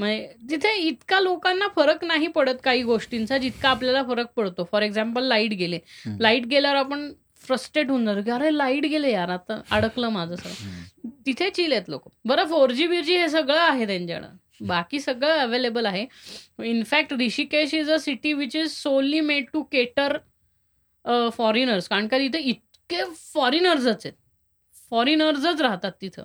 [0.00, 4.68] म्हणजे तिथे इतका लोकांना फरक नाही पडत काही गोष्टींचा जितका आपल्याला फरक पडतो.
[4.72, 5.78] फॉर एक्झाम्पल लाइट गेले.
[6.20, 7.10] लाइट गेल्यावर आपण
[7.42, 11.10] फ्रस्ट्रेट होऊन जातो की अरे लाइट गेले यार आता अडकलं माझं सगळं.
[11.26, 12.08] तिथे चिल आहेत लोक.
[12.24, 14.36] बरं फोर जी बीजी हे सगळं आहे त्यांच्याकडं.
[14.66, 16.06] बाकी सगळं अवेलेबल आहे.
[16.64, 20.16] In fact Rishikesh is a city which is solely made to cater
[21.34, 23.02] foreigners कारण का तिथे इतके
[23.34, 24.12] फॉरिनर्सच आहेत.
[24.90, 26.24] फॉरिनर्सच राहतात तिथं.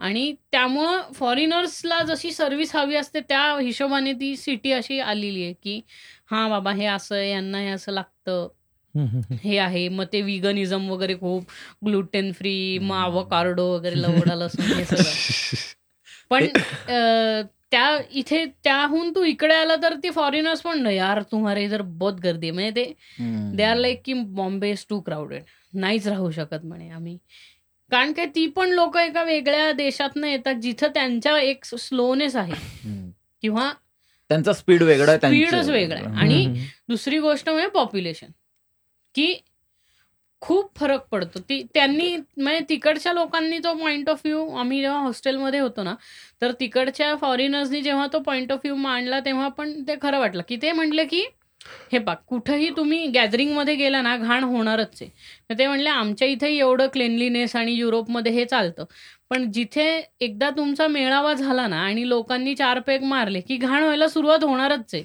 [0.00, 5.80] आणि त्यामुळं फॉरिनर्सला जशी सर्व्हिस हवी असते त्या हिशोबाने ती सिटी अशी आलेली आहे की
[6.30, 8.48] हां बाबा हे असं यांना हे असं लागतं.
[9.42, 9.88] हे आहे.
[9.88, 11.44] मग ते विगनिझम वगैरे खूप
[11.86, 15.74] ग्लुटेन फ्री मग आवकार्डो वगैरे लवडा लसूण हे सगळं.
[16.30, 16.46] पण
[17.72, 22.20] त्या इथे त्याहून तू इकडे आला तर ती फॉरेनर्स पण नाही यार तुम्हाला इधर बहुत
[22.24, 22.84] गर्दी म्हणजे ते.
[23.56, 25.42] दे आर लाईक की बॉम्बे इज टू क्राऊडेड
[25.74, 27.18] नाहीच राहू शकत म्हणे आम्ही.
[27.90, 32.52] कारण काय ती पण लोक एका वेगळ्या देशातनं येतात जिथं त्यांच्या एक स्लोनेस आहे.
[33.42, 33.72] किंवा
[34.28, 35.96] त्यांचा स्पीड वेगळा त्यांचं- वेगळा.
[35.96, 36.04] आहे.
[36.04, 36.54] आणि-
[36.88, 38.26] दुसरी गोष्ट म्हणजे पॉप्युलेशन.
[39.14, 39.34] की
[40.40, 41.38] खूप फरक पडतो.
[41.38, 45.94] ती त्यांनी म्हणजे तिकडच्या लोकांनी तो पॉइंट ऑफ व्ह्यू आम्ही जेव्हा हॉस्टेलमध्ये होतो ना
[46.42, 50.42] तर तिकडच्या फॉरेनर्सनी जेव्हा तो पॉइंट ऑफ व्ह्यू मांडला तेव्हा पण ते खरं वाटलं.
[50.48, 51.24] की ते म्हणले की
[51.92, 55.10] हे बघ कुठंही तुम्ही गॅदरिंगमध्ये गेला ना घाण होणारच आहे.
[55.50, 58.84] तर ते म्हणले आमच्या इथेही एवढं क्लेनलीनेस आणि युरोपमध्ये हे चालतं.
[59.30, 59.86] पण जिथे
[60.20, 64.94] एकदा तुमचा मेळावा झाला ना आणि लोकांनी चार पेग मारले की घाण व्हायला सुरुवात होणारच
[64.94, 65.02] आहे.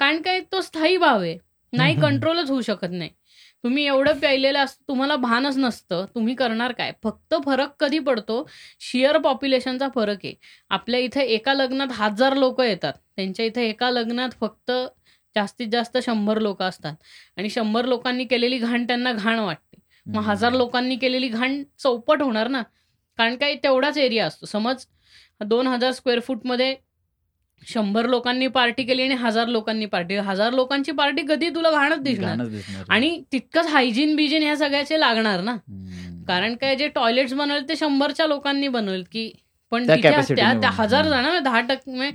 [0.00, 1.38] कारण काय तो स्थायी भाव आहे.
[1.72, 1.94] नाही.
[1.96, 3.10] कंट्रोलच होऊ शकत नाही.
[3.64, 6.04] तुम्ही एवढं प्यायलेलं असतं तुम्हाला भानच नसतं.
[6.14, 6.92] तुम्ही करणार काय?
[7.04, 8.46] फक्त फरक कधी पडतो?
[8.80, 10.34] शिअर पॉप्युलेशनचा फरक आहे.
[10.70, 12.92] आपल्या इथे एका लग्नात हजार लोक येतात.
[13.16, 14.72] त्यांच्या इथे एका लग्नात फक्त
[15.36, 16.94] जास्तीत जास्त शंभर लोक असतात.
[17.36, 19.80] आणि शंभर लोकांनी केलेली घाण त्यांना घाण वाटते.
[20.06, 22.62] मग हजार लोकांनी केलेली घाण चौपट होणार ना?
[23.18, 24.46] कारण काही तेवढाच एरिया असतो.
[24.46, 24.86] समज
[25.40, 26.74] दोन हजार स्क्वेअर फूटमध्ये
[27.68, 32.46] शंभर लोकांनी पार्टी केली आणि हजार लोकांनी पार्टी हजार लोकांची पार्टी कधी तुला घाणच दिसणार.
[32.88, 35.56] आणि तितकंच हायजीन बिजीन ह्या सगळ्याचे लागणार ना.
[36.28, 39.32] कारण काय जे टॉयलेट्स बनवले ते शंभरच्या लोकांनी बनवलेत की
[39.72, 40.70] पण त्या.
[40.70, 42.10] हजार जण दहा टक्के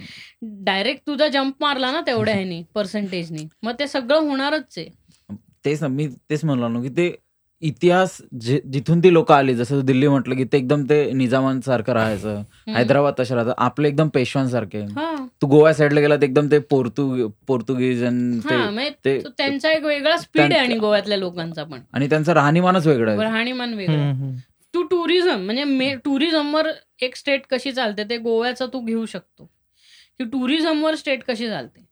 [0.64, 4.90] डायरेक्ट तुझा जम्प मारला ना तेवढ्या ह्यानी पर्सेंटेजनी मग ते सगळं होणारच आहे.
[5.66, 7.16] तेच ना मी तेच म्हणलो ना की ते
[7.62, 12.42] इतिहास जिथून ती लोक आली जसं दिल्ली म्हटलं की ते एकदम ते निजामांसारखं राहायचं.
[12.68, 14.82] हैदराबाद तशा राहतं आपले एकदम पेशवांसारखे.
[14.96, 15.16] हा.
[15.42, 20.54] तू गोवा साईडला गेला तर एकदम ते पोर्तुग पोर्तुगीज हा म्हणजे त्यांचा एक वेगळा स्पीड
[20.54, 21.80] आहे आणि गोव्यातल्या लोकांचा पण.
[21.94, 23.22] आणि त्यांचं राहणीमानच वेगळं आहे.
[23.22, 24.32] राहणीमान वेगळं.
[24.74, 26.68] तू टुरिझम म्हणजे टुरिझमवर
[27.02, 29.46] एक स्टेट कशी चालते ते गोव्याचं तू घेऊ शकतो.
[30.18, 31.86] की टुरिझमवर स्टेट कशी चालते.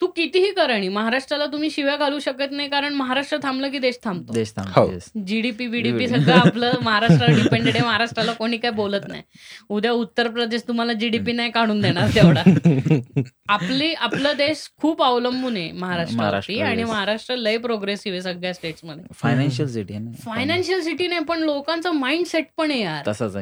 [0.00, 3.98] तू कितीही कर आणि महाराष्ट्राला तुम्ही शिव्या घालू शकत नाही कारण महाराष्ट्र थांबलं की देश
[4.04, 4.32] थांबतो.
[4.32, 4.62] देश हो.
[4.62, 5.20] थांबतो.
[5.26, 7.84] जीडीपी बीडीपी सगळं आपलं महाराष्ट्रावर डिपेंडेड आहे.
[7.84, 9.22] महाराष्ट्राला कोणी काय बोलत नाही.
[9.68, 12.42] उद्या उत्तर प्रदेश तुम्हाला जीडीपी नाही काढून देणार तेवढा.
[13.48, 16.84] आपली आपलं देश खूप अवलंबून आहे महाराष्ट्रावरती महाराष्ट्र, आणि.
[16.84, 20.10] महाराष्ट्र लय प्रोग्रेसिव्ह आहे सगळ्या स्टेट्समध्ये फायनान्शियल सिटी आहे ना.
[20.24, 23.08] फायनान्शियल सिटी नाही पण लोकांचा माइंडसेट पण आहे यार.
[23.08, 23.36] तसाच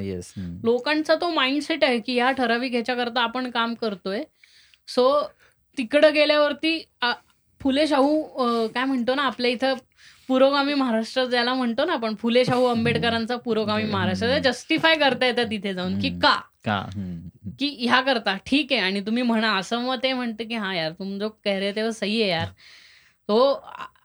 [0.64, 4.22] लोकांचा तो माइंडसेट आहे की या ठराविक ह्याच्याकरता आपण काम करतोय.
[4.88, 5.30] सो
[5.78, 6.78] तिकडं गेल्यावरती
[7.60, 8.22] फुले शाहू
[8.74, 9.74] काय म्हणतो ना आपल्या इथं
[10.28, 15.74] पुरोगामी महाराष्ट्र ज्याला म्हणतो ना आपण फुले शाहू आंबेडकरांचा पुरोगामी महाराष्ट्र जस्टिफाय करता येतं तिथे
[15.74, 16.10] जाऊन की.
[16.22, 16.34] का?
[16.64, 16.78] का?
[17.60, 18.80] ह्या करता ठीक आहे.
[18.80, 21.82] आणि तुम्ही म्हणा असं मग ते म्हणते की हा यार तुम जो कह रहे थे
[21.82, 22.48] वो सही आहे यार.
[23.28, 23.38] तो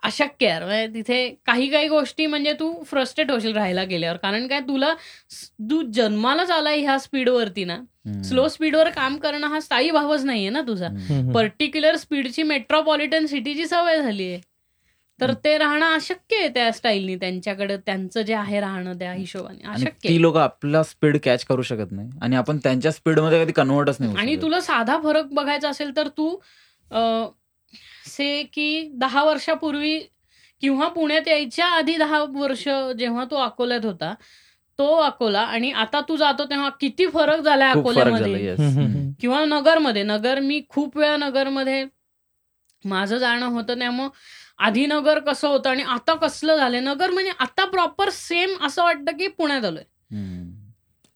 [0.04, 4.60] अशक्य यार म्हणजे तिथे काही काही गोष्टी म्हणजे तू फ्रस्ट्रेट होशील राहायला गेल्यावर कारण काय
[4.60, 4.94] तुला
[5.72, 7.78] तू जन्मालाच आलाय ह्या स्पीडवरती ना.
[8.24, 10.88] स्लो स्पीडवर काम करणं हा स्थायी भावच नाहीये ना तुझा.
[11.34, 14.40] पर्टिक्युलर स्पीडची मेट्रोपॉलिटन सिटीची सवय झाली आहे
[15.20, 19.90] तर ते राहणं अशक्य आहे त्या स्टाईलनी त्यांच्याकडे त्यांचं जे आहे राहणं त्या हिशोबाने अशक्य
[20.04, 20.22] ती आहे.
[20.22, 24.36] लोक आपला स्पीड कॅच करू शकत नाही आणि आपण त्यांच्या स्पीडमध्ये कधी कन्वर्टच नाही आणि.
[24.42, 26.30] तुला साधा फरक बघायचा असेल तर तू
[28.06, 29.98] से की दहा वर्षापूर्वी
[30.62, 34.14] किंवा पुण्यात यायच्या आधी दहा वर्ष जेव्हा तो अकोल्यात होता
[34.80, 38.56] तो अकोला आणि आता तू जातो तेव्हा किती फरक झालाय अकोल्यामध्ये.
[39.22, 41.84] किंवा नगरमध्ये नगर मी खूप वेळा नगरमध्ये
[42.86, 44.10] माझं जाणं होतं त्यामुळं
[44.58, 46.80] आधी नगर कसं होतं आणि आता कसलं झालंय?
[46.80, 49.84] नगर म्हणजे आता प्रॉपर सेम असं वाटतं की पुण्यात आलोय.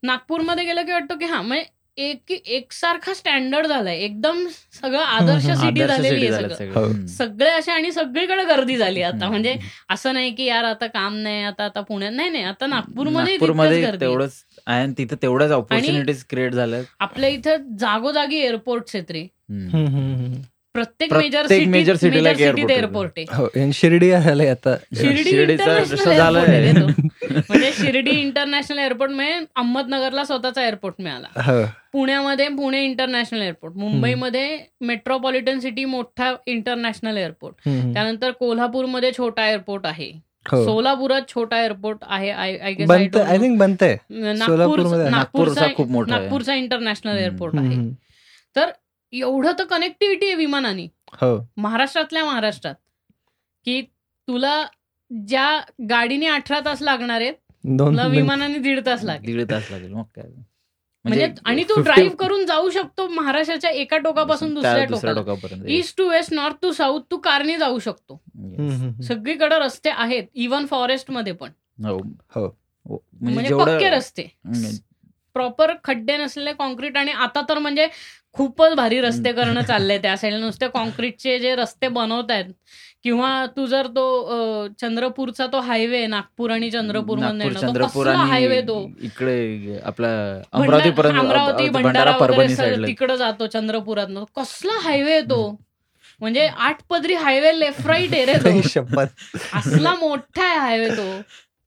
[0.04, 1.66] नागपूरमध्ये गेलं की वाटतं की हा म्हणजे
[1.98, 3.98] एक एकसारखा स्टँडर्ड झालाय.
[3.98, 7.06] एकदम सगळं आदर्श सिटी झालेली आहे सगळं.
[7.08, 7.50] सगळं.
[7.50, 9.30] असे आणि सगळीकडे गर्दी झाली आता.
[9.30, 9.56] म्हणजे
[9.89, 13.38] असं नाही की यार आता काम नाही आता आता पुण्यात नाही नाही आता नागपूरमध्ये.
[14.02, 19.28] तेवढंच आणि तिथे तेवढ्याच ऑपॉर्च्युनिटीज क्रिएट झाल्या आपल्या इथं जागोजागी एअरपोर्ट्स आहेत रे.
[20.76, 22.78] प्रत्येक मेजर सिटी major city ला एक सिटीत airport आहे.
[22.78, 24.11] एअरपोर्ट आहे हो शिर्डी
[24.47, 24.76] आता.
[27.49, 31.63] म्हणजे शिर्डी इंटरनॅशनल एअरपोर्ट म्हणजे अहमदनगरला स्वतःचा एअरपोर्ट मिळाला हो
[31.93, 37.55] पुण्यामध्ये पुणे इंटरनॅशनल एअरपोर्ट मुंबईमध्ये मेट्रोपॉलिटन सिटी मोठा इंटरनॅशनल एअरपोर्ट.
[37.93, 40.11] त्यानंतर कोल्हापूरमध्ये छोटा एअरपोर्ट आहे
[40.51, 43.07] हो सोलापुरात छोटा एअरपोर्ट आहे आय गेस आय
[43.38, 43.95] थिंक आहे.
[44.34, 46.21] नागपूरचा खूप मोठा आहे.
[46.21, 47.17] नागपूरचा इंटरनॅशनल.
[47.17, 47.78] एअरपोर्ट आहे.
[48.55, 48.69] तर
[49.20, 50.88] एवढं तर कनेक्टिव्हिटी आहे विमानाने.
[51.13, 51.38] हो.
[51.57, 52.76] महाराष्ट्रातल्या महाराष्ट्रात.
[53.66, 53.82] की
[54.28, 54.66] तुला
[55.11, 58.07] ज्या गाडीने अठरा तास लागणार आहेत दोन तुला.
[58.07, 59.36] विमानाने दीड तास लागेल.
[59.36, 60.32] दीड तास लागेल मग काय?
[61.05, 66.09] म्हणजे आणि तू 50 ड्राईव्ह करून जाऊ शकतो महाराष्ट्राच्या एका टोकापासून दुसऱ्या टोकापर्यंत east to
[66.09, 68.22] west north to south तू कारने जाऊ शकतो.
[69.03, 71.51] सगळीकडे रस्ते आहेत इव्हन फॉरेस्टमध्ये पण.
[71.86, 71.97] हो.
[72.36, 72.45] हो.
[72.86, 73.03] हो.
[73.22, 74.28] म्हणजे पक्के रस्ते.
[75.34, 77.88] प्रॉपर खड्डे नसलेले कॉन्क्रीट आणि आता तर म्हणजे
[78.36, 80.40] खूपच भारी रस्ते करणं चाललंय त्या साईडला.
[80.40, 82.46] नुसते कॉन्क्रीटचे जे रस्ते बनवत आहेत
[83.04, 87.20] किंवा तू जर तो चंद्रपूरचा तो हायवे नागपूर आणि चंद्रपूर
[87.54, 88.80] चंद्रपूर हायवे तो?
[89.02, 90.10] इकडे आपला
[90.54, 94.08] अमरावतीपर्यंत अमरावती भंडारा वगैरे तिकडे जातो चंद्रपुरात
[94.38, 95.42] कसला हायवे तो?
[96.22, 98.44] म्हणजे आठ पदरी हायवे लेफ्ट राईट आहे रे तो.
[98.44, 101.10] काही शपथ असला मोठा आहे हायवे तो.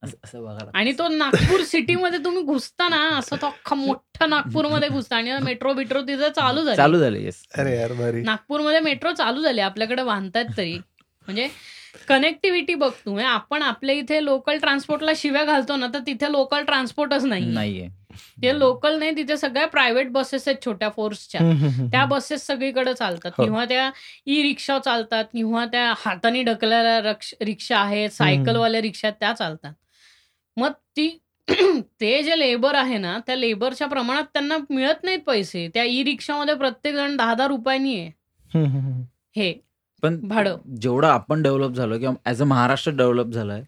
[0.03, 4.89] असं असं बघा आणि तो नागपूर सिटीमध्ये तुम्ही घुसता ना असं तो अख्खा मोठा नागपूरमध्ये
[4.89, 6.75] घुसता आणि मेट्रो बिट्रो तिथं चालू झाली.
[6.77, 8.21] चालू झालं येस अरे यार भारी.
[8.21, 10.73] नागपूरमध्ये मेट्रो चालू झाली आपल्याकडे बांधतात तरी.
[11.27, 11.47] म्हणजे
[12.07, 16.63] कनेक्टिव्हिटी बघ तू म्हणजे आपण आपल्या इथे लोकल ट्रान्सपोर्टला शिव्या घालतो ना तर तिथे लोकल
[16.63, 17.87] ट्रान्सपोर्टच नाही नाहीये.
[18.41, 21.41] ते लोकल नाही तिथे सगळ्या प्रायव्हेट बसेस आहेत छोट्या फोर्सच्या.
[21.91, 23.31] त्या बसेस सगळीकडे चालतात.
[23.37, 23.43] हो.
[23.43, 23.91] किंवा त्या
[24.25, 29.73] ई रिक्षा चालतात किंवा त्या हाताने ढकलायला रक्ष- आहेत सायकलवाल्या रिक्षा त्या चालतात.
[30.57, 31.21] मग ती
[32.01, 35.67] ते जे लेबर आहे ना त्या लेबरच्या प्रमाणात त्यांना मिळत नाहीत पैसे.
[35.73, 38.11] त्या ई रिक्षामध्ये प्रत्येक जण दहा दहा रुपयांनी आहे.
[39.35, 39.51] हे
[40.03, 40.57] पण भाडं.
[40.81, 43.61] जेवढं आपण डेव्हलप झालो किंवा ऍज अ महाराष्ट्र डेव्हलप झालाय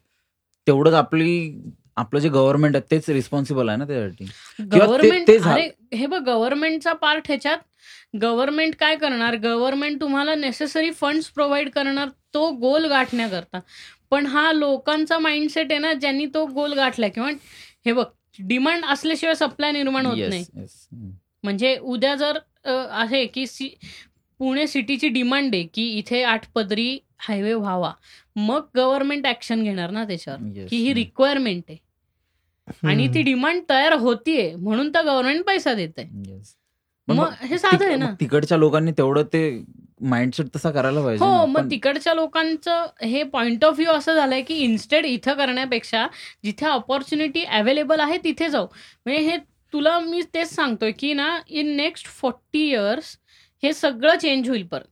[0.67, 1.61] तेवढंच आपली
[1.97, 4.25] आपलं जे गव्हर्नमेंट आहे तेच रिस्पॉन्सिबल आहे ना त्यासाठी.
[4.71, 7.57] गव्हर्नमेंट अरे हे बघ गव्हर्नमेंटचा पार्ट ह्याच्यात
[8.21, 9.36] गव्हर्नमेंट काय करणार?
[9.43, 13.59] गव्हर्नमेंट तुम्हाला नेसेसरी फंड्स प्रोव्हाइड करणार तो गोल गाठण्याकरता
[14.11, 17.29] पण हा लोकांचा माइंडसेट आहे ना ज्यांनी तो गोल गाठला किंवा
[17.86, 18.05] हे बघ
[18.39, 20.45] डिमांड असल्याशिवाय सप्लाय निर्माण होत नाही.
[21.43, 23.45] म्हणजे उद्या जर आहे की
[24.39, 27.91] पुणे सिटीची डिमांड आहे की इथे आठ पदरी हायवे व्हावा
[28.36, 30.65] मग गव्हर्नमेंट ऍक्शन घेणार ना त्याच्यावर.
[30.69, 31.77] की ही रिक्वायरमेंट आहे.
[32.88, 36.39] आणि ती डिमांड तयार होतीये म्हणून तर गव्हर्नमेंट पैसा देत आहे.
[37.07, 38.13] मग हे साधं आहे ना.
[38.19, 39.43] तिकडच्या लोकांनी तेवढं ते
[40.02, 41.45] माइंडसेट तसा करायला पाहिजे हो.
[41.45, 46.06] मग तिकडच्या लोकांचं हे पॉइंट ऑफ व्ह्यू असं झालंय की इन्स्टेड इथं करण्यापेक्षा
[46.43, 48.66] जिथे ऑपॉर्च्युनिटी अवेलेबल आहे तिथे जाऊ
[49.06, 49.38] म्हणजे हे
[49.74, 53.18] तुला मी तेच सांगतोय की ना इन नेक्स्ट फोर्टी इयर्स
[53.64, 54.88] हे सगळं चेंज होईल परत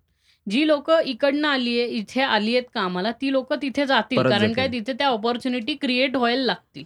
[0.48, 4.54] जी लोक इकडनं आली आहे इथे आली आहेत कामाला ती लोक तिथे जातील कारण.
[4.54, 6.84] काय तिथे त्या ऑपॉर्च्युनिटी क्रिएट व्हायला लागतील.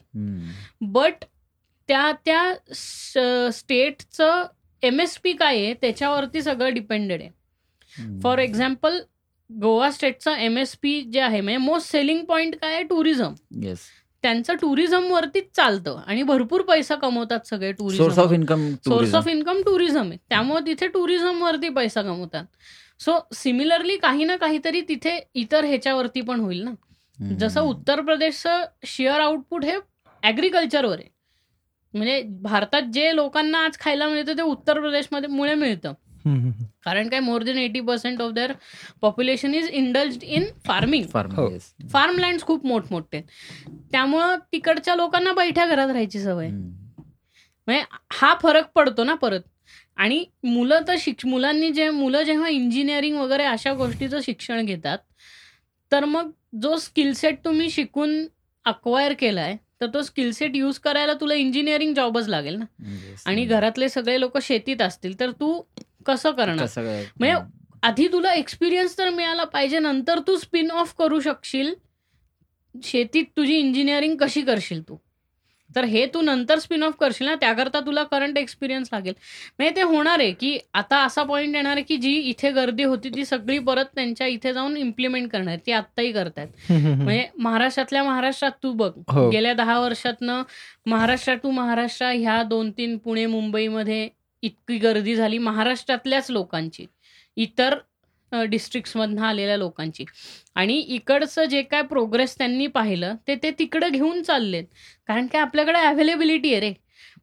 [0.83, 1.23] बट
[1.89, 2.53] त्या त्या
[3.51, 4.43] स्टेटचं
[4.83, 7.29] एम एस पी काय आहे त्याच्यावरती सगळं डिपेंडेड आहे.
[8.23, 8.99] फॉर एक्झाम्पल
[9.49, 12.83] गोवा स्टेटचं एम एस पी जे आहे म्हणजे मोस्ट सेलिंग पॉईंट काय आहे?
[12.83, 13.33] टुरिझम
[13.63, 13.79] येस
[14.23, 19.27] त्यांचं टुरिझम वरतीच चालतं आणि भरपूर पैसा कमवतात सगळे source of tourism income source of
[19.27, 20.17] income tourism आहे.
[20.29, 22.45] त्यामुळे तिथे टुरिझम वरती पैसा कमवतात.
[22.99, 26.71] सो सिमिलरली काही ना काहीतरी तिथे इतर ह्याच्यावरती पण होईल ना.
[27.39, 29.77] जसं उत्तर प्रदेशचं शेअर आउटपुट हे
[30.23, 31.09] ॲग्रिकल्चरवर आहे.
[31.93, 35.93] म्हणजे भारतात जे लोकांना आज खायला मिळतं ते उत्तर प्रदेशमध्ये मुळे मिळतं.
[36.85, 38.51] कारण काय more than eighty percent of their
[39.01, 41.57] population is indulge in farming farm.
[41.91, 43.27] Farm land खूप मोठमोठे आहेत.
[43.91, 46.49] त्यामुळं तिकडच्या लोकांना बैठ्या घरात राहायची सवय.
[47.67, 49.41] म्हणजे हा फरक पडतो ना परत.
[49.97, 54.97] आणि मुलं तर शिक्ष मुलांनी जे मुलं जेव्हा इंजिनिअरिंग वगैरे अशा गोष्टीचं शिक्षण घेतात
[55.91, 56.29] तर मग
[56.61, 58.25] जो स्किलसेट तुम्ही शिकून
[58.65, 62.65] अक्वायर केलाय तर तो स्किलसेट यूज करायला तुला इंजिनिअरिंग जॉबच लागेल ना.
[63.25, 65.61] आणि घरातले सगळे लोक शेतीत असतील तर तू
[66.05, 66.67] कसं करणार?
[67.19, 67.35] म्हणजे
[67.83, 71.73] आधी तुला एक्सपिरियन्स तर मिळाला पाहिजे नंतर तू स्पिन ऑफ करू शकशील.
[72.75, 74.97] शेतीत तुझी इंजिनिअरिंग कशी करशील तू?
[75.69, 79.13] तर हे तू नंतर स्पिन ऑफ करशील ना त्याकरता तुला करंट एक्सपिरियन्स लागेल.
[79.59, 83.09] म्हणजे ते होणार आहे की आता असा पॉईंट येणार आहे की जी इथे गर्दी होती
[83.09, 87.03] ती सगळी परत त्यांच्या इथे जाऊन इम्प्लिमेंट करणार ती आत्ताही हम्म.
[87.03, 89.29] म्हणजे महाराष्ट्रातल्या महाराष्ट्रात तू बघ हो.
[89.29, 90.41] गेल्या दहा वर्षातनं
[90.85, 94.07] महाराष्ट्र टू महाराष्ट्र ह्या दोन तीन पुणे मुंबईमध्ये
[94.43, 96.85] इतकी गर्दी झाली महाराष्ट्रातल्याच लोकांची
[97.37, 97.77] इतर
[98.49, 100.05] डिस्ट्रिक्ट्समधनं आलेल्या लोकांची.
[100.55, 104.63] आणि इकडचं जे काय प्रोग्रेस त्यांनी पाहिलं ते ते तिकडं घेऊन चाललेत.
[105.07, 106.73] कारण काय आपल्याकडे अवेलेबिलिटी आहे रे.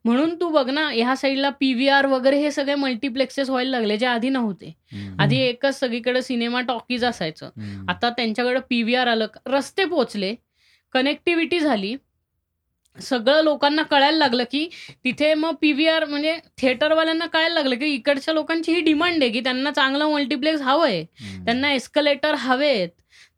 [0.05, 3.97] म्हणून तू बघ ना ह्या साईडला पी व्ही आर वगैरे हे सगळे मल्टिप्लेक्सेस व्हायला लागले
[3.97, 4.73] जे आधी नव्हते.
[5.19, 7.49] आधी एकच सगळीकडे सिनेमा टॉकीज असायचं.
[7.89, 10.33] आता त्यांच्याकडे पी व्ही आर आलं रस्ते पोचले
[10.93, 11.95] कनेक्टिव्हिटी झाली
[12.95, 14.67] सगळं लोकांना कळायला लागलं की
[15.03, 19.31] तिथे मग पी व्ही आर म्हणजे थिएटरवाल्यांना कळायला लागलं की इकडच्या लोकांची ही डिमांड आहे
[19.31, 21.03] की त्यांना चांगलं मल्टिप्लेक्स हवं आहे
[21.45, 22.89] त्यांना एस्कलेटर हवेत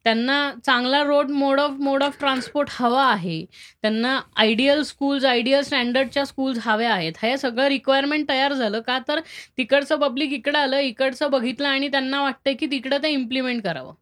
[0.04, 3.44] त्यांना चांगला road mode of mode of transport हवा आहे
[3.82, 7.14] त्यांना आयडियल स्कूल्स आयडियल स्टँडर्डच्या स्कूल्स हव्या आहेत.
[7.22, 9.20] हे सगळं रिक्वायरमेंट तयार झालं का तर
[9.58, 13.94] तिकडचं पब्लिक इकडं आलं इकडचं बघितलं आणि त्यांना वाटतंय की तिकडं ते इम्प्लिमेंट करावं.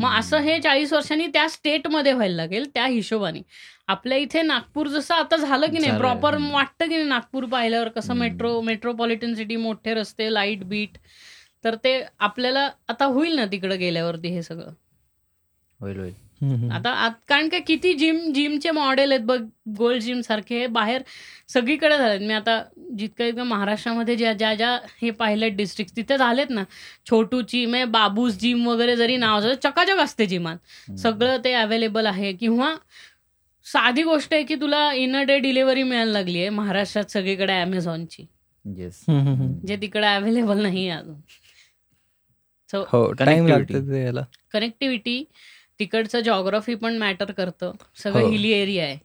[0.00, 3.40] मग असं हे चाळीस वर्षांनी त्या स्टेटमध्ये व्हायला लागेल त्या हिशोबाने.
[3.92, 5.98] आपल्या इथे नागपूर जसं आता झालं की नाही.
[5.98, 6.36] प्रॉपर.
[6.52, 8.14] वाटतं की नाही नागपूर पाहिल्यावर कसं.
[8.14, 10.98] मेट्रो मेट्रोपॉलिटन सिटी मोठे रस्ते लाइट बीट
[11.64, 14.72] तर ते आपल्याला आता होईल ना तिकडे गेल्यावरती हे सगळं
[15.80, 16.12] होईल होईल.
[16.72, 19.38] आता कारण काय किती जिम जिमचे मॉडेल आहेत बघ
[19.78, 21.02] गोल्ड जिम सारखे हे बाहेर
[21.48, 22.58] सगळीकडे झालेत मी आता
[22.98, 24.70] जितकं इतकं महाराष्ट्रामध्ये ज्या ज्या ज्या
[25.02, 26.64] हे पाहिलेत डिस्ट्रिक्ट तिथे झालेत ना
[27.10, 30.56] छोटूची मे बाबूस जिम वगैरे जरी नाव चकाचक असते जिमात.
[30.98, 32.74] सगळं ते अवेलेबल आहे किंवा
[33.66, 38.26] साधी गोष्ट आहे की तुला इन अ डे डिलिव्हरी मिळायला लागली आहे महाराष्ट्रात सगळीकडे अमेझॉनची.
[39.66, 41.20] जे तिकडे अवेलेबल नाही अजून
[42.70, 43.46] सो हो टाइम.
[43.46, 45.24] लागतं कनेक्टिव्हिटी
[45.80, 48.28] तिकडचं जॉग्राफी पण मॅटर करतं सगळं हो.
[48.28, 48.98] हिली एरिया आहे.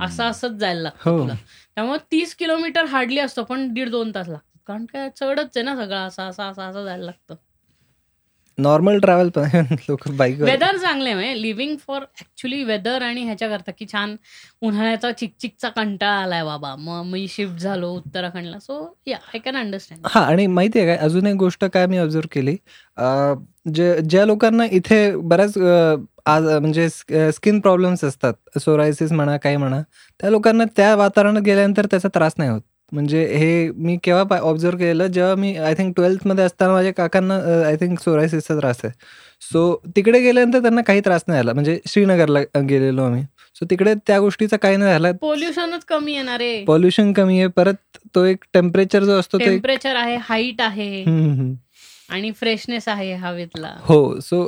[0.00, 1.18] असं असंच जायला लागतं हो.
[1.18, 1.34] तुला
[1.76, 5.74] त्यामुळे तीस किलोमीटर हार्डली असतो पण दीड दोन तास लागतात कारण काय चढच आहे ना
[5.76, 7.34] सगळं असं असं असं असं जायला लागतं
[8.58, 13.86] नॉर्मल ट्रॅव्हल पण लोक बाईक वेदर चांगले म्हणजे लिव्हिंग फॉर ऍक्च्युली वेदर आणि ह्याच्याकरता की
[13.92, 14.14] छान
[14.62, 16.74] उन्हाळ्याचा चिकचिकचा कंटाळा आलाय बाबा.
[16.76, 18.58] मग मी शिफ्ट झालो उत्तराखंडला.
[18.58, 20.96] So yeah I can understand हा आणि माहिती आहे काय?
[21.06, 22.56] अजून एक गोष्ट काय मी ऑब्झर्व केली?
[23.74, 25.58] जे ज्या लोकांना इथे बऱ्याच
[26.26, 28.34] आज म्हणजे स्किन प्रॉब्लेम्स असतात.
[28.60, 29.80] सोरायसिस म्हणा काही म्हणा.
[30.20, 32.60] त्या लोकांना त्या वातावरणात गेल्यानंतर त्याचा त्रास नाही होत.
[32.92, 37.34] म्हणजे हे मी केव्हा ऑब्झर्व केलेलं जेव्हा मी आय थिंक ट्वेल्थमध्ये असताना माझ्या काकांना
[37.66, 38.92] आय थिंक सोरायसिसचा त्रास आहे.
[39.42, 43.22] सो तिकडे गेल्यानंतर त्यांना काही त्रास नाही आला म्हणजे श्रीनगरला गेलेलो आम्ही.
[43.56, 45.12] सो तिकडे त्या गोष्टीचा काही नाही झाला.
[45.20, 46.64] पोल्युशनच कमी येणार आहे.
[46.64, 47.48] पॉल्युशन कमी आहे.
[47.56, 51.04] परत तो एक टेम्परेचर जो असतो टेम्परेचर आहे हाईट आहे.
[52.10, 53.74] आणि फ्रेशनेस आहे हवेतला.
[53.80, 54.20] हो.
[54.20, 54.46] सो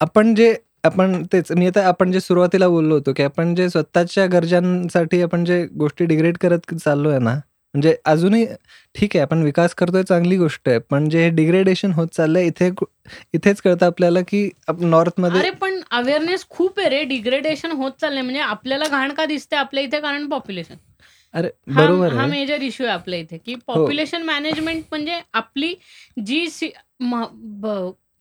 [0.00, 0.54] आपण जे
[0.84, 5.44] आपण तेच मी आता आपण जे सुरुवातीला बोललो होतो की आपण जे स्वतःच्या गरजांसाठी आपण
[5.44, 7.34] जे गोष्टी डिग्रेड करत चाललोय ना
[7.76, 8.44] म्हणजे अजूनही
[8.94, 10.78] ठीक आहे आपण विकास करतोय चांगली गोष्ट आहे.
[10.80, 12.70] पण जे डिग्रेडेशन होत चाललंय इथे
[13.34, 14.48] इथेच कळतं आपल्याला की
[14.80, 17.02] नॉर्थमध्ये अरे पण अवेअरनेस खूप आहे रे.
[17.06, 18.22] डिग्रेडेशन होत चाललंय.
[18.22, 20.74] म्हणजे आपल्याला घाण का दिसते आपल्या इथे कारण पॉप्युलेशन
[21.34, 25.74] अरे हा बरोबर हा मेजर इश्यू आहे आपल्या इथे की पॉप्युलेशन मॅनेजमेंट म्हणजे आपली
[26.26, 26.70] जी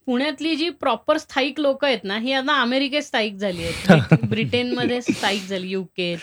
[0.07, 4.19] पुण्यातली जी प्रॉपर स्थायिक लोक आहेत ना ही आता अमेरिकेत स्थायिक झाली आहेत.
[4.29, 6.15] ब्रिटनमध्ये स्थायिक झाली युके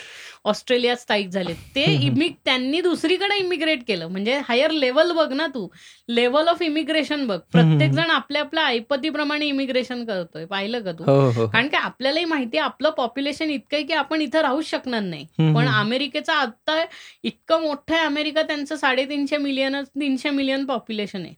[0.45, 4.07] ऑस्ट्रेलियात स्थायिक झाले ते इमिग त्यांनी दुसरीकडे इमिग्रेट केलं.
[4.07, 5.67] म्हणजे हायर लेवल बघ ना तू.
[6.09, 7.37] लेवल ऑफ इमिग्रेशन बघ.
[7.51, 10.45] प्रत्येक जण आपल्या आपल्या ऐपतीप्रमाणे इमिग्रेशन करतोय.
[10.45, 11.03] पाहिलं का तू?
[11.03, 14.65] हो हो कारण की आपल्यालाही माहिती आहे आपलं पॉप्युलेशन इतकं आहे की आपण इथं राहूच
[14.65, 15.25] शकणार नाही.
[15.39, 15.67] पण.
[15.73, 16.83] अमेरिकेचा आता
[17.23, 21.33] इतकं मोठं आहे अमेरिका त्यांचं साडेतीनशे मिलियन तीनशे मिलियन पॉप्युलेशन आहे.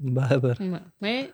[0.00, 0.52] बरोबर.
[0.60, 1.26] म्हणजे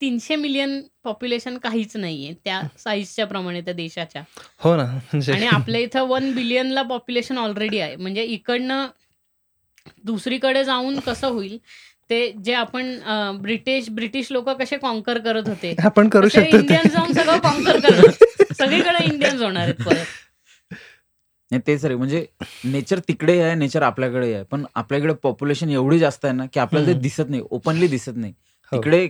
[0.00, 4.22] तीनशे मिलियन पॉप्युलेशन काहीच नाहीये त्या साईजच्या प्रमाणे त्या देशाच्या.
[4.60, 4.84] हो ना.
[4.84, 7.96] म्हणजे आणि आपल्या इथं वन बिलियनला पॉप्युलेशन ऑलरेडी आहे.
[7.96, 8.86] म्हणजे इकडनं
[10.04, 11.58] दुसरीकडे जाऊन कसं होईल
[12.10, 12.92] ते जे आपण
[13.42, 18.52] ब्रिटिश ब्रिटिश लोक कसे कॉन्कर करत होते आपण करू शकतो इंडियन जाऊन सगळं कॉन्कर करणार
[18.54, 20.04] सगळीकडे इंडियन्स होणार आहेत परत.
[21.50, 21.94] नाही तेच रे.
[21.94, 22.24] म्हणजे
[22.64, 24.42] नेचर तिकडे आहे नेचर आपल्याकडे आहे.
[24.42, 26.98] पण आपल्याकडे पॉप्युलेशन एवढी जास्त आहे ना की आपल्याला ते.
[27.00, 28.32] दिसत नाही ओपनली दिसत नाही.
[28.72, 29.06] तिकडे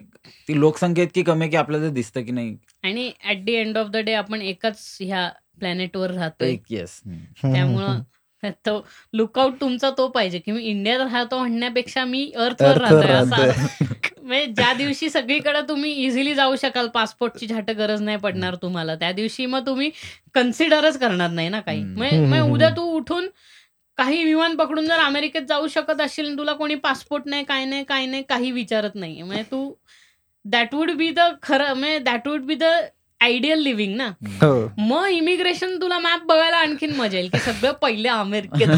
[0.48, 2.56] ती लोकसंख्या इतकी कमी आहे की आपल्याला ते दिसतं की नाही.
[2.84, 5.28] आणि at the end of the day आपण एकाच ह्या
[5.58, 6.48] प्लॅनेटवर राहतोय.
[6.48, 8.00] एक येस हम्म, त्यामुळं
[8.66, 8.74] तो
[9.12, 13.64] लुकआउट तुमचा तो पाहिजे की मी इंडियात राहतो म्हणण्यापेक्षा मी अर्थवर राहतोय असं.
[14.18, 18.94] म्हणजे ज्या दिवशी सगळीकडे तुम्ही इझिली जाऊ शकाल पासपोर्टची झाट गरज नाही पडणार तुम्हाला.
[18.94, 19.90] त्या दिवशी मग तुम्ही
[20.34, 21.82] कन्सिडरच करणार नाही ना काही.
[21.82, 22.68] म्हणजे उद्या.
[22.68, 23.28] तू उठून
[23.98, 27.84] काही विमान पकडून जर अमेरिकेत जाऊ शकत असशील आणि तुला कोणी पासपोर्ट नाही काय नाही
[27.84, 29.72] काय नाही काही विचारत नाही म्हणजे तू
[30.44, 32.64] दॅट वुड बी द खरं म्हणजे that would be the
[33.20, 34.06] ideal living ना.
[34.42, 34.68] हो.
[34.78, 38.68] मग इमिग्रेशन तुला मॅप बघायला आणखीन मजा येईल की सगळं पहिले अमेरिकेत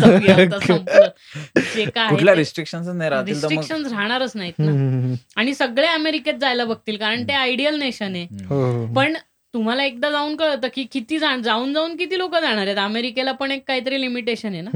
[2.34, 5.14] रिस्ट्रिक्शन रिस्ट्रिक्शन राहणारच नाहीत ना.
[5.36, 8.26] आणि सगळे अमेरिकेत जायला बघतील कारण ते आयडियल नेशन आहे.
[8.50, 8.86] हो, हो.
[8.94, 9.14] पण
[9.54, 12.78] तुम्हाला एकदा जाऊन कळतं की किती जाऊन जाऊन किती लोक जाणार आहेत.
[12.78, 14.70] अमेरिकेला पण एक काहीतरी लिमिटेशन आहे ना.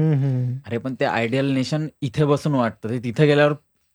[0.67, 2.89] अरे पण ते आयडियल नेशन इथे बसून वाटतं.
[2.89, 3.53] ते तिथे गेल्यावर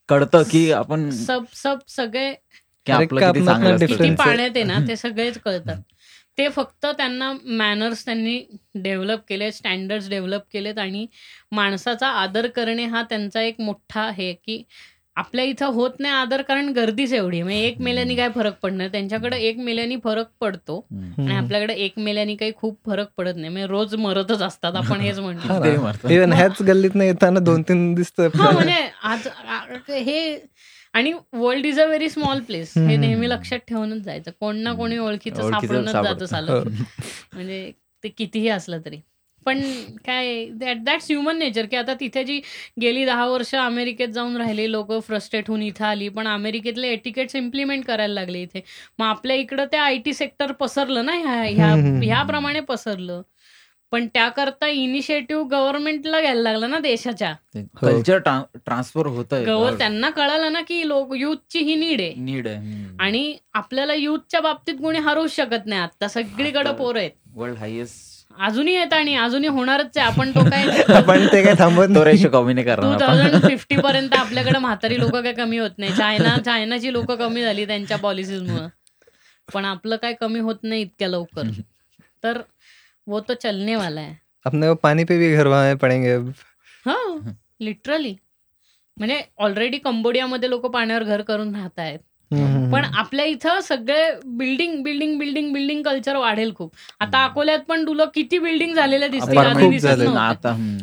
[0.09, 2.33] कळतं की आपण सब सब सगळे
[3.87, 4.15] किती.
[4.15, 5.77] पाण्यात आहे ना ते सगळेच कळतात.
[6.39, 8.39] ते फक्त त्यांना मॅनर्स त्यांनी
[8.75, 11.07] डेव्हलप केले स्टँडर्ड्स डेव्हलप केलेत आणि
[11.53, 14.63] माणसाचा आदर करणे हा त्यांचा एक मोठा हे की
[15.19, 17.43] आपल्या इथं होत नाही आदर कारण गर्दीच एवढी.
[17.43, 18.89] म्हणजे एक मेल्यानी काय फरक पडणार?
[18.89, 20.87] त्यांच्याकडे एक मेल्यानी फरक पडतो.
[21.19, 23.49] आणि आपल्याकडे एक मेल्यानी काही खूप फरक पडत नाही.
[23.49, 25.53] म्हणजे रोज मरतच असतात आपण हेच म्हणतो.
[25.53, 28.21] हा ह्याच गल्लीत येताना दोन तीन दिसत.
[28.35, 29.29] हा म्हणजे आज
[29.89, 30.39] हे
[30.95, 32.97] आणि world is a very small place हे.
[32.97, 34.31] नेहमी लक्षात ठेवूनच जायचं.
[34.41, 36.27] कोण ना कोणी ओळखीचं सापडूनच जातं सापडतं.
[36.27, 37.71] चालत म्हणजे
[38.05, 39.01] ते कितीही असलं तरी.
[39.49, 39.61] पण
[40.07, 42.41] काय दॅट्स ह्युमन नेचर की आता तिथे जी
[42.81, 47.85] गेली दहा वर्ष अमेरिकेत जाऊन राहिले लोक फ्रस्ट्रेट होऊन इथं आली पण अमेरिकेतले एटिकेट्स इम्प्लिमेंट
[47.85, 48.61] करायला लागले इथे.
[48.99, 51.75] मग आपल्या इकडं ते आय टी सेक्टर पसरलं ना ह्या ह्या.
[52.03, 53.23] ह्याप्रमाणे पसरलं.
[53.93, 57.33] पण त्याकरता इनिशिएटिव्ह गव्हर्नमेंटला घ्यायला लागलं ना देशाच्या.
[57.81, 59.35] कल्चर ट्रान्सफर होत
[59.79, 62.13] त्यांना कळालं ना की लोक युथची ही नीड आहे.
[62.17, 62.85] नीड आहे.
[63.01, 65.81] आणि आपल्याला युथच्या बाबतीत कोणी हरवूच शकत नाही.
[65.81, 67.11] आता सगळीकडे पोरं आहेत.
[67.35, 68.08] वर्ल्ड हायेस्ट
[68.39, 70.07] अजूनही येत आणि अजूनही होणारच आहे.
[70.07, 70.67] आपण तो काय
[70.97, 72.05] आपण ते काय थांबत तो.
[72.05, 72.93] रेशो कमी नाही टू.
[73.01, 75.93] थाउजंड फिफ्टी पर्यंत आपल्याकडे म्हातारी लोक काय कमी होत नाही.
[75.95, 78.67] चायना चायनाची लोक कमी झाली त्यांच्या पॉलिसीजमुळे
[79.49, 81.49] पण आपलं काय कमी होत नाही इतक्या लवकर.
[82.25, 82.41] तर
[83.07, 84.17] वो तो चलने वाला है
[84.47, 86.15] अपने को पानी पे भी घर पड़ेंगे.
[86.87, 86.97] हा
[87.61, 88.15] लिटरली
[88.97, 91.99] म्हणजे ऑलरेडी कंबोडियामध्ये लोक पाण्यावर घर करून राहत आहेत
[92.73, 98.05] पण आपल्या इथं सगळे building building building building culture वाढेल खूप आता अकोल्यात पण तुला
[98.05, 99.87] किती बिल्डिंग झालेल्या दिसतील आधी दिसत.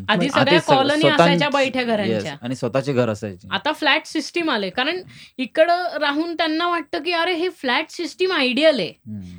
[0.10, 1.84] आधी सगळ्या सग- कॉलनी असायच्या बैठ्या.
[1.84, 5.02] घरांच्या आणि स्वतःचे घर असायचे आता फ्लॅट सिस्टीम आले कारण
[5.38, 8.92] इकडं राहून त्यांना वाटतं की अरे हे फ्लॅट सिस्टीम आयडियल आहे.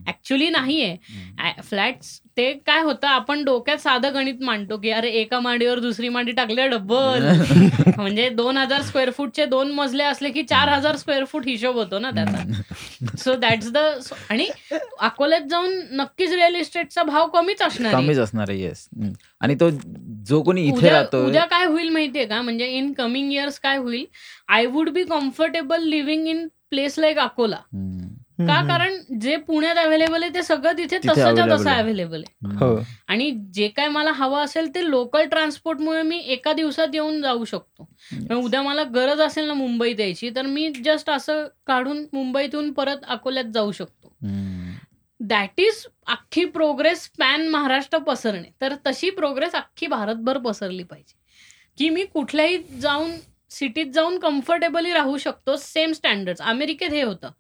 [0.09, 1.43] ऍक्च्युली नाहीये हम्म.
[2.37, 6.67] ते काय होतं आपण डोक्यात साधं गणित मांडतो की अरे एका माडीवर दुसरी माडी टाकल्या
[6.67, 7.27] डबल
[7.97, 11.99] म्हणजे दोन हजार स्क्वेअर फूटचे दोन मजले असले की चार हजार स्क्वेअर फूट हिशोब होतो
[11.99, 13.15] ना त्याचा.
[13.19, 13.77] सो दॅट्स द
[14.31, 14.49] आणि
[15.01, 18.05] अकोल्यात जाऊन नक्कीच रिअल इस्टेटचा भाव कमीच असणार आहे.
[18.05, 18.89] कमीच असणार आहे येस
[19.41, 19.71] आणि तो
[20.27, 22.43] जो कोणी इथे राहतो उद्या काय होईल माहितीये का?
[22.43, 24.05] म्हणजे इन कमिंग इयर्स काय होईल?
[24.49, 27.57] I would be comfortable living in place like Akola.
[28.39, 31.71] का कारण जे पुण्यात अवेलेबल आहे ते सगळं तिथे तसंच्या available तसं.
[31.71, 32.57] अवेलेबल आहे.
[32.57, 32.81] हो.
[33.09, 37.89] आणि जे काय मला हवं असेल ते लोकल ट्रान्सपोर्टमुळे मी एका दिवसात येऊन जाऊ शकतो.
[38.35, 43.45] उद्या मला गरज असेल ना मुंबईत यायची तर मी जस्ट असं काढून मुंबईतून परत अकोल्यात
[43.45, 44.13] जाऊ शकतो.
[45.21, 48.51] दॅट इज अख्खी प्रोग्रेस पॅन महाराष्ट्र पसरणे.
[48.61, 51.15] तर तशी प्रोग्रेस अख्खी भारतभर पसरली पाहिजे.
[51.79, 53.11] की मी कुठल्याही जाऊन
[53.51, 57.31] सिटीत जाऊन कम्फर्टेबली राहू शकतो सेम स्टँडर्ड अमेरिकेत हे होतं.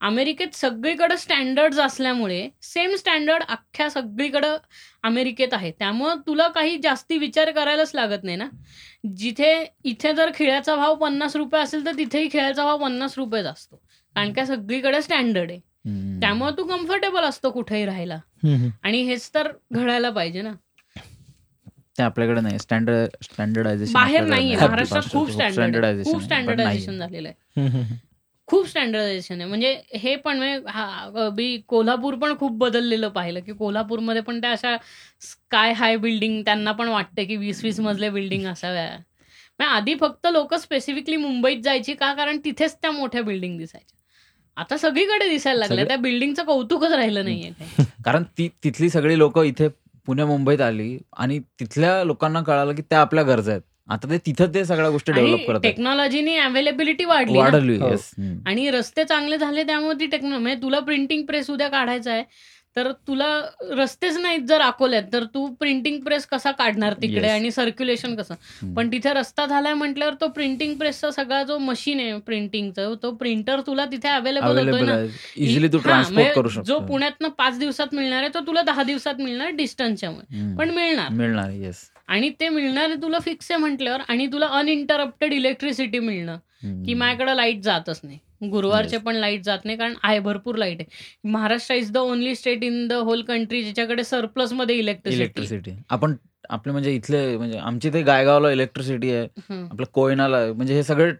[0.00, 4.56] अमेरिकेत सगळीकडे स्टँडर्ड्स असल्यामुळे सेम स्टँडर्ड अख्ख्या सगळीकडं
[5.02, 5.70] अमेरिकेत आहे.
[5.70, 8.48] त्यामुळं तुला काही जास्ती विचार करायलाच लागत नाही ना?
[9.16, 13.76] जिथे इथे जर खिळ्याचा भाव पन्नास रुपये असेल तर तिथेही खिळ्याचा भाव पन्नास रुपयेच असतो.
[14.14, 15.60] कारण का सगळीकडे स्टँडर्ड आहे.
[16.20, 18.18] त्यामुळे तू कम्फर्टेबल असतो कुठेही राहायला.
[18.82, 20.52] आणि हेच तर घडायला पाहिजे ना?
[21.98, 22.58] ते आपल्याकडे नाही.
[22.58, 24.56] स्टँडर्ड स्टँडर्डायझेशन बाहेर नाहीये.
[24.56, 27.84] महाराष्ट्रात खूप स्टँडर्ड खूप स्टँडर्डायझेशन झालेलं आहे.
[28.46, 29.48] खूप स्टँडर्डायझेशन आहे.
[29.48, 34.50] म्हणजे हे पण म्हणजे हा, बी कोल्हापूर पण खूप बदललेलं पाहिलं की कोल्हापूरमध्ये पण त्या
[34.50, 34.76] अशा
[35.20, 38.88] स्काय हाय बिल्डिंग त्यांना पण वाटते की वीस वीस मजले बिल्डिंग असाव्या.
[38.88, 42.12] म्हणजे आधी फक्त लोक स्पेसिफिकली मुंबईत जायची का?
[42.14, 43.96] कारण तिथेच त्या मोठ्या बिल्डिंग दिसायच्या.
[44.56, 45.84] आता सगळीकडे दिसायला लागल्या.
[45.84, 47.50] त्या बिल्डिंगचं कौतुकच राहिलं नाहीये.
[48.04, 49.68] कारण ती तिथली सगळी लोक इथे
[50.06, 53.62] पुणे मुंबईत आली आणि तिथल्या लोकांना कळालं की त्या आपल्या गरजा आहेत.
[53.88, 55.74] आता ते तिथं ते सगळ्या गोष्टी डेव्हलप आणि करत आहेत.
[55.74, 57.38] टेक्नॉलॉजीनी अवेलेबिलिटी वाढली.
[57.38, 57.88] वाढली हो.
[58.46, 62.24] आणि रस्ते चांगले झाले त्यामुळे ती टेक्नॉलॉजी म्हणजे तुला प्रिंटिंग प्रेस उद्या काढायचा आहे.
[62.76, 63.26] तर तुला
[63.70, 67.30] रस्तेच नाहीत जर अकोल्यात तर तू प्रिंटिंग प्रेस कसा काढणार तिकडे Yes.
[67.30, 68.74] आणि सर्क्युलेशन कसं?
[68.74, 73.60] पण तिथे रस्ता झालाय म्हटल्यावर तो प्रिंटिंग प्रेसचा सगळा जो मशीन आहे प्रिंटिंगचा तो प्रिंटर
[73.60, 74.98] तुला तिथे अवेलेबल होतोय ना?
[75.36, 76.78] इझिली तू ट्रान्सपोर्ट म्हणजे करू जो शकतो.
[76.86, 80.56] पुण्यातनं पाच दिवसात मिळणार आहे तो तुला दहा दिवसात मिळणार डिस्टन्सच्या मुळे हम्म.
[80.56, 81.08] पण मिळणार.
[81.12, 86.94] मिळणार येस आणि ते मिळणार तुला फिक्स आहे म्हटल्यावर आणि तुला अनइंटरप्टेड इलेक्ट्रिसिटी मिळणं की
[86.94, 88.18] माझ्याकडे लाइट जातच नाही.
[88.50, 91.28] गुरुवारचे पण लाइट जात नाही कारण आहे भरपूर लाइट आहे.
[91.30, 96.14] Maharashtra is the only state in the whole country ज्याच्याकडे सरप्लसमध्ये इलेक्ट्रिसिटी इलेक्ट्रिसिटी आपण
[96.50, 99.26] आपले म्हणजे इथले म्हणजे आमची ते गायगावला इलेक्ट्रिसिटी आहे.
[99.50, 100.44] आपलं कोयनाला.
[100.52, 101.12] म्हणजे हे सगळे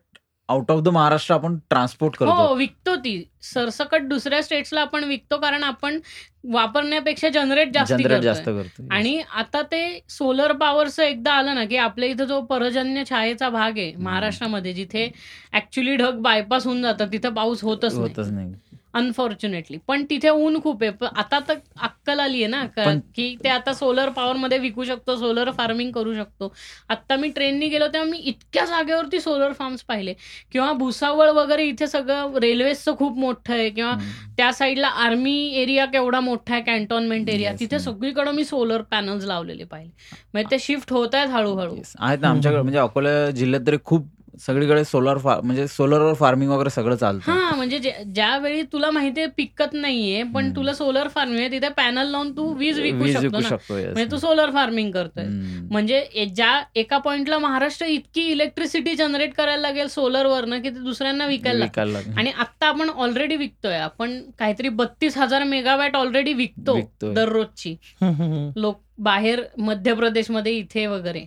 [0.48, 2.32] आउट ऑफ द महाराष्ट्र आपण ट्रान्सपोर्ट करतो.
[2.32, 3.22] हो विकतो ती.
[3.42, 5.98] सरसकट दुसऱ्या स्टेट्सला आपण विकतो कारण आपण
[6.44, 12.24] वापरण्यापेक्षा जनरेट जास्त करतो आणि आता ते सोलर पॉवरचं एकदा आलं ना की आपल्या इथं
[12.24, 15.08] जो परजन्य छायेचा भाग आहे महाराष्ट्रामध्ये जिथे
[15.54, 18.52] ऍक्च्युली ढग बायपास होऊन जातात तिथं पाऊस होतच होतच नाही.
[18.94, 20.92] अनफॉर्च्युनेटली पण तिथे ऊन खूप आहे.
[20.92, 22.86] पण आता तर अक्कल आली आहे ना का-
[23.44, 26.54] ते आता सोलर पॉवर मध्ये विकू शकतो सोलर फार्मिंग करू शकतो.
[26.88, 30.14] आता मी ट्रेननी गेलो तेव्हा मी इतक्या जागेवरती सोलर फार्म्स पाहिले.
[30.52, 33.70] किंवा भुसावळ वगैरे इथे सगळं रेल्वेचं खूप मोठं आहे.
[33.70, 33.92] किंवा.
[34.36, 37.78] त्या साईडला आर्मी एरिया केवढा मोठा आहे कॅन्टोन्मेंट एरिया तिथे.
[37.78, 39.90] सगळीकडे मी सोलर पॅनल्स लावलेले पाहिले.
[40.32, 41.76] म्हणजे ते शिफ्ट होत आहेत हळूहळू.
[41.98, 42.62] आहेत ना आमच्याकडे.
[42.62, 47.78] म्हणजे अकोला जिल्ह्यात तरी खूप सगळीकडे सोलर म्हणजे सोलरवर फार्मिंग वगैरे सगळं चालतं हा म्हणजे
[48.14, 50.50] ज्यावेळी तुला माहितीये पिकत नाहीये पण.
[50.56, 53.38] तुला सोलर फार्मिंग आहे तिथे पॅनल लावून तू वीज विकू शकतो.
[53.70, 55.24] म्हणजे तू सोलर फार्मिंग करतोय.
[55.70, 61.66] म्हणजे ज्या एका पॉइंटला महाराष्ट्र इतकी इलेक्ट्रिसिटी जनरेट करायला लागेल सोलरवरनं की ते दुसऱ्यांना विकायला
[61.86, 62.18] लागेल.
[62.18, 66.78] आणि आता आपण ऑलरेडी विकतोय आपण काहीतरी बत्तीस हजार मेगावॅट ऑलरेडी विकतो.
[67.02, 67.76] दररोजची
[68.56, 71.24] लोक बाहेर मध्य प्रदेशमध्ये इथे वगैरे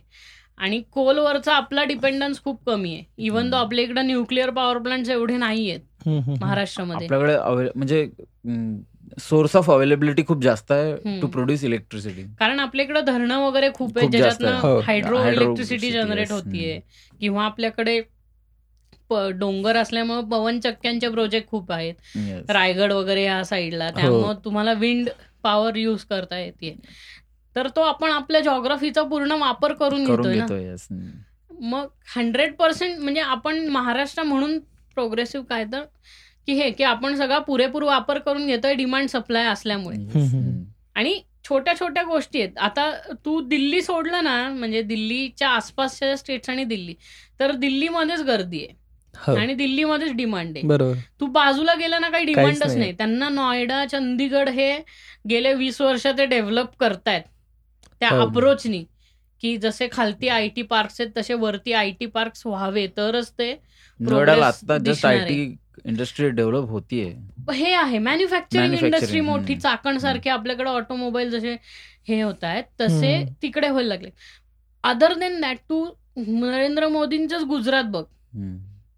[0.58, 3.04] आणि कोलवरचा आपला डिपेंडन्स खूप कमी आहे.
[3.18, 6.08] इव्हन दो आपल्या इकडे न्यूक्लिअर पॉवर प्लांट एवढे नाही आहेत
[6.42, 7.08] महाराष्ट्रामध्ये.
[7.08, 8.08] आपल्याकडे म्हणजे
[9.20, 11.20] सोर्स ऑफ अवेलेबिलिटी खूप जास्त आहे.
[11.22, 14.08] टू प्रोड्यूस इलेक्ट्रिसिटी कारण आपल्या इकडे धरणं वगैरे खूप आहे.
[14.08, 14.80] ज्याच्यातनं हो.
[14.86, 16.32] Hydro electricity generate.
[16.32, 16.80] होतीये.
[17.22, 18.00] किंवा आपल्याकडे
[19.36, 22.50] डोंगर असल्यामुळे पवन चक्क्यांचे प्रोजेक्ट खूप आहेत.
[22.50, 25.10] रायगड वगैरे या साईडला त्यामुळे तुम्हाला विंड
[25.44, 26.76] पॉवर युज करता येते
[27.58, 30.40] तर तो आपण आपल्या जॉग्राफीचा पूर्ण वापर करून घेतोय
[31.62, 34.60] मग हंड्रेड पर्सेंट म्हणजे आपण महाराष्ट्र म्हणून
[34.96, 35.82] प्रोग्रेसिव्ह काय तर?
[36.46, 39.98] की हे की आपण सगळा पुरेपूर वापर करून घेतोय डिमांड सप्लाय असल्यामुळे.
[40.96, 42.58] आणि छोट्या छोट्या गोष्टी आहेत.
[42.58, 42.92] आता
[43.26, 46.94] तू दिल्ली सोडलं ना म्हणजे दिल्लीच्या आसपासच्या स्टेट्स आणि दिल्ली
[47.40, 48.88] तर दिल्लीमध्येच गर्दी आहे.
[49.28, 49.36] हो.
[49.36, 50.68] आणि दिल्लीमध्येच डिमांड आहे.
[50.68, 50.98] बरोबर.
[51.20, 52.80] तू बाजूला गेला ना काही डिमांडच नाही.
[52.80, 52.92] नाही.
[52.92, 54.80] त्यांना नोएडा चंदीगड हे
[55.30, 57.22] गेले वीस वर्ष ते डेव्हलप करतायत.
[58.02, 58.22] त्या हो.
[58.22, 58.84] अप्रोचनी
[59.44, 63.52] की जसे खालती आय टी पार्क्स आहेत तसे वरती आय टी पार्क्स व्हावे तरच ते
[64.42, 65.20] आता just I.
[65.28, 67.14] T industry develop होतीये
[67.54, 69.56] हे आहे मॅन्युफॅक्चरिंग इंडस्ट्री मोठी.
[69.56, 71.56] चाकण सारखे आपल्याकडे ऑटोमोबाईल जसे
[72.08, 73.24] हे होत आहेत तसे.
[73.42, 74.10] तिकडे व्हायला लागले
[74.84, 75.86] अदर देन दॅट तू
[76.18, 78.04] नरेंद्र मोदींचंच गुजरात बघ.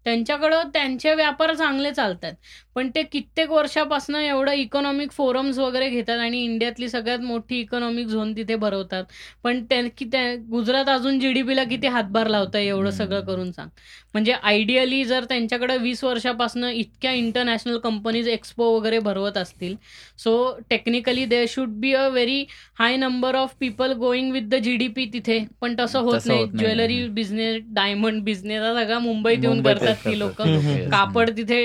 [0.06, 2.32] त्यांच्याकडं त्यांचे व्यापार चांगले चालतात
[2.76, 8.32] पण ते कित्येक वर्षापासून एवढं इकॉनॉमिक फोरम्स वगैरे घेतात आणि इंडियातली सगळ्यात मोठी इकॉनॉमिक झोन
[8.36, 9.04] तिथे भरवतात
[9.44, 12.90] पण त्या गुजरात अजून जीडीपीला किती हातभार लावतंय एवढं.
[12.90, 13.68] सगळं करून सांग
[14.14, 19.74] म्हणजे आयडियली जर त्यांच्याकडे वीस वर्षापासून इतक्या इंटरनॅशनल कंपनीज एक्सपो वगैरे भरवत असतील
[20.18, 20.32] so
[20.70, 22.44] technically they should be a very
[22.78, 26.44] high number of people going with the GDP तिथे पण तसं होत नाही.
[26.58, 30.42] ज्वेलरी बिझनेस डायमंड बिझनेस हा सगळा मुंबईत येऊन करतात ती लोक.
[30.90, 31.64] कापड तिथे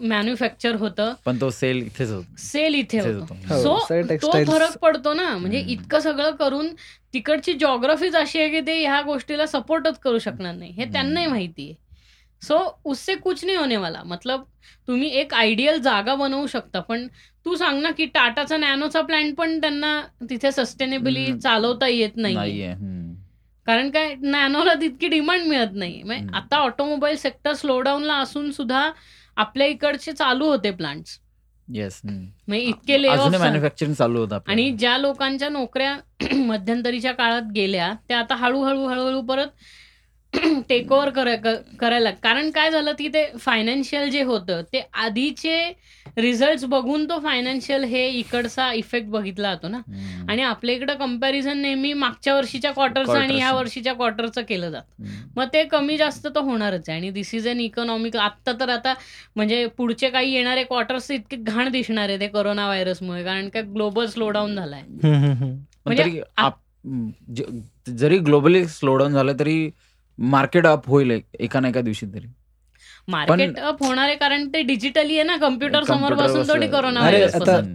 [0.00, 1.12] मॅन्युफॅक्चर होतं.
[1.24, 2.24] पण तो सेल इथेच होत.
[2.38, 3.34] सेल इथे होतं.
[3.62, 3.78] सो
[4.22, 5.36] तो फरक पडतो ना.
[5.36, 5.58] म्हणजे.
[5.58, 6.68] इतकं सगळं करून
[7.14, 10.70] तिकडची जॉग्रफीच अशी आहे की ते ह्या गोष्टीला सपोर्टच करू शकणार नाही.
[10.70, 11.74] हे त्यांनाही माहिती आहे.
[12.42, 14.02] सो उससे कुछ नाही होने वाला.
[14.02, 14.44] मतलब
[14.88, 16.80] तुम्ही एक आयडियल जागा बनवू शकता.
[16.80, 17.06] पण
[17.44, 20.00] तू सांग ना की टाटाचा नॅनोचा प्लॅन पण त्यांना
[20.30, 21.26] तिथे सस्टेनेबली.
[21.38, 22.74] चालवता येत नाही नाहीये.
[23.66, 24.14] कारण काय?
[24.20, 26.36] नॅनोला तितकी डिमांड मिळत नाही म्हणजे.
[26.36, 28.90] आता ऑटोमोबाईल सेक्टर स्लोडाऊनला असून सुद्धा
[29.36, 31.18] आपल्या इकडचे चालू होते प्लांट्स
[31.68, 32.00] येस.
[32.04, 33.38] म्हणजे इतके अजूनही झाले.
[33.38, 34.38] मॅन्युफॅक्चरिंग चालू होतं.
[34.48, 35.96] आणि ज्या लोकांच्या नोकऱ्या
[36.36, 39.46] मध्यंतरीच्या काळात गेल्या त्या आता हळूहळू हळूहळू परत
[40.68, 41.08] टेक ओव्हर
[41.78, 45.58] करायला कारण काय झालं की ते फायनान्शियल जे होतं ते आधीचे
[46.16, 49.80] रिझल्ट बघून तो फायनान्शियल हे इकडचा इफेक्ट बघितला जातो ना.
[50.28, 53.38] आणि आपल्या इकडं कंपॅरिझन नेहमी मागच्या वर्षीच्या क्वार्टरचं आणि Quarters.
[53.38, 55.04] ह्या वर्षीच्या क्वार्टरचं केलं जातं.
[55.36, 58.94] मग ते कमी जास्त तर होणारच आहे आणि दिस इज अन इकॉनॉमिक आत्ता तर आता
[59.36, 64.06] म्हणजे पुढचे काही येणारे क्वार्टर्स इतके घाण दिसणार आहे ते कोरोना व्हायरसमुळे कारण काय ग्लोबल
[64.06, 64.82] स्लोडाऊन झालाय
[65.86, 66.22] म्हणजे
[67.88, 69.68] जरी ग्लोबली स्लोडाऊन झालं तरी
[70.18, 72.26] मार्केट अप होईल एक- एका ना एका दिवशी तरी
[73.08, 76.48] मार्केट अप होणार आहे कारण ते डिजिटली आहे ना कम्प्युटर समोर Computer बसून.
[76.48, 77.00] थोडी कोरोना.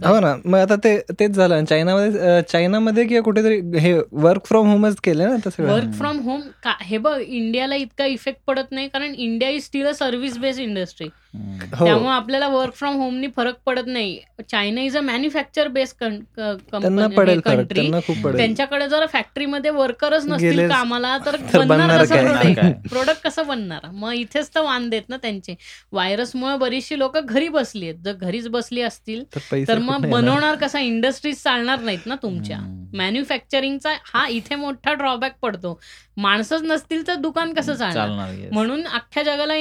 [0.06, 4.96] हो ना मग आता ते तेच झालं चायनामध्ये चायनामध्ये किंवा कुठेतरी हे वर्क फ्रॉम होमच
[5.00, 6.40] केलं ना सगळं वर्क फ्रॉम होम
[6.82, 11.08] हे बघ इंडियाला इतका इफेक्ट पडत नाही कारण India is still a service based industry
[11.34, 14.18] त्यामुळे आपल्याला वर्क फ्रॉम होमनी फरक पडत नाही.
[14.50, 18.36] China is a manufacture based त्यांना पडेल फरक कंट्री त्यांना खूप पडेल.
[18.36, 22.72] त्यांच्याकडे जर फॅक्टरीमध्ये वर्करच नसतील कामाला तर बनणार कसं?
[22.88, 23.86] प्रोडक्ट कसं बनणार?
[23.92, 25.54] मग इथेच तर वांद देत ना त्यांचे.
[25.92, 27.98] व्हायरसमुळे बरीचशी लोक घरी बसली आहेत.
[28.04, 29.24] जर घरीच बसली असतील
[29.68, 30.06] तर मग?
[30.10, 30.80] बनवणार कसा?
[30.80, 32.58] इंडस्ट्रीज चालणार नाहीत ना तुमच्या.
[32.94, 35.78] मॅन्युफॅक्चरिंगचा हा इथे मोठा ड्रॉबॅक पडतो.
[36.16, 38.30] माणसंच नसतील तर दुकान कसं चालणार.
[38.52, 39.54] म्हणून अख्ख्या जगाला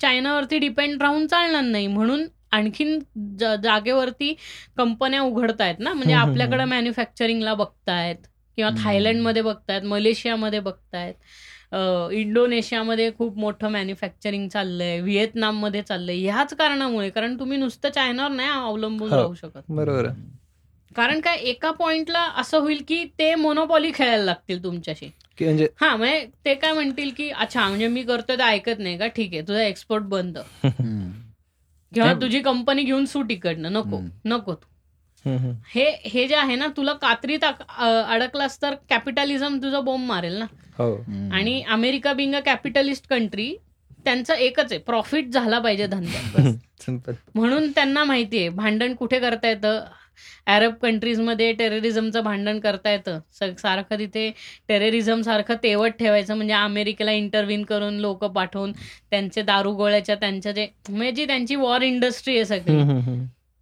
[0.00, 2.98] चायनावरती डिपेंड राहून चालणार नाही म्हणून आणखीन
[3.62, 4.32] जागेवरती
[4.76, 6.64] कंपन्या उघडतायत ना म्हणजे आपल्याकडे.
[6.64, 8.26] मॅन्युफॅक्चरिंगला बघतायत
[8.58, 8.70] किंवा.
[8.76, 11.14] थायलंडमध्ये बघतायत मलेशियामध्ये बघतायत
[12.12, 19.10] इंडोनेशियामध्ये खूप मोठं मॅन्युफॅक्चरिंग चाललंय व्हिएतनाममध्ये चाललंय ह्याच कारणामुळे कारण तुम्ही नुसतं चायनावर नाही अवलंबून
[19.10, 19.16] हो.
[19.16, 20.08] राहू शकत बरोबर.
[20.96, 25.10] कारण काय एका पॉइंटला असं होईल की ते मोनोपॉली खेळायला लागतील तुमच्याशी
[25.40, 28.98] की म्हणजे हा म्हणजे ते काय म्हणतील की अच्छा म्हणजे मी करतोय ते ऐकत नाही
[28.98, 30.38] का ठीक आहे तुझा एक्सपोर्ट बंद.
[31.92, 32.12] किंवा.
[32.12, 34.00] तुझी कंपनी घेऊन सूट इकडनं नको.
[34.24, 34.66] नको तू.
[35.68, 40.46] हे हे जे आहे ना तुला कात्रीत अडकलास तर कॅपिटलिझम तुझं बोंब मारेल ना
[40.78, 40.94] हो.
[41.32, 43.54] आणि America being a capitalist country
[44.04, 45.86] त्यांचं एकच आहे प्रॉफिट झाला पाहिजे.
[46.80, 49.84] सिंपल म्हणून त्यांना माहिती आहे भांडण कुठे करता येतं
[50.46, 53.20] अरब कंट्रीजमध्ये टेररिझमचं भांडण करता येतं.
[53.32, 54.32] स- सारखं तिथे
[54.68, 56.34] टेररिझम सारखं तेवट ठेवायचं.
[56.34, 58.72] म्हणजे अमेरिकेला इंटरव्हिन करून लोक पाठवून
[59.10, 62.76] त्यांचे दारुगोळ्याच्या त्यांच्या जे म्हणजे जी त्यांची वॉर इंडस्ट्री आहे सगळी.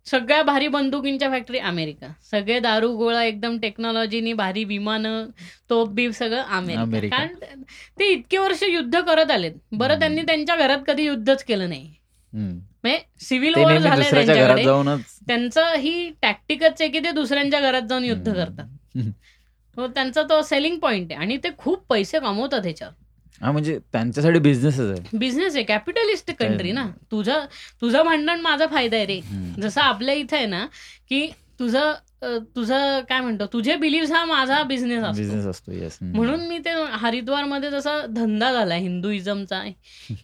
[0.06, 2.06] सगळ्या भारी बंदुकींच्या फॅक्टरी अमेरिका.
[2.30, 5.26] सगळे दारू गोळा एकदम टेक्नॉलॉजीनी भारी विमानं
[5.70, 6.82] तोप बीप सगळं अमेरिका.
[7.10, 7.62] कारण
[7.98, 9.52] ते इतके वर्ष युद्ध करत आलेत.
[9.72, 9.98] बरं.
[9.98, 11.94] त्यांनी त्यांच्या घरात कधी युद्धच केलं नाही.
[13.20, 14.64] सिव्हिल वॉर घरात त्यांच्याकडे
[15.26, 18.32] त्यांचं ही टॅक्टिकच आहे की ते दुसऱ्यांच्या घरात जाऊन युद्ध.
[18.32, 19.10] करतात.
[19.94, 22.94] त्यांचा तो सेलिंग पॉइंट आहे आणि ते खूप पैसे कमवतात ह्याच्यावर.
[23.40, 25.16] हा म्हणजे त्यांच्यासाठी बिझनेसच आहे.
[25.18, 26.86] बिझनेस आहे कॅपिटलिस्टिक कंट्री ना.
[27.10, 27.44] तुझं
[27.80, 29.20] तुझं भांडण माझा फायदा आहे रे.
[29.62, 30.66] जसं आपल्या इथं आहे ना
[31.08, 31.28] की
[31.58, 31.92] तुझं
[32.56, 35.22] तुझं काय म्हणतो तुझे बिलीव्ह हा माझा बिझनेस असतो.
[35.22, 39.60] बिझनेस असतो येस म्हणून मी ते हरिद्वारमध्ये जसा धंदा झाला हिंदुइझमचा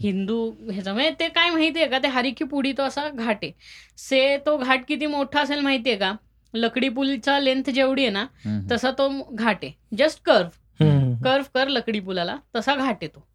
[0.00, 0.38] हिंदू
[0.70, 3.52] ह्याचा म्हणजे ते काय माहितीये का ते हरिकी पुडी तो असा घाट आहे.
[3.98, 6.12] से तो घाट किती मोठा असेल माहितीये का?
[6.54, 8.26] लकडी पुलचा लेंथ जेवढी आहे ना
[8.70, 9.72] तसा तो घाट आहे.
[9.98, 10.48] Just curve.
[11.24, 13.26] कर्व कर लकडी पुलाला तसा घाट येतो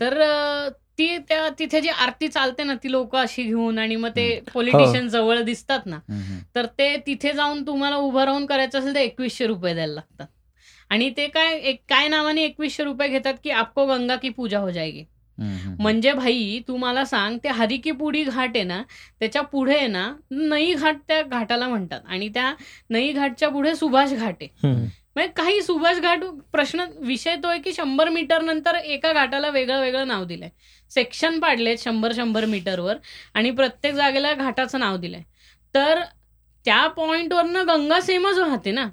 [0.00, 0.68] तर अं,
[0.98, 5.08] ती त्या तिथे जी आरती चालते ना ती लोक अशी घेऊन आणि मग ते पॉलिटिशियन
[5.08, 5.98] जवळ दिसतात ना.
[6.54, 10.26] तर ते तिथे जाऊन तुम्हाला उभं राहून करायचं असेल तर एकवीसशे रुपये द्यायला लागतात
[10.90, 14.70] आणि ते काय एक काय नावाने एकवीसशे रुपये घेतात की आपको गंगा की पूजा हो
[14.70, 15.04] जाएगी.
[15.78, 18.82] म्हणजे भाई तू मला सांग ते हरिकीपुडी घाट आहे ना
[19.20, 22.52] त्याच्या पुढे आहे ना नई घाट त्या घाटाला म्हणतात आणि त्या
[22.90, 24.48] नई घाटच्या पुढे सुभाष घाट आहे.
[25.16, 29.80] म्हणजे काही सुभाष घाट प्रश्न विषय तो आहे की शंभर मीटर नंतर एका घाटाला वेगळं
[29.80, 30.48] वेगळं नाव दिलंय
[30.90, 32.96] सेक्शन पाडलेत शंभर शंभर मीटरवर
[33.34, 35.22] आणि प्रत्येक जागेला घाटाचं नाव दिलंय
[35.74, 36.02] तर
[36.64, 38.86] त्या पॉइंटवरनं गंगा सेमच वाहते ना.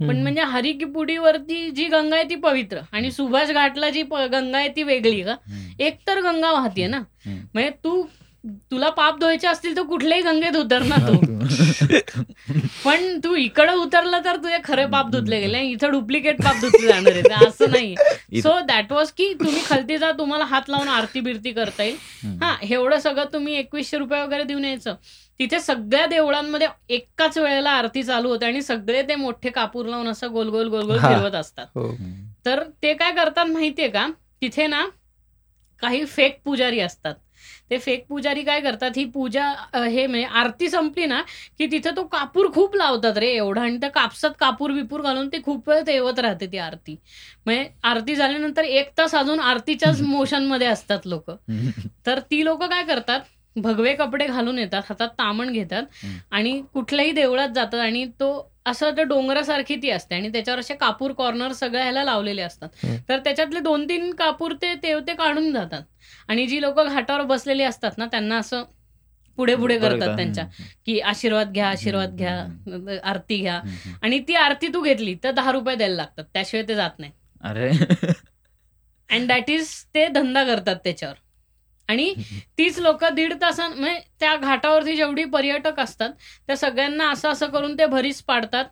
[0.00, 4.82] पण म्हणजे हरिकीपुडीवरती जी गंगा आहे ती पवित्र आणि सुभाष घाटला जी गंगा आहे ती
[4.82, 5.34] वेगळी का.
[5.78, 7.00] एक तर गंगा वाहतीये ना.
[7.26, 8.02] म्हणजे तू
[8.46, 11.16] तुला पाप धुवायचे असतील तर कुठल्याही गंगेत उतर ना तू.
[12.84, 15.60] पण तू इकडं उतरलं तर तुझे खरे पाप धुतले गेले.
[15.62, 17.94] इथं डुप्लिकेट पाप धुतले जाणार आहे असं नाही.
[18.42, 21.96] सो दॅट वॉज की तुम्ही खालती जा तुम्हाला हात लावून आरती बिरती करता येईल.
[22.42, 24.94] हा एवढं सगळं तुम्ही एकवीसशे रुपये वगैरे देऊन यायचं.
[25.38, 30.32] तिथे सगळ्या देवळांमध्ये एकाच वेळेला आरती चालू होते आणि सगळे ते मोठे कापूर लावून असं
[30.32, 30.98] गोल गोल गोल गोल.
[30.98, 31.66] फिरवत असतात.
[31.74, 31.96] हो.
[32.46, 34.08] तर ते काय करतात माहितीये का?
[34.42, 34.86] तिथे ना
[35.80, 37.14] काही फेक पुजारी असतात.
[37.70, 38.90] ते फेक पुजारी काय करतात?
[38.96, 39.44] ही पूजा
[39.76, 41.20] हे म्हणजे आरती संपली ना
[41.58, 43.62] की तिथे तो कापूर खूप लावतात रे एवढा.
[43.62, 46.96] आणि त्या कापसात कापूर बिपूर घालून ते खूप वेळ तेवत राहते ती आरती.
[47.46, 51.30] म्हणजे आरती झाल्यानंतर एक तास अजून आरतीच्याच मोशनमध्ये असतात लोक.
[52.06, 53.20] तर ती लोक काय करतात?
[53.60, 55.82] भगवे कपडे घालून येतात हातात तामण घेतात.
[56.30, 58.30] आणि कुठल्याही देवळात जातात आणि तो
[58.66, 62.68] असं ते डोंगरासारखी ती असते आणि त्याच्यावर असे कापूर कॉर्नर सगळ्या ह्याला लावलेले असतात.
[63.08, 64.74] तर त्याच्यातले दोन तीन कापूर ते
[65.06, 65.82] ते काढून जातात
[66.28, 68.64] आणि जी लोक घाटावर बसलेली असतात ना त्यांना असं
[69.38, 70.16] पुढे पुढे करतात?
[70.16, 70.44] त्यांच्या.
[70.86, 73.60] की आशीर्वाद घ्या आशीर्वाद घ्या आरती घ्या.
[74.02, 77.12] आणि ती आरती तू घेतली तर दहा रुपये द्यायला लागतात त्याशिवाय ते जात नाही
[77.44, 77.70] अरे
[79.10, 81.14] अँड दॅट इज ते धंदा करतात त्याच्यावर
[81.88, 82.12] आणि
[82.58, 86.10] तीच लोक दीड तासां म्हणजे त्या घाटावरती जेवढी पर्यटक असतात
[86.46, 88.64] त्या सगळ्यांना असं असं करून ते भरीस पाडतात.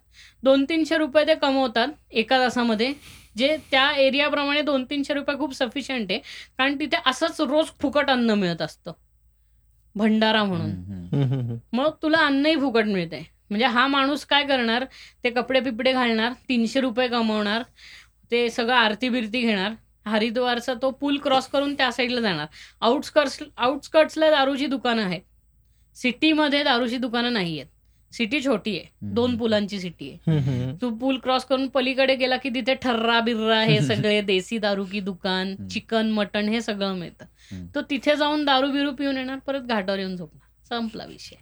[0.42, 2.92] दोन तीनशे रुपये ते कमवतात एका तासामध्ये
[3.36, 6.20] जे त्या एरियाप्रमाणे दोन तीनशे रुपये खूप सफिशियंट आहे.
[6.58, 8.92] कारण तिथे असंच रोज फुकट अन्न मिळत असतं.
[9.94, 11.58] भंडारा म्हणून.
[11.72, 14.84] मग तुला अन्नही फुकट मिळते म्हणजे हा माणूस काय करणार?
[15.24, 17.62] ते कपडे पिपडे घालणार तीनशे रुपये कमवणार
[18.30, 19.72] ते सगळं आरती बिरती घेणार.
[20.06, 22.46] हरिद्वारचा तो पूल क्रॉस करून त्या साईडला जाणार.
[22.80, 25.20] आउटस्कर्ट्स आउटस्कर्ट्सला दारूची दुकानं आहेत.
[25.96, 28.86] सिटीमध्ये दारूची दुकानं नाही आहेत सिटी छोटी आहे.
[29.02, 30.32] दोन पुलांची सिटी आहे.
[30.82, 35.00] तू पूल क्रॉस करून पलीकडे गेला की तिथे ठर्रा बिर्रा हे सगळे देसी दारू की
[35.00, 35.54] दुकान.
[35.68, 37.24] चिकन मटन हे सगळं मिळतं.
[37.74, 40.48] तो तिथे जाऊन दारू बिरू पिऊन येणार परत घाटावर येऊन झोपणार.
[40.68, 41.36] संपला विषय.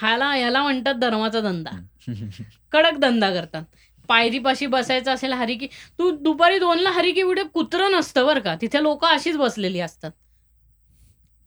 [0.00, 1.70] ह्याला ह्याला म्हणतात धर्माचा धंदा.
[2.72, 3.62] कडक धंदा करतात.
[4.08, 5.66] पायरीपाशी बसायचं असेल हरी की
[5.98, 8.56] तू दुपारी दोनला हरी की उडे कुत्रं नसतं बरं का.
[8.60, 10.10] तिथे लोक अशीच बसलेली असतात.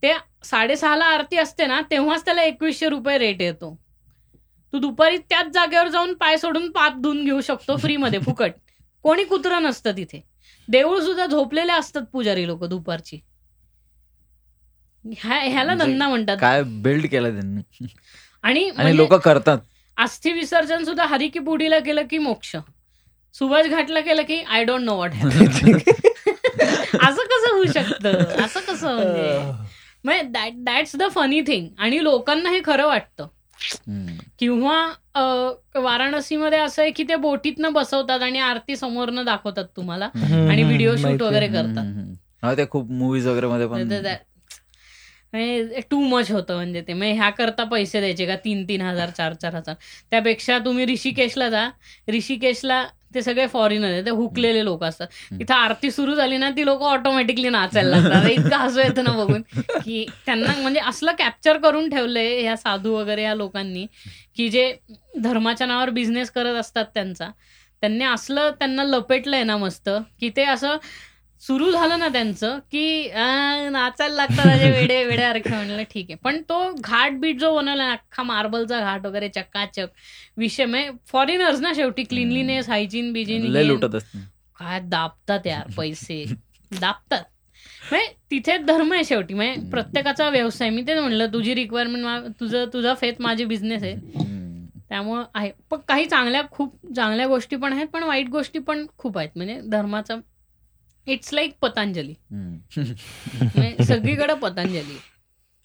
[0.04, 0.14] ते
[0.44, 3.80] साडेसहाला आरती असते ना तेव्हाच त्याला एकवीसशे रुपये रेट येतो.
[4.74, 8.52] तू दुपारी त्याच जागेवर जाऊन पाय सोडून पाप धुवून घेऊ शकतो फ्रीमध्ये फुकट.
[9.04, 10.24] कोणी कुत्रं नसतं तिथे.
[10.68, 13.20] देऊळ सुद्धा झोपलेले असतात पुजारी लोक दुपारची.
[15.18, 16.38] ह्या- ह्याला म्हणजे धंदा म्हणतात.
[16.42, 17.88] काय बिल्ड केलं त्यांनी.
[18.44, 19.58] आणि आणि म्हणजे लोक करतात.
[19.98, 22.56] अस्थि विसर्जन सुद्धा हरी की पुडीला केलं की मोक्ष.
[23.36, 25.12] सुभाष घाटला केलं की आय डोंट नो वॉट
[27.02, 28.12] असं कसं होऊ शकतं?
[28.44, 28.96] असं कसं
[30.04, 30.22] म्हणजे?
[30.22, 33.28] That that's the funny thing आणि लोकांना हे खरं वाटतं.
[34.40, 34.78] किंवा
[35.76, 40.06] वाराणसीमध्ये असं आहे की ते बोटीतनं बसवतात आणि आरती समोरनं दाखवतात तुम्हाला.
[40.50, 41.22] आणि व्हिडिओ शूट.
[41.22, 42.56] वगैरे करतात.
[42.58, 43.90] ते खूप मुव्हीज वगैरे मध्ये पण
[45.92, 46.94] टू मच होतं म्हणजे ते.
[46.94, 48.36] म्हणजे ह्या करता पैसे द्यायचे का?
[48.46, 49.76] तीन तीन हजार चार चार हजार.
[50.12, 51.68] त्यापेक्षा तुम्ही ऋषिकेशला जा.
[52.08, 52.86] ऋषिकेशला
[53.16, 55.08] ते सगळे फॉरेनर आहे ते हुकलेले लोक असतात.
[55.42, 58.30] इथं आरती सुरू झाली ना ती लोक ऑटोमॅटिकली नाचायला लागतात.
[58.30, 59.42] इतकं हसू येतं ना बघून.
[59.84, 63.86] की त्यांना म्हणजे असलं कॅप्चर करून ठेवलंय ह्या साधू वगैरे या लोकांनी
[64.36, 64.72] की जे
[65.24, 67.30] धर्माच्या नावावर बिझनेस करत असतात त्यांचा.
[67.84, 69.90] त्यांनी असलं त्यांना लपेटलंय ना मस्त
[70.20, 70.78] की ते असं
[71.42, 73.08] सुरू झालं ना त्यांचं की
[73.72, 76.16] नाचायला लागतात असे वेडे वेड्यासारखे म्हणलं ठीक आहे.
[76.16, 79.88] पण तो घाट बीट जो बनवला ना अख्खा मार्बलचा घाट वगैरे चकाचक
[80.38, 84.20] विषय म्हणजे फॉरेनर्स ना शेवटी क्लिनलीनेस हायजीन बिजीन लय लुटत असते
[84.60, 86.24] काय दाबतात यार पैसे.
[86.82, 87.24] दाबतात.
[87.92, 89.34] म्हणजे तिथे धर्म आहे शेवटी.
[89.34, 90.70] म्हणजे प्रत्येकाचा व्यवसाय.
[90.70, 93.96] मी तेच म्हणलं तुझी रिक्वायरमेंट तुझं तुझा फेथ माझी बिझनेस आहे.
[94.90, 95.52] त्यामुळं आहे.
[95.72, 99.30] पण काही चांगल्या खूप चांगल्या गोष्टी पण आहेत पण वाईट गोष्टी पण खूप आहेत.
[99.36, 100.16] म्हणजे धर्माचा
[101.08, 102.14] इट्स लाईक पतंजली.
[102.32, 104.98] म्हणजे सगळीकडे पतंजली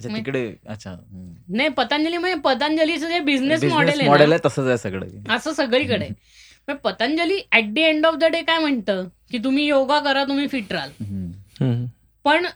[0.01, 1.32] तिकडे अच्छा हम्म.
[1.56, 5.06] नाही पतंजली म्हणजे पतंजलीचं जे बिझनेस मॉडेल आहे मॉडेल आहे तसंच आहे सगळं.
[5.35, 6.09] असं सगळीकडे
[6.85, 9.05] Patanjali at the end of the day काय म्हणतं?
[9.31, 10.90] की तुम्ही योगा करा तुम्ही फिट राहाल.
[11.01, 11.31] हम्म.
[11.60, 11.86] हम्म.
[12.24, 12.47] पण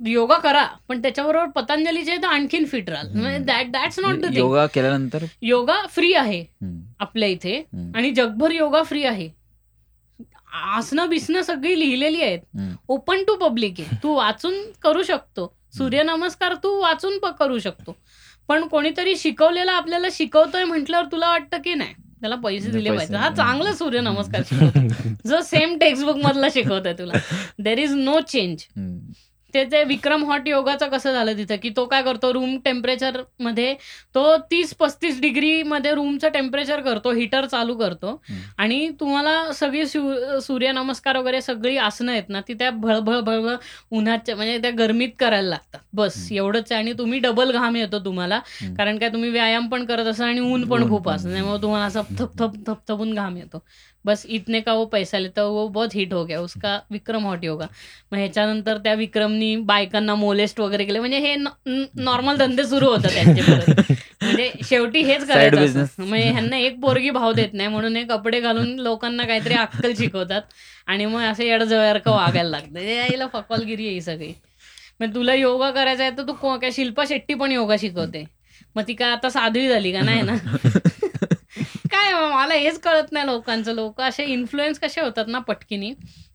[0.00, 3.42] योगा करा पण त्याच्याबरोबर पतंजलीचे आहे तर आणखीन फिट राहाल.
[3.44, 5.24] That that's not the yoga केल्यानंतर?
[5.42, 6.44] योगा फ्री आहे
[7.00, 7.56] आपल्या इथे
[7.94, 9.28] आणि जगभर योगा फ्री आहे.
[10.54, 12.38] आसनं बिसनं सगळी लिहिलेली आहेत.
[12.88, 13.96] ओपन टू पब्लिक आहे.
[14.02, 15.56] तू वाचून करू शकतो.
[15.78, 17.96] सूर्यनमस्कार तू वाचून करू शकतो.
[18.48, 21.90] पण कोणीतरी शिकवलेलं आपल्याला शिकवतोय म्हटल्यावर तुला वाटतं की नाही?
[21.92, 23.16] त्याला पैसे दिले पाहिजे.
[23.16, 23.34] हा.
[23.34, 27.12] चांगला सूर्यनमस्कार शिकवतो जो सेम टेक्स्टबुक मधला शिकवतोय तुला.
[27.58, 28.60] There is no change.
[29.54, 33.74] ते ते विक्रम हॉट योगाचं कसं झालं तिथं की तो काय करतो रूम टेम्परेचरमध्ये
[34.14, 38.20] तो तीस पस्तीस डिग्री मध्ये रूमचं टेम्परेचर करतो हिटर चालू करतो.
[38.58, 43.56] आणि तुम्हाला सगळी सूर्यनमस्कार वगैरे सगळी आसनं आहेत ना ती त्या भळभळ भळभळ
[43.90, 46.26] उन्हाच्या म्हणजे त्या गरमीत करायला लागतात बस.
[46.32, 48.40] एवढंच आहे आणि तुम्ही डबल घाम येतो तुम्हाला.
[48.78, 51.08] कारण काय तुम्ही व्यायाम पण करत असा आणि ऊन पण खूप.
[51.10, 53.62] असतं त्यामुळे तुम्हाला असं थपथप थपथपून घाम येतो
[54.04, 57.66] बस इतने का वो पैसा लेता वो बहुत हिट हो गया उसका विक्रम हॉट योगा
[58.12, 63.42] मग ह्याच्यानंतर त्या विक्रमनी बायकांना मोलेस्ट वगैरे केले म्हणजे हे नॉर्मल धंदे सुरू होतात त्यांचे.
[64.22, 65.84] म्हणजे शेवटी हेच करायचं.
[65.98, 70.42] म्हणजे ह्यांना एक पोरगी भाव देत नाही म्हणून हे कपडे घालून लोकांना काहीतरी अक्कल शिकवतात.
[70.86, 72.78] आणि मग असे येडजव्यासारखं वागायला लागतं.
[72.78, 74.32] हे यायला फकॉलगिरी आहे सगळी.
[75.00, 78.24] मग तुला योगा करायचा आहे तर तू काय शिल्पा शेट्टी पण योगा शिकवते.
[78.76, 80.00] मग ती काय आता साध्वी झाली का?
[80.00, 80.34] नाही ना.
[82.04, 83.72] काय मग मला हेच कळत नाही लोकांचं.
[83.72, 85.92] लोक असे इन्फ्लुएन्स कसे होतात ना पटकिनी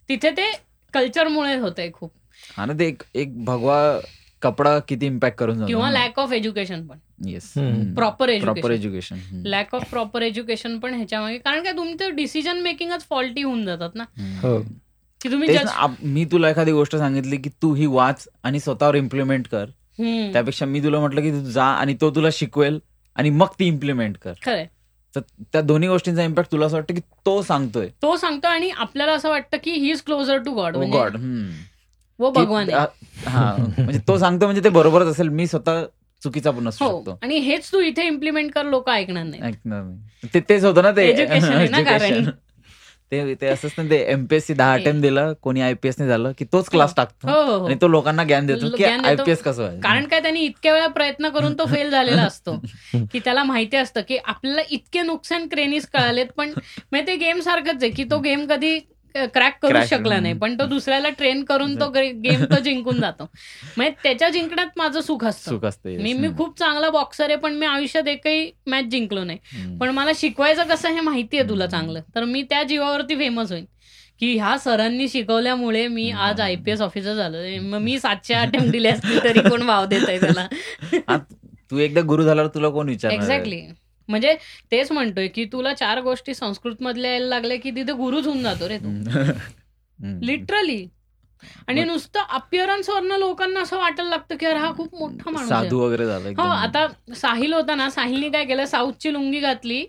[0.09, 0.51] तिथे ते
[0.93, 2.11] कल्चरमुळे होतंय खूप.
[2.57, 3.99] हा ना ते एक एक भगवा
[4.41, 5.67] कपडा किती इम्पॅक्ट करून जातो.
[5.67, 6.97] किंवा लॅक ऑफ एज्युकेशन पण.
[7.29, 7.53] Yes.
[7.95, 11.37] Proper proper education lack of proper education पण ह्याच्यामागे.
[11.37, 14.03] कारण काय तुमचं डिसिजन मेकिंगच फॉल्टी होऊन जातात ना.
[14.43, 14.61] हो.
[15.21, 15.57] की तुम्ही
[16.01, 19.65] मी तुला एखादी गोष्ट सांगितली की तू ही वाच आणि स्वतःवर इम्प्लिमेंट कर.
[20.33, 22.79] त्यापेक्षा मी तुला म्हटलं की तू जा आणि तो तुला शिकवेल
[23.15, 24.33] आणि मग ती इम्प्लिमेंट कर.
[24.45, 24.67] खरंय.
[25.15, 25.22] तर
[25.53, 27.88] त्या दोन्ही गोष्टींचा इम्पॅक्ट तुला असं वाटतं की तो सांगतोय?
[28.02, 31.18] तो सांगतो आणि आपल्याला असं वाटतं की he is closer to god god
[32.19, 32.69] वो भगवान.
[33.27, 35.30] हा म्हणजे तो सांगतो म्हणजे ते बरोबरच असेल.
[35.30, 35.84] मी स्वतः
[36.22, 40.40] चुकीचा पण असू हो आणि हेच तू इथे इम्प्लिमेंट कर लोक ऐकणार नाही ऐकणार नाही.
[40.49, 41.14] तेच होतं ना ते.
[41.14, 42.14] Education आहे ना कारण.
[42.14, 42.31] Education.
[43.11, 46.69] ते ते असंच ना ते एमपीएससी दहा अटेम्प्ट दिलं कोणी आयपीएस नाही झालं की तोच
[46.69, 47.27] क्लास टाकतो.
[47.27, 47.57] हो हो.
[47.57, 48.84] हो आणि तो लोकांना ज्ञान देतो की.
[48.84, 49.81] आयपीएस कसं व्हायचं.
[49.81, 52.60] कारण काय त्यांनी इतक्या वेळा प्रयत्न करून तो फेल झालेला असतो.
[53.11, 56.49] की त्याला माहिती असतं की आपल्याला इतके नुकसान क्रेनीस कळालेत पण
[56.91, 58.80] म्हणजे ते गेम सारखंच आहे की तो गेम कधी
[59.15, 60.34] क्रॅक करू शकला नाही.
[60.34, 63.23] पण तो दुसऱ्याला ट्रेन करून तो गेम तो जिंकून जातो.
[63.77, 65.52] म्हणजे त्याच्या जिंकण्यात माझं सुख असतं.
[65.52, 69.38] सुख असते मी मी खूप चांगला बॉक्सर आहे पण मी आयुष्यात एकही मॅच जिंकलो नाही.
[69.77, 72.02] पण मला शिकवायचं कसं हे माहिती आहे तुला चांगलं.
[72.15, 73.65] तर मी त्या जीवावरती फेमस होईन.
[74.19, 77.38] की ह्या सरांनी शिकवल्यामुळे मी आज आय पी एस ऑफिसर झालो.
[77.61, 80.48] मग मी सातशे अटेम्प्ट दिले असतील तरी कोण वाव देत आहे त्याला
[81.72, 83.15] तू एकदा गुरु झाल्यावर तुला कोण आहे?
[83.15, 83.61] एक्झॅक्टली
[84.10, 84.36] म्हणजे
[84.72, 88.68] तेच म्हणतोय की तुला चार गोष्टी संस्कृत मधल्या यायला लागल्या की तिथे गुरुच होऊन जातो
[88.69, 88.90] रे तू.
[90.22, 90.86] लिटरली
[91.68, 95.80] आणि नुसतं अपिअरन्स वरनं लोकांना असं वाटायला लागतं की अरे हा खूप मोठा माणूस साधू
[95.80, 96.48] वगैरे झाला हो.
[96.49, 99.86] आता साहिल होता ना साहिलने काय केलं साऊथची लुंगी घातली.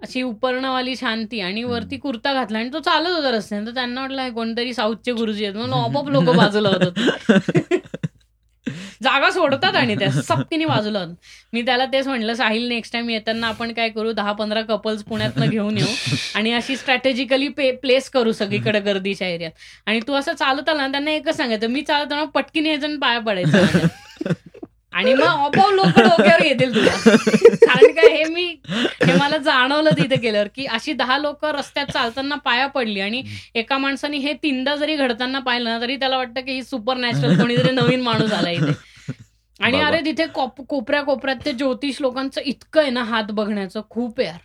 [0.00, 3.66] अशी उपरणवाली शांती आणि वरती कुर्ता घातला आणि तो चालत होता रस्त्याने.
[3.66, 5.56] तर त्यांना वाटलं "हे कोणतरी साऊथचे गुरुजी आहेत.
[5.56, 7.78] म्हणून ऑपअप लोक बाजूला होत होते.
[9.02, 11.04] जागा सोडतात आणि त्या सक्तीने बाजूला
[11.52, 14.12] मी त्याला तेच म्हणलं साहिल नेक्स्ट टाइम येताना आपण काय करू?
[14.12, 19.52] दहा पंधरा कपल्स पुण्यातनं घेऊन येऊ आणि अशी स्ट्रॅटेजिकली प्लेस करू सगळीकडे गर्दीच्या एरियात
[19.86, 23.86] आणि तू असं चालत आला ना, त्यांना एकच सांगायचं मी चालताना पटकीने यायचं पाया पडायचं.
[24.94, 26.90] आणि मग आपोआप लोक डोक्यावर येतील तुला.
[27.66, 32.34] कारण काय हे मी हे मला जाणवलं तिथे केल्यावर की अशी दहा लोक रस्त्यात चालताना
[32.34, 33.22] पाया पडली आणि
[33.54, 37.40] एका माणसाने हे तीनदा जरी घडताना पाहिलं ना तरी त्याला वाटतं की ही सुपर नॅचरल
[37.40, 38.72] कोणीतरी नवीन माणूस आला इथे.
[39.60, 39.80] आणि.
[39.80, 43.80] अरे तिथे कोप- कोपऱ्या कोपऱ्यात ते ज्योतिष लोकांचं इतकं आहे ना हात बघण्याचं.
[43.90, 44.40] खूप आहे यार.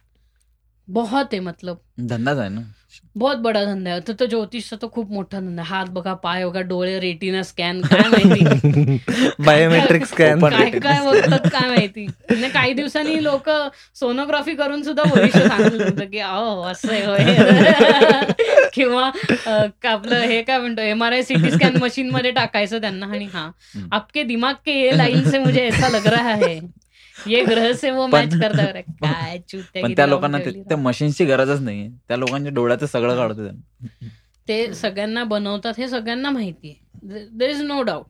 [0.87, 1.77] बहुत आहे मतलब.
[1.99, 2.61] धंदाच आहे ना.
[3.15, 5.63] बहुत बडा धंदा आहे तर तो ज्योतिषचा तो खूप मोठा धंदा.
[5.63, 8.97] हात बघा पाय बघा डोळे रेटिना स्कॅन काय माहिती?
[9.45, 12.05] बायोमेट्रिक स्कॅन काय काय बघतात काय माहिती?
[12.53, 13.49] काही दिवसांनी लोक
[13.95, 16.87] सोनोग्राफी करून सुद्धा भविष्य सांगत होतं की अहो असं
[18.73, 19.05] किंवा
[19.89, 23.05] आपलं हे काय म्हणतो M R I city scan machine मध्ये टाकायचं त्यांना.
[23.05, 23.49] आणि हा.
[23.91, 26.59] आपके दिमाग के ये लाईन से मुझे ऐसा लग रहा है.
[27.27, 28.81] ये ग्रह से वो पण- मॅच करता है.
[28.81, 31.89] काय चुत्या पण त्या लोकांना ते- त्या मशीनची गरजच नाहीये.
[32.07, 33.47] त्या लोकांच्या डोळ्याचं सगळं काढतो.
[34.47, 38.05] ते सगळ्यांना बनवतात हे सगळ्यांना माहिती आहे देर इज नो डाऊट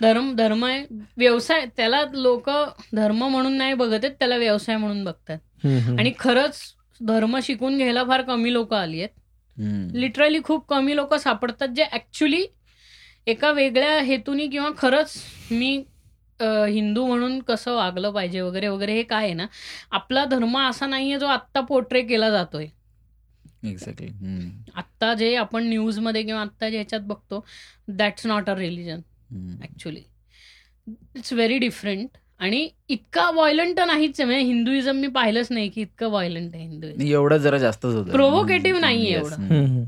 [0.00, 0.84] धर्म धर्म आहे.
[1.16, 2.50] व्यवसाय त्याला लोक
[2.94, 5.38] धर्म म्हणून नाही बघत आहेत त्याला व्यवसाय म्हणून बघतात.
[5.98, 6.60] आणि खरंच
[7.00, 9.94] धर्म शिकून घ्यायला फार कमी लोक आली आहेत.
[9.96, 12.44] लिटरली खूप कमी लोक सापडतात जे ऍक्च्युली
[13.26, 15.14] एका वेगळ्या हेतूनी किंवा खरंच
[15.50, 15.82] मी
[16.40, 19.46] हिंदू म्हणून कसं वागलं पाहिजे वगैरे वगैरे हे काय आहे ना
[19.90, 22.66] आपला धर्म असा नाहीये जो आत्ता पोर्ट्रे केला जातोय
[23.64, 24.08] एक्झॅक्टली.
[24.74, 27.44] आत्ता जे आपण न्यूजमध्ये किंवा आत्ता जे ह्याच्यात बघतो
[27.88, 29.00] that's not a religion.
[29.62, 30.02] Actually
[31.16, 32.08] it's very different
[32.38, 37.02] आणि इतका व्हायलंट नाहीच आहे म्हणजे हिंदुइझम मी पाहिलंच नाही की इतकं व्हायलंट आहे हिंदुइझम
[37.02, 37.58] एवढं जरा
[38.16, 39.32] Provocative नाहीये Yes.
[39.32, 39.84] एवढं.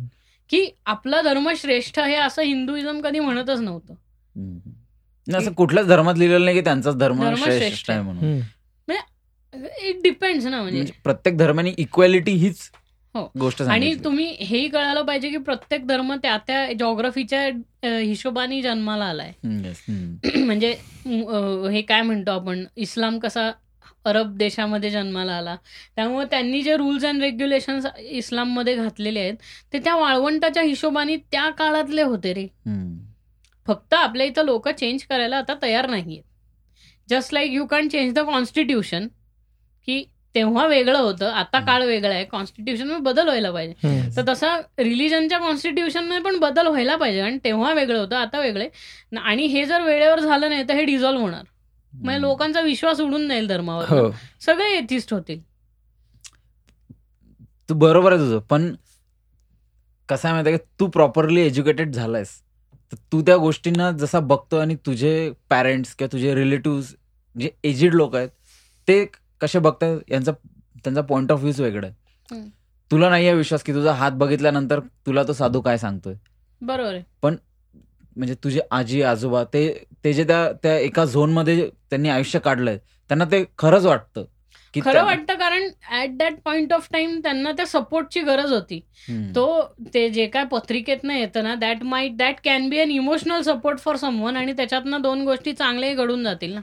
[0.51, 3.95] की आपला धर्म श्रेष्ठ आहे असं हिंदुइझम कधी म्हणतच नव्हतं.
[5.27, 8.01] नाही, असं कुठल्याच धर्मात लिहिलेलं नाही की त्यांचाच धर्म श्रेष्ठ आहे.
[8.03, 8.41] म्हणून.
[9.83, 12.71] इट डिपेंड्स ना म्हणजे म्हणजे प्रत्येक धर्माने इक्वॅलिटी हीच
[13.15, 13.25] हो.
[13.39, 13.95] गोष्ट आणि.
[13.95, 17.41] तुम्ही हेही कळायला पाहिजे की प्रत्येक धर्म त्या त्या जॉग्रफीच्या
[17.85, 19.33] हिशोबाने जन्माला आलाय.
[20.37, 20.71] म्हणजे
[21.73, 23.51] हे काय म्हणतो आपण इस्लाम कसा
[24.05, 25.57] अरब देशामध्ये जन्माला आला
[25.97, 29.35] त्यामुळे त्यांनी जे रूल्स अँड रेग्युलेशन्स इस्लाममध्ये घातलेले आहेत
[29.73, 32.47] ते त्या वाळवंटाच्या हिशोबाने त्या काळातले होते रे.
[33.71, 36.23] फक्त आपल्या इथं लोक चेंज करायला आता तयार नाहीयेत.
[37.09, 39.07] Just like you can change the constitution
[39.89, 44.01] की तेव्हा वेगळं होतं आता काळ वेगळा आहे कॉन्स्टिट्यूशन बदल व्हायला पाहिजे.
[44.17, 48.69] तर तसा रिलीजनच्या कॉन्स्टिट्यूशनमध्ये पण बदल व्हायला पाहिजे आणि तेव्हा वेगळं होतं आता वेगळे
[49.17, 51.45] आणि हे जर वेळेवर झालं नाही तर हे डिझॉल्व्ह होणार.
[51.93, 53.85] म्हणजे लोकांचा विश्वास उडून जाईल धर्मावर.
[53.85, 54.11] हो.
[54.41, 55.41] सगळे एथिस्ट होतील.
[57.69, 58.75] तू बरोबर आहे तुझं पण
[60.09, 62.31] कसं आहे माहिती तू प्रॉपरली एज्युकेटेड झालायस.
[62.93, 66.81] तर तू त्या गोष्टींना जसा बघतो आणि तुझे पॅरेंट्स किंवा तुझे रिलेटिव्ह
[67.37, 68.29] जे एजिड लोक आहेत
[68.89, 69.05] ते
[69.41, 70.33] कसे बघतात यांचा
[70.85, 72.43] त्यांचा पॉइंट ऑफ व्ह्यूच वेगळा आहे.
[72.91, 76.15] तुला नाही आहे विश्वास की तुझा हात बघितल्यानंतर तुला तो साधू काय सांगतोय?
[76.63, 77.37] बरोबर आहे.
[78.17, 79.63] म्हणजे तुझे आजी आजोबा ते
[80.05, 84.25] ते जे त्या त्या एका झोनमध्ये त्यांनी आयुष्य काढलंय त्यांना ते खरंच वाटतं.
[84.75, 88.79] खरं वाटतं कारण at that point of time त्यांना त्या सपोर्टची गरज होती.
[89.35, 89.63] तो
[89.95, 93.97] ते जे काय पत्रिकेतनं येतं ना that might that can be an emotional support for
[93.97, 96.61] someone आणि त्याच्यातनं दोन गोष्टी चांगल्याही घडून जातील ना.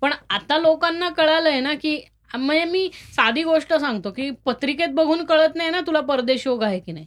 [0.00, 2.00] पण आता लोकांना कळालंय ना की
[2.34, 6.78] म्हणजे मी साधी गोष्ट सांगतो की पत्रिकेत बघून कळत नाही ना तुला परदेश योग आहे
[6.80, 7.06] की नाही.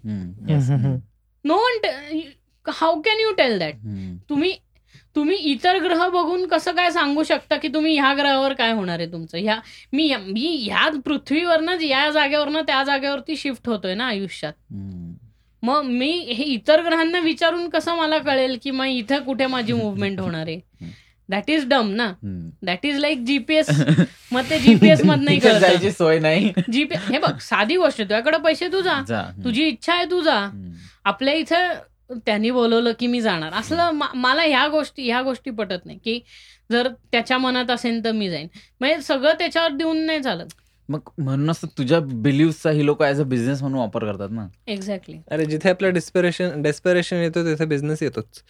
[1.45, 2.19] No one
[2.65, 3.75] how can you tell that.
[4.29, 4.53] तुम्ही
[5.15, 9.11] तुम्ही इतर ग्रह बघून कसं काय सांगू शकता की तुम्ही ह्या ग्रहावर काय होणार आहे
[9.11, 9.59] तुमचं ह्या
[9.93, 14.53] मी मी ह्या पृथ्वीवरनं या जागेवरनं त्या जागेवरती शिफ्ट होतोय ना आयुष्यात.
[15.63, 20.19] मग मी हे इतर ग्रहांना विचारून कसं मला कळेल की मग इथं कुठे माझी मुवमेंट
[20.19, 20.93] होणार आहे
[21.29, 22.11] दॅट इज डम ना.
[22.63, 23.69] दॅट इज लाईक जीपीएस
[24.31, 28.67] मग ते जीपीएस कळतं जायची सोय नाही जीपीएस हे बघ साधी गोष्ट आहे तुझ्याकडे पैसे
[28.67, 29.19] तू जा जा.
[29.19, 29.43] हम्म.
[29.43, 30.71] तुझी इच्छा आहे तू जा हम्म.
[31.05, 31.73] आपल्या इथं
[32.11, 33.53] त्यांनी बोलवलं की मी जाणार.
[33.53, 36.19] असलं मा- मला ह्या गोष्टी ह्या गोष्टी पटत नाही की
[36.71, 38.47] जर त्याच्या मनात असेल तर मी जाईन.
[38.79, 40.45] म्हणजे सगळं त्याच्यावर देऊन नाही चालत.
[40.89, 44.47] मग म्हणूनच तुझ्या बिलिव्हचा ही लोक ऍज अ बिझनेस म्हणून वापर करतात ना.
[44.67, 48.43] एक्झॅक्टली अरे जिथे आपलं डिस्पिरेशन डेस्पिरेशन येतो तिथे बिझनेस येतोच.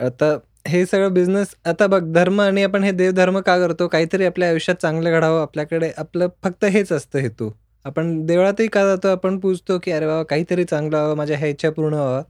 [0.00, 3.88] आता हे सगळं बिझनेस आता बघ धर्म आणि आपण हे देवधर्म का करतो?
[3.88, 7.50] काहीतरी आपल्या आयुष्यात चांगलं घडावं आपल्याकडे आपलं फक्त हेच असतं हेतू.
[7.84, 9.08] आपण देवळातही का जातो?
[9.08, 12.22] आपण पूजतो की अरे बाबा काहीतरी चांगलं व्हावं माझ्या ह्या इच्छा पूर्ण व्हावं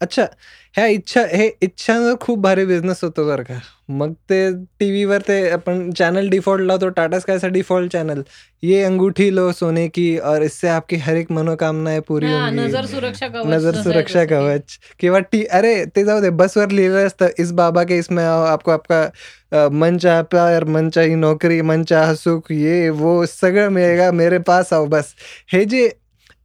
[0.00, 0.26] अच्छा
[0.74, 3.60] ह्या इच्छा हे इच्छांवर खूप भारी बिझनेस होतो बरं का.
[3.90, 4.38] मग ते
[4.78, 8.22] टी व्हीवर ते आपण चॅनल डिफॉल्ट लावतो टाटा स्कायचा डिफॉल्ट चॅनल
[8.62, 12.60] ये अंगूठी लो सोने की और इससे आपकी हर एक मनोकामनाएं पूरी होंगी.
[12.60, 14.24] नजर सुरक्षा कवच नजर सुरक्षा.
[14.24, 14.78] कवच.
[15.00, 18.70] किंवा टी अरे ते जाऊ दे बसवर लिहिलं असतं इस बाबा के इसमें आओ आपको
[18.70, 24.38] आपका मन चाहा प्यार मन चाही नोकरी मन चाहा सुख ये वो सगळं मिळेगा मेरे
[24.48, 25.14] पास आओ बस.
[25.52, 25.90] हे जे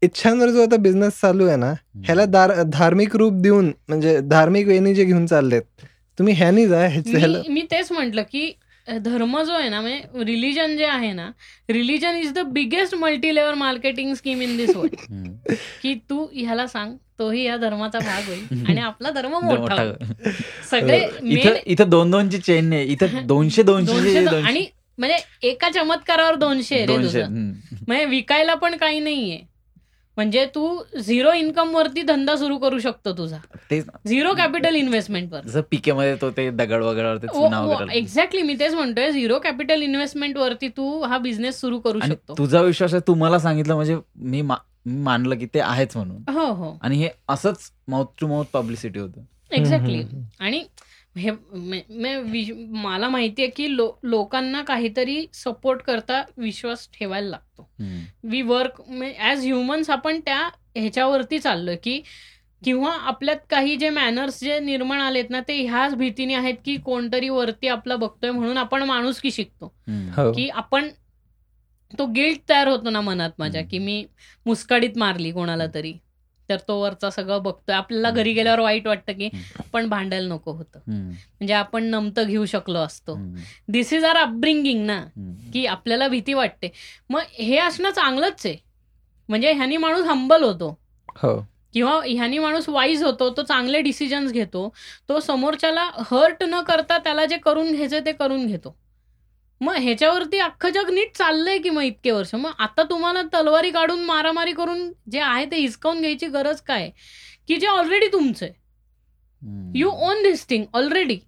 [0.02, 1.72] इच्छांवर जो आता बिझनेस चालू आहे ना
[2.06, 5.62] ह्याला दार धार्मिक रूप देऊन म्हणजे धार्मिक वेणी जे घेऊन चाललेत
[6.18, 8.52] तुम्ही ह्यानी जा मी मी तेच म्हंटल की
[8.88, 11.30] धर्म जो आहे ना म्हणजे रिलीजन जे आहे ना
[11.70, 14.96] religion is the biggest multi level marketing scheme in this world.
[15.82, 19.92] की तू ह्याला सांग तोही या धर्माचा भाग होईल आणि आपला धर्म मोठा.
[20.72, 21.00] सगळे
[21.66, 24.26] इथं दोन दोनची चेन नाही इथं दोनशे दोनशे.
[24.28, 24.66] आणि
[24.98, 25.18] म्हणजे
[25.48, 27.24] एका चमत्कारावर दोनशे आहे रे.
[27.88, 29.40] म्हणजे विकायला पण काही नाहीये.
[30.20, 30.62] म्हणजे तू
[31.00, 33.38] झिरो इन्कम वरती धंदा सुरू करू शकतो तुझा.
[33.72, 37.98] तेच झिरो कॅपिटल इन्व्हेस्टमेंटवर जसं पीके मध्ये तो ते दगड वगैरे.
[37.98, 42.36] एक्झॅक्टली मी तेच म्हणतोय झिरो कॅपिटल इन्व्हेस्टमेंट वरती तू हा बिझनेस सुरू करू शकतो.
[42.38, 46.22] तुझा विश्वास आहे तू मला सांगितलं म्हणजे मी मानलं की ते आहेच म्हणून.
[46.30, 46.78] हो हो.
[46.82, 49.22] आणि हे असंच माउथ टू माउथ पब्लिसिटी होतं.
[49.52, 50.04] एक्झॅक्टली
[50.40, 50.64] आणि
[51.18, 57.70] हे मे- मे- वि- मला माहितीये की लो- लोकांना काहीतरी सपोर्ट करता विश्वास ठेवायला लागतो.
[58.24, 58.82] वी वर्क
[59.20, 62.02] ऍज ह्युमन्स आपण त्या ह्याच्यावरती चाललोय की
[62.66, 67.30] किंवा आपल्यात काही जे मॅनर्स जे निर्माण आलेत ना ते ह्याच भीतीने आहेत की कोणतरी
[67.30, 69.76] वरती आपला बघतोय म्हणून आपण माणूस की शिकतो.
[69.88, 70.88] हो की आपण
[72.00, 74.06] तो गिल्ट तयार होतो ना मनात माझ्या की मी
[74.46, 75.94] मुस्काडीत मारली कोणाला तरी
[76.50, 77.76] तर तो वरचा सगळं बघतोय.
[77.76, 80.80] आपल्याला घरी गेल्यावर वाईट वाटतं की आपण भांडायला नको होतं.
[81.16, 83.16] म्हणजे आपण नमतं घेऊ शकलो असतो.
[83.68, 85.06] दिस इज आर अपब्रिंगिंग ना.
[85.54, 86.72] की आपल्याला भीती वाटते.
[87.10, 88.58] मग हे असणं चांगलंच आहे.
[89.30, 90.80] म्हणजे ह्यानी माणूस हंबल होतो.
[91.18, 91.48] हो.
[91.74, 94.74] किंवा ह्यानी माणूस वाईज होतो तो चांगले डिसिजन्स घेतो
[95.10, 98.76] तो समोरच्याला हर्ट न करता त्याला जे करून घ्यायचं ते करून घेतो.
[99.62, 102.36] मग ह्याच्यावरती अख्खं जग नीट चाललंय की मग इतके वर्ष?
[102.36, 106.90] मग आता तुम्हाला तलवारी काढून मारामारी करून जे आहे ते हिसकावून घ्यायची गरज काय?
[107.48, 108.54] की जे ऑलरेडी तुमचं आहे.
[109.76, 111.20] You own this thing already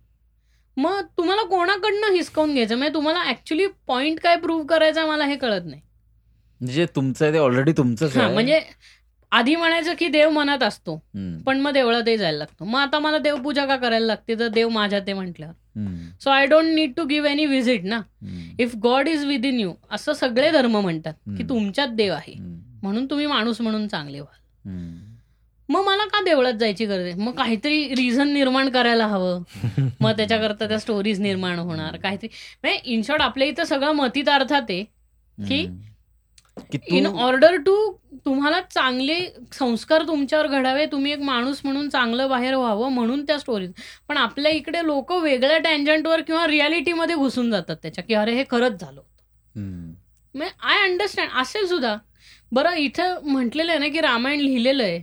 [0.77, 2.75] मग तुम्हाला कोणाकडनं हिसकावून घ्यायचं?
[2.75, 5.81] म्हणजे तुम्हाला ऍक्च्युली पॉइंट काय प्रूव्ह करायचा मला हे कळत नाही.
[6.61, 8.33] जे तुमचं आहे ते ऑलरेडी तुमचंच आहे.
[8.33, 8.59] म्हणजे
[9.31, 10.95] आधी म्हणायचं की देव मनात असतो.
[11.45, 15.01] पण मग देवळातही जायला लागतो मग आता मला देवपूजा का करायला लागते तर देव माझ्यात
[15.01, 15.53] आहे म्हटल्यावर.
[16.21, 18.01] So I don't need to give any visit ना.
[18.59, 21.43] If god is within you असं सगळे धर्म म्हणतात की.
[21.49, 22.33] तुमच्यात देव आहे.
[22.83, 24.39] म्हणून तुम्ही माणूस म्हणून चांगले व्हाल.
[25.69, 29.43] मग मला का देवळात जायची गरज आहे मग काहीतरी रिझन निर्माण करायला हवं
[30.01, 32.27] मग त्याच्याकरता त्या स्टोरीज निर्माण होणार काहीतरी
[32.63, 34.83] म्हणजे इन शॉर्ट आपल्या इथं सगळं मतीत अर्थात आहे.
[35.37, 35.65] की
[36.89, 37.75] इन ऑर्डर टू
[38.25, 39.19] तुम्हाला चांगले
[39.53, 43.71] संस्कार तुमच्यावर घडावे तुम्ही एक माणूस म्हणून चांगलं बाहेर व्हावं म्हणून त्या स्टोरीज
[44.07, 48.79] पण आपल्या इकडे लोक वेगळ्या टँजंटवर किंवा रियालिटीमध्ये घुसून जातात त्याच्या की अरे हे खरंच
[48.81, 49.01] झालं
[49.55, 49.91] हम्म.
[50.63, 51.95] आय अंडरस्टँड असेल सुद्धा
[52.51, 55.01] बरं इथं म्हटलेलं आहे ना की रामायण लिहिलेलं आहे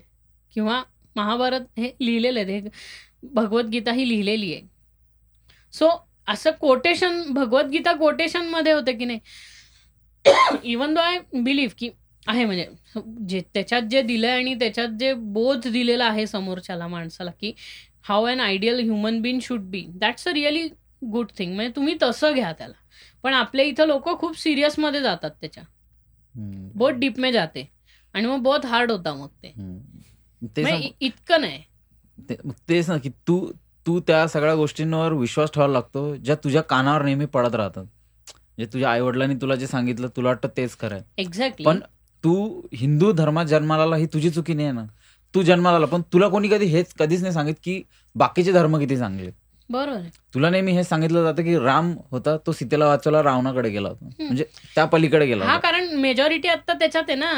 [0.57, 0.83] किंवा
[1.17, 2.69] महाभारत हे लिहिलेलं आहे हे
[3.35, 4.63] भगवद्गीता ही लिहिलेली आहे.
[5.75, 5.89] सो
[6.29, 9.19] असं कोटेशन भगवद्गीता कोटेशनमध्ये होतं की नाही?
[10.63, 11.91] इवन दो आय बिलीव्ह की
[12.27, 12.69] आहे म्हणजे
[13.29, 17.53] जे त्याच्यात जे दिलंय आणि त्याच्यात जे बोध दिलेला आहे समोरच्याला माणसाला की
[18.03, 20.69] how an ideal human being should be that's a really
[21.11, 22.75] good thing म्हणजे तुम्ही तसं घ्या त्याला.
[23.23, 25.65] पण आपल्या इथं लोक खूप सिरियसमध्ये जातात त्याच्या.
[26.75, 27.69] बहुत डीप में जाते.
[28.15, 29.53] आणि मग बहुत हार्ड होता मग ते.
[30.63, 31.63] म्हणजे इतकं नाही.
[32.69, 33.53] तेच ना की तू
[33.87, 37.87] तू त्या सगळ्या गोष्टींवर विश्वास ठेवायला लागतो ज्या तुझ्या कानावर नेहमी पडत राहतात.
[38.59, 41.03] म्हणजे तुझ्या आई वडिलांनी तुला जे सांगितलं तुला वाटतं तेच खरं आहे.
[41.19, 41.81] एक्झॅक्टली पण
[42.25, 44.85] तू हिंदू धर्मात जन्माला ही तुझी चुकी नाही ना.
[45.35, 47.83] तू जन्माला आला पण तुला कोणी कधी हेच कधीच नाही सांगित की
[48.17, 49.31] बाकीचे धर्म किती चांगले.
[49.71, 50.01] बरोबर
[50.35, 54.09] तुला नेहमी हे सांगितलं जातं की राम होता तो सीतेला वाचवला रावणाकडे गेला होता.
[54.19, 54.45] म्हणजे
[54.75, 57.33] त्या पलीकडे गेला हा कारण मेजॉरिटी आता त्याच्यात आहे ना.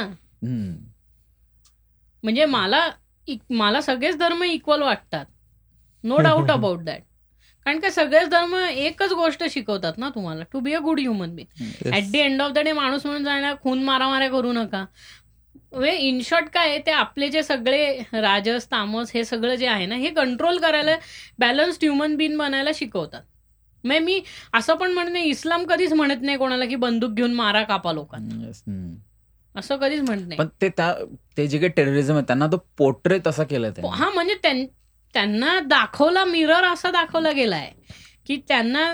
[2.24, 2.88] म्हणजे मला
[3.51, 5.24] मला सगळेच धर्म इक्वल वाटतात.
[6.05, 7.02] नो डाऊट अबाउट दॅट
[7.66, 11.70] कारण का सगळेच धर्म एकच गोष्ट शिकवतात ना तुम्हाला to be a good human being
[11.89, 14.85] at the end of the day माणूस म्हणून जायला खून मारामाऱ्या करू नका
[15.73, 19.95] वे इन शॉर्ट काय ते आपले जे सगळे राजस तामस हे सगळं जे आहे ना
[19.97, 20.97] हे कंट्रोल करायला
[21.39, 23.23] बॅलन्स्ड ह्युमन बीन बनायला शिकवतात
[23.85, 24.20] म्हणजे मी
[24.55, 28.47] असं पण म्हणत नाही इस्लाम कधीच म्हणत नाही कोणाला की बंदूक घेऊन मारा कापा लोकांना
[28.47, 28.62] Yes.
[28.66, 28.95] हम्म.
[29.55, 30.93] असं कधीच म्हणत नाही पण ते त्या
[31.37, 33.91] ते जे काही टेररिझम आहे त्यांना तो पोर्ट्रे तसा केलाय त्यांनी.
[33.95, 34.35] हा म्हणजे
[35.15, 37.70] त्यांना दाखवला मिरर असा दाखवला गेलाय
[38.27, 38.93] की त्यांना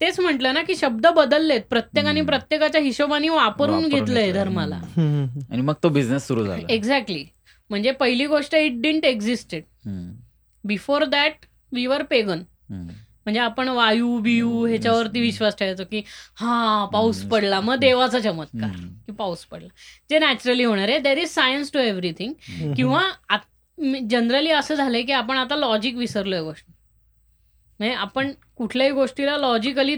[0.00, 2.22] तेच म्हटलं ना की शब्द बदललेत प्रत्येकाने.
[2.22, 4.32] प्रत्येकाच्या हिशोबाने वापरून घेतलंय.
[4.32, 4.76] धर्माला.
[4.76, 7.24] आणि मग तो बिझनेस सुरू झाला एक्झॅक्टली
[7.70, 9.62] म्हणजे पहिली गोष्ट it didn't existed.
[10.64, 12.42] Before that we were pagan.
[12.70, 16.02] म्हणजे आपण वायू बियू ह्याच्यावरती विश्वास ठेवायचो की
[16.36, 17.22] हा पाऊस.
[17.22, 18.70] पडला मग देवाचा चमत्कार.
[19.06, 19.68] की पाऊस पडला
[20.10, 23.02] जे नॅचरली होणार आहे there is science to everything किंवा
[24.10, 26.64] जनरली असं झालंय की आपण आता लॉजिक विसरलोय गोष्ट.
[27.80, 29.96] म्हणजे आपण कुठल्याही गोष्टीला लॉजिकली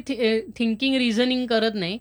[0.56, 1.98] थिंकिंग रिझनिंग करत नाही.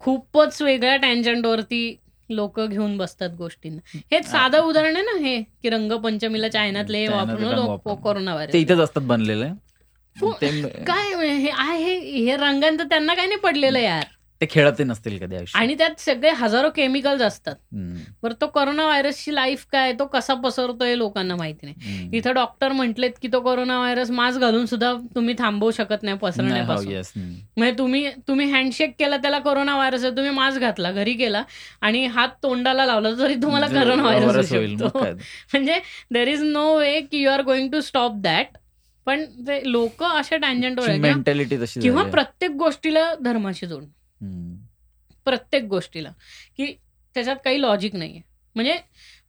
[0.00, 1.98] खूपच वेगळ्या टँजंटवरती
[2.30, 3.98] लोक घेऊन बसतात गोष्टींना.
[4.12, 7.94] हेच साधं उदाहरण आहे ना हे की रंगपंचमीला चायनातले हे वापरून.
[8.02, 9.48] कोरोना व्हायरस इथेच असतात बनलेले.
[10.16, 10.50] ते
[10.86, 14.04] काय हे आहे हे रंगांचं त्यांना काय नाही पडलेलं यार.
[14.42, 17.54] ते खेळतही नसतील कधी आणि त्यात सगळे हजारो केमिकल्स असतात.
[18.22, 19.92] बरं तो कोरोना व्हायरसची लाईफ काय?
[19.92, 22.08] तो कसा पसरतो हे लोकांना माहिती नाही.
[22.18, 26.92] इथं डॉक्टर म्हटलेत की तो कोरोना व्हायरस मास्क घालून सुद्धा तुम्ही थांबवू शकत नाही पसरण्यापासून.
[27.58, 31.42] म्हणजे तुम्ही तुम्ही हँडशेक केला त्याला कोरोना व्हायरस आहे तुम्ही मास्क घातला घरी केला
[31.80, 34.98] आणि हात तोंडाला लावला तरी तुम्हाला कोरोना व्हायरस शकतो.
[35.52, 35.78] म्हणजे
[36.12, 38.46] देर इज नो वे की you are going to stop that
[39.06, 42.02] पण ते लोक अशा तशी किंवा.
[42.02, 44.01] प्रत्येक गोष्टीला धर्माशी जोड हम्म.
[45.24, 46.12] प्रत्येक गोष्टीला.
[46.56, 46.66] की
[47.14, 48.20] त्याच्यात काही लॉजिक नाहीये.
[48.54, 48.78] म्हणजे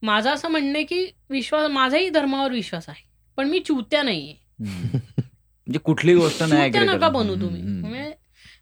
[0.02, 3.03] माझं असं म्हणणं आहे की विश्वास माझाही धर्मावर विश्वास आहे.
[3.38, 4.36] पण मी चुत्या नाहीये.
[5.68, 7.10] म्हणजे कुठली गोष्ट नाही नका.
[7.10, 7.61] बनू तुम्ही.
[7.61, 8.14] म्हणजे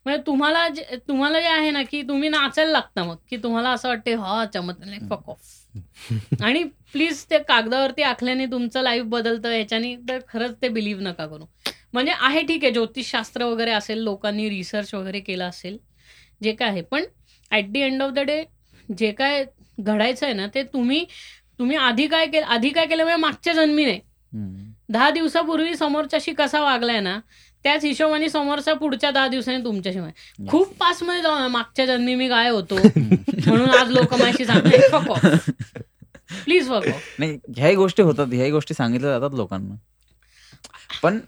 [0.06, 3.88] म्हणजे तुम्हाला जे- तुम्हाला जे आहे ना की तुम्ही नाचायला लागता मग की तुम्हाला असं
[3.90, 5.38] वाटते हा चमत्कार फक ऑफ
[6.44, 11.46] आणि प्लीज ते कागदावरती आखल्याने तुमचं लाईफ बदलतं याच्याने तर खरंच ते बिलीव्ह नका करू.
[11.94, 15.78] म्हणजे आहे ठीक आहे ज्योतिषशास्त्र वगैरे असेल लोकांनी रिसर्च वगैरे केला असेल
[16.42, 16.82] जे काय आहे.
[16.82, 17.04] पण
[17.52, 18.44] at the end of the day
[18.98, 19.44] जे काय
[19.80, 21.06] घडायचं आहे ना ते तुम्ही
[21.60, 24.00] तुम्ही आधी काय केलं आधी काय केलं म्हणजे मागच्या जन्मी नाही.
[24.90, 27.20] दहा दिवसापूर्वी समोरच्याशी कसा वागलाय ना
[27.66, 30.48] त्याच हिशोबाने समोरचा पुढच्या दहा दिवसांनी तुमच्याशी वागेल.
[30.50, 32.76] खूप पासमध्ये जाऊ ना मागच्या जन्मी मी काय होतो.
[33.48, 35.30] म्हणून आज लोक माझी सांगतात.
[36.46, 36.70] प्लीज
[37.20, 39.76] नाही ह्याही गोष्टी होतात ह्याही गोष्टी सांगितल्या जातात लोकांना.
[41.04, 41.20] पण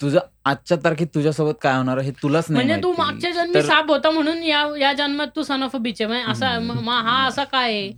[0.00, 2.92] तुझं आजच्या तारखेत तुझ्यासोबत काय होणार हे तुलाच नाही म्हणजे तू.
[2.98, 6.22] मागच्या जन्मी साप होता म्हणून या या जन्मात तू सन ऑफ बिच आहे.
[6.22, 6.48] असा
[7.02, 7.88] हा असा काय आहे?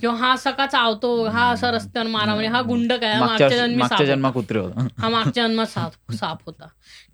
[0.00, 1.12] किंवा हा असा का चावतो?
[1.26, 3.18] हा असा रस्त्यावर मारा म्हणजे हा गुंड काय?
[3.20, 4.06] मागच्या जन्मी मागच्या होता.
[4.06, 4.86] जन्मा कुत्रे होता.
[4.98, 6.66] हा मागच्या जन्मात साप साप होता.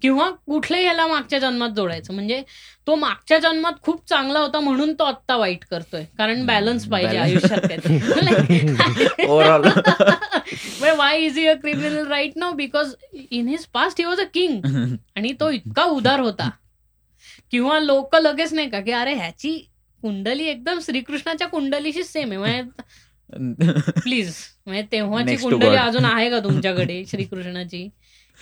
[0.03, 2.15] किंवा कुठल्याही याला मागच्या जन्मात जोडायचं.
[2.15, 2.43] म्हणजे
[2.87, 6.05] तो मागच्या जन्मात खूप चांगला होता म्हणून तो आत्ता वाईट करतोय.
[6.19, 7.17] कारण बॅलन्स पाहिजे.
[7.17, 7.61] आयुष्यात
[9.29, 9.69] overall
[10.97, 12.95] Y is a criminal right now because
[13.31, 14.61] in his past he was a king
[15.17, 16.51] आणि तो इतका उदार होता.
[17.51, 19.69] किंवा लोक लगेच नाही का की अरे ह्याची
[20.03, 22.63] कुंडली एकदम श्रीकृष्णाच्या कुंडलीशी सेम आहे.
[22.63, 24.35] म्हणजे प्लीज
[24.67, 25.77] म्हणजे तेव्हाची कुंडली.
[25.77, 27.89] अजून आहे का तुमच्याकडे श्रीकृष्णाची?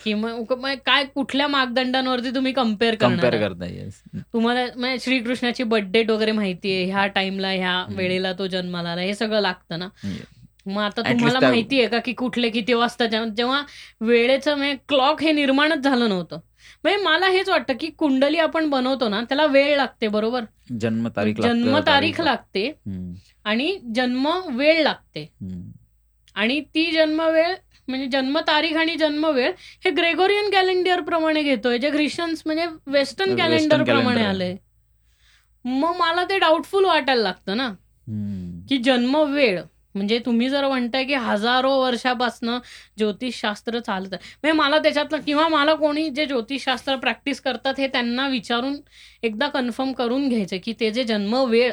[0.05, 5.85] कि मग मग काय कुठल्या मापदंडांवरती तुम्ही कंपेअर कंपेअर करता येस तुम्हाला म्हणजे श्रीकृष्णाची बर्थ
[5.85, 7.85] डेट वगैरे माहितीये ह्या टाइमला ह्या.
[7.89, 9.89] वेळेला तो जन्माला आला हे सगळं लागतं ना?
[10.67, 13.63] मग आता तुम्हाला माहिती आहे का की कुठले किती वाजता जेव्हा-
[14.01, 16.39] वेळेचं म्हणजे क्लॉक हे निर्माणच झालं नव्हतं.
[16.85, 20.45] म्हणजे मला हेच वाटतं की कुंडली आपण बनवतो ना त्याला वेळ लागते बरोबर?
[20.81, 22.73] जन्म तारीख जन्म तारीख लागते.
[23.45, 25.33] आणि जन्म वेळ लागते.
[26.35, 27.55] आणि ती जन्म वेळ
[27.89, 29.53] म्हणजे जन्म तारीख आणि जन्म वेळ
[29.85, 34.25] हे ग्रेगोरियन कॅलेंडर प्रमाणे घेतोय जे ख्रिश्चन्स म्हणजे वेस्टर्न कॅलेंडर प्रमाणे.
[34.25, 34.57] आलंय
[35.65, 37.69] मग मला ते डाऊटफुल वाटायला लागतं ना.
[38.69, 39.61] की जन्म वेळ
[39.95, 42.59] म्हणजे तुम्ही जर म्हणताय की हजारो वर्षापासनं
[42.99, 48.27] ज्योतिषशास्त्र चालत आहे म्हणजे मला त्याच्यातलं किंवा मला कोणी जे ज्योतिषशास्त्र प्रॅक्टिस करतात हे त्यांना
[48.29, 48.77] विचारून
[49.23, 51.71] एकदा कन्फर्म करून घ्यायचं की ते जे जन्म वेळ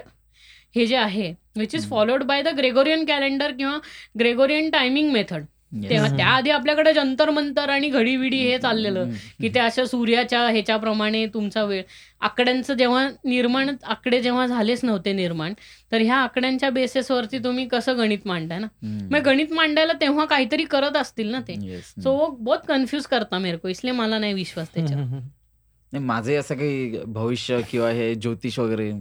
[0.76, 1.90] हे जे आहे which is.
[1.90, 3.78] Followed by the Gregorian calendar किंवा
[4.20, 5.44] ग्रेगोरियन टायमिंग मेथड.
[5.74, 6.08] तेव्हा.
[6.18, 9.10] त्याआधी आपल्याकडे जंतर मंतर आणि घडीविडी हे चाललेलं.
[9.42, 11.82] की ते अशा सूर्याच्या ह्याच्याप्रमाणे तुमचा वेळ
[12.22, 15.54] आकड्यांचं जेव्हा निर्माण आकडे जेव्हा झालेच नव्हते निर्माण
[15.92, 18.68] तर ह्या आकड्यांच्या बेसिसवरती तुम्ही कसं गणित मांडताय ना.
[19.12, 21.80] मग गणित मांडायला तेव्हा काहीतरी करत असतील ना ते.
[22.00, 25.04] सो वो बहुत कन्फ्युज करता मेरे को इसलिए मला नाही विश्वास त्याच्यावर
[25.94, 28.92] नाही, माझे असं काही भविष्य किंवा हे ज्योतिष वगैरे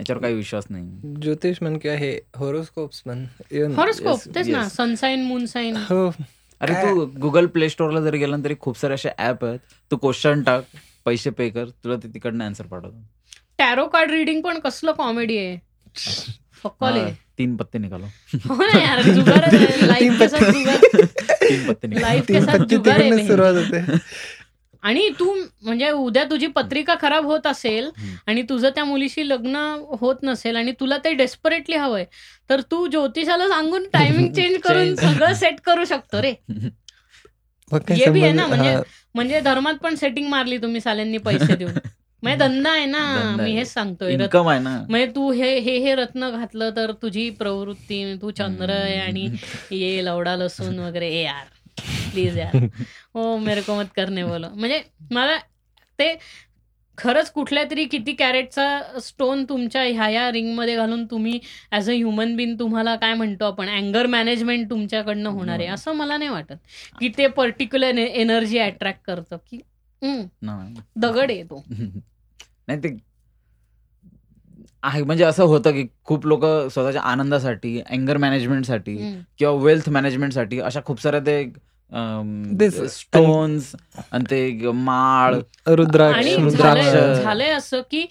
[0.00, 1.14] याच्यावर काही विश्वास नाही.
[1.22, 3.24] ज्योतिष म्हण किंवा हे होरोस्कोप्स म्हण
[3.74, 4.68] हॉरोस्कोप तेच ना.
[4.68, 6.10] सनसाईन मूनसाईन हो.
[6.60, 9.58] अरे तू गुगल प्ले स्टोअरला जरी गेला तरी खूप सारे असे ऍप आहेत.
[9.90, 10.64] तू क्वेश्चन टाक
[11.04, 13.02] पैसे पे कर तुला ते तिकडनं आन्सर पाठवतो.
[13.58, 15.58] टॅरो कार्ड रिडिंग पण कसलं कॉमेडी आहे.
[16.62, 16.98] फक्कल
[17.38, 18.04] तीन पत्ते निकालो
[18.48, 18.54] हो
[19.92, 20.18] तीन
[21.68, 23.26] पत्ते.
[23.26, 23.80] सुरुवात होते.
[24.82, 27.88] आणि तू म्हणजे उद्या तुझी पत्रिका खराब होत असेल.
[28.26, 29.56] आणि तुझं त्या मुलीशी लग्न
[30.00, 32.04] होत नसेल आणि तुला ते डेस्परेटली हवंय
[32.50, 34.94] तर तू ज्योतिषाला सांगून टायमिंग चेंज करून.
[34.96, 36.34] सगळं सेट करू शकतो रे
[37.90, 38.82] हे बी आहे ना, म्हणजे-.
[39.14, 41.72] म्हणजे धर्मात पण सेटिंग मारली तुम्ही साल्यांनी पैसे देऊन
[42.22, 43.52] म्हणजे धंदा आहे ना मी.
[43.52, 44.16] हेच सांगतोय
[44.88, 49.28] म्हणजे तू हे हे हे रत्न घातलं तर तुझी प्रवृत्ती तू चंद्र आहे आणि
[49.72, 51.46] ये लवडा लसूण वगैरे ए यार
[51.80, 52.56] प्लीज यार
[53.14, 54.48] हो मेरे को मत करणे बोलो.
[54.54, 55.38] म्हणजे मला
[55.98, 56.14] ते
[56.98, 61.38] खरंच कुठल्या तरी किती कॅरेटचा स्टोन तुमच्या ह्या ह्या रिंगमध्ये घालून तुम्ही
[61.72, 63.68] ऍज अ ह्युमन बिन तुम्हाला काय म्हणतो आपण?
[63.68, 66.54] अँगर मॅनेजमेंट तुमच्याकडनं होणार आहे असं मला नाही वाटत.
[67.00, 69.36] की ते पर्टिक्युलर एनर्जी अट्रॅक्ट करतं.
[69.36, 69.60] की.
[70.96, 71.64] दगड आहे तो.
[72.68, 72.96] नाही ते
[74.82, 75.02] आहे.
[75.02, 78.96] म्हणजे असं होतं की खूप लोक स्वतःच्या आनंदासाठी अँगर मॅनेजमेंटसाठी.
[79.38, 81.42] किंवा वेल्थ मॅनेजमेंटसाठी अशा खूप साऱ्या ते
[82.88, 83.74] स्टोन्स
[84.12, 85.34] आणि ते माळ
[85.66, 87.22] रुद्राक्ष आणि रुद्राक्ष.
[87.22, 88.06] झालंय असं की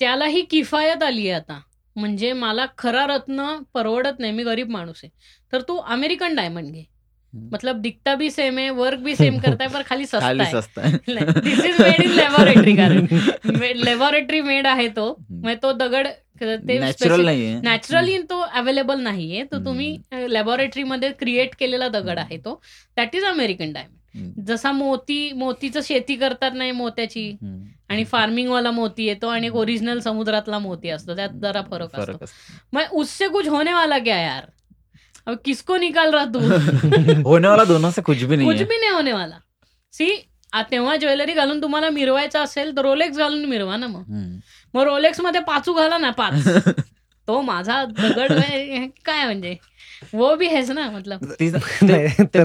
[0.00, 1.60] त्यालाही किफायत आली आहे आता.
[1.96, 4.32] म्हणजे मला खरा रत्न परवडत नाही.
[4.32, 5.10] मी गरीब माणूस आहे.
[5.52, 6.93] तर तू अमेरिकन डायमंड घे.
[7.52, 10.78] मतलब दिखता भी सेम आहे वर्क भी सेम करताय पर खाली सस्ता खाली आहे स्वस्त
[10.78, 10.92] आहे.
[11.40, 13.06] This is made in laboratory कारण.
[13.76, 15.16] लॅबोरेटरी मेड आहे तो.
[15.30, 16.06] म्हणजे तो दगड
[16.40, 17.28] ते नॅचरल
[17.62, 19.42] नॅचरली तो अवेलेबल नाहीये.
[19.44, 19.96] तो तुम्ही
[20.28, 22.60] लॅबोरेटरीमध्ये क्रिएट केलेला दगड आहे तो.
[22.96, 24.42] That is American diamond.
[24.46, 27.30] जसा मोती मोतीचं शेती करतात नाही मोत्याची.
[27.88, 31.16] आणि फार्मिंग वाला मोती येतो आणि ओरिजिनल समुद्रातला मोती असतो.
[31.16, 32.54] त्यात जरा फरक असतो फरक असतो.
[32.72, 34.44] मैं उससे कुछ होने वाला क्या यार?
[35.26, 36.38] अब किसको निकाल रहा तू?
[37.28, 39.38] होने वाला दोनों से कुछ भी नहीं कुछ भी नाही होने वाला
[39.92, 40.10] सी
[40.70, 44.02] तेव्हा ज्वेलरी घालून तुम्हाला मिरवायचं असेल तर रोलेक्स घालून मिरवा ना मग.
[44.74, 46.34] मग रोलेक्समध्ये पाचू घाला ना पाच.
[47.28, 49.54] तो माझा दगड आहे, काय म्हणजे?
[50.12, 51.24] वो भी हेच ना मतलब.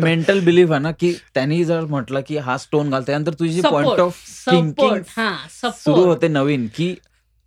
[0.03, 3.87] मेंटल बिलीफ आहे ना की त्यांनी जर म्हटलं की हा स्टोन घाल त्यानंतर तुझी point
[3.87, 6.93] support of thinking support हा सुरू सपोर्ट होते नवीन की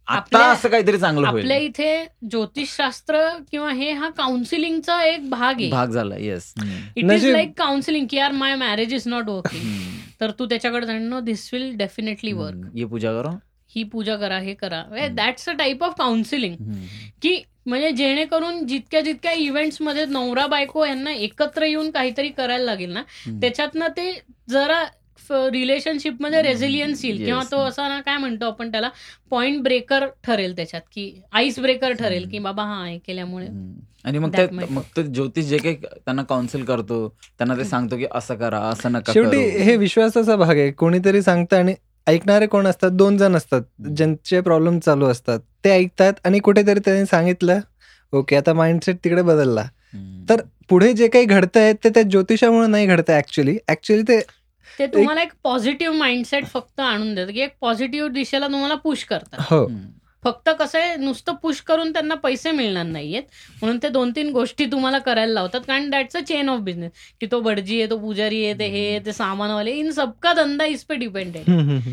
[0.08, 5.68] आता असं काहीतरी चांगलं आपल्या इथे ज्योतिषशास्त्र किंवा हे हा काउन्सिलिंगचा एक भाग आहे.
[5.70, 6.52] भाग झाला yes
[6.96, 11.24] it is like counselling की यार my marriage is not working तर तू त्याच्याकडे जाणं
[11.24, 13.30] दिस विल डेफिनेटली वर्क ये पूजा करो.
[13.70, 14.82] ही पूजा करा हे करा.
[15.12, 16.56] That's a type of counselling.
[17.22, 23.02] की म्हणजे जेणेकरून जितक्या जितक्या इव्हेंट्समध्ये नवरा बायको यांना एकत्र येऊन काहीतरी करायला लागेल ना.
[23.40, 24.10] त्याच्यातनं ते
[24.50, 24.82] जरा
[25.30, 26.48] रिलेशनशिपमध्ये हम्म.
[26.48, 27.26] रेझिलियन्स येईल Yes.
[27.26, 28.88] किंवा तो असा ना काय म्हणतो आपण त्याला
[29.30, 33.72] पॉइंट ब्रेकर ठरेल त्याच्यात की आईस ब्रेकर ठरेल की बाबा हा हे केल्यामुळे हम्म.
[34.04, 34.36] आणि मग
[34.70, 37.08] मग ते ज्योतिष जे काही त्यांना काउन्सिल करतो
[37.38, 39.62] त्यांना ते सांगतो की असं करा असं नका शेवटी करू.
[39.64, 41.74] हे विश्वासाचा भाग आहे कोणीतरी सांगतं आणि
[42.06, 43.62] ऐकणारे कोण असतात दोन जण असतात.
[43.88, 47.60] ज्यांचे प्रॉब्लेम चालू असतात ते ऐकतात आणि कुठेतरी त्यांनी सांगितलं
[48.12, 49.64] ओके आता माइंडसेट तिकडे बदलला.
[50.28, 54.18] तर पुढे जे काही घडतंय ते त्या ज्योतिषामुळे नाही घडतंय ऍक्च्युली ऍक्च्युली ते
[54.78, 57.32] ते तुम्हाला एक पॉझिटिव्ह माइंडसेट फक्त आणून देतं.
[57.32, 59.40] की एक पॉझिटिव्ह दिशेला तुम्हाला पुश करतात.
[59.40, 59.70] हो.
[60.24, 63.22] फक्त कसं आहे नुसतं पुश करून त्यांना पैसे मिळणार नाहीयेत.
[63.62, 65.60] म्हणून ते दोन तीन गोष्टी तुम्हाला करायला लावतात.
[65.60, 66.90] कारण that's a chain of business
[67.20, 69.70] की तो भटजी आहे तो पुजारी आहे ते हे आहे, ते सामानवाले.
[69.70, 71.92] इन सबका धंदा इस पे हम्म, हम्म.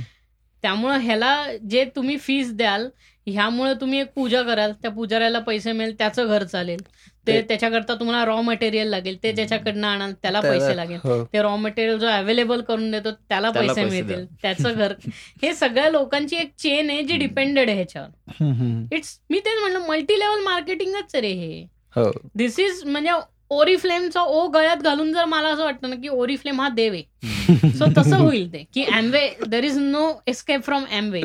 [0.61, 2.90] त्यामुळं ह्याला जे तुम्ही फीस द्याल
[3.27, 6.80] ह्यामुळे तुम्ही एक पूजा कराल त्या पुजाऱ्याला पैसे मिळेल त्याचं घर चालेल.
[7.27, 10.99] ते त्याच्याकरता तुम्हाला रॉ मटेरियल लागेल ते ज्याच्याकडनं आणाल त्याला पैसे लागेल.
[11.03, 11.23] हो.
[11.23, 14.94] ते रॉ मटेरियल जो अवेलेबल करून देतो त्याला पैसे मिळतील त्याचं घर.
[15.44, 17.18] हे सगळ्या लोकांची एक चेन आहे जी.
[17.18, 18.95] डिपेंडेड आहे ह्याच्यावर.
[18.95, 21.65] इट्स मी तेच म्हणलं मल्टी लेवल मार्केटिंगच रे हे.
[21.95, 22.11] हो.
[22.36, 23.11] दिस इज म्हणजे
[23.50, 27.72] ओरिफ्लेमचा ओ गळ्यात घालून जर मला असं वाटतं ना की ओरिफ्लेम हा देव आहे.
[27.78, 31.22] सो तसं होईल ते की Amway there is no escape from Amway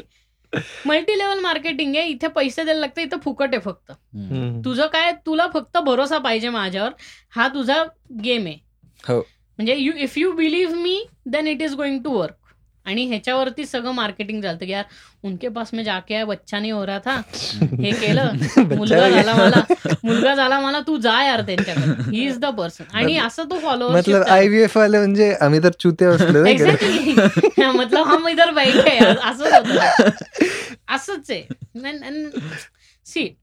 [0.87, 3.93] multi level marketing आहे इथे पैसे द्यायला लागतं इथं फुकट आहे फक्त.
[4.65, 6.91] तुझं काय तुला फक्त भरोसा पाहिजे माझ्यावर
[7.37, 7.83] हा तुझा
[8.25, 8.59] गेम आहे.
[9.05, 9.19] हो.
[9.59, 12.37] म्हणजे you if you believe me then it is going to work
[12.87, 14.85] आणि ह्याच्यावरती सगळं मार्केटिंग चालतं की यार
[15.25, 17.17] उनके पास में जाके आया, बच्चा नाही हो रहा था.
[17.63, 18.31] हे केलं.
[18.77, 19.63] मुलगा झाला मला.
[20.05, 22.17] मुलगा झाला मला तू जा यार त्यांच्याकडे.
[22.17, 25.71] ही इज द पर्सन आणि असं तो मतलब आय व्ही एफ आले म्हणजे आम्ही तर
[25.81, 26.45] चुते असलो?
[26.45, 27.15] एक्झॅक्टली
[27.67, 30.09] मतलब हम इधर बैठे असंच होतं.
[30.95, 31.43] असंच आहे.
[33.07, 33.35] सी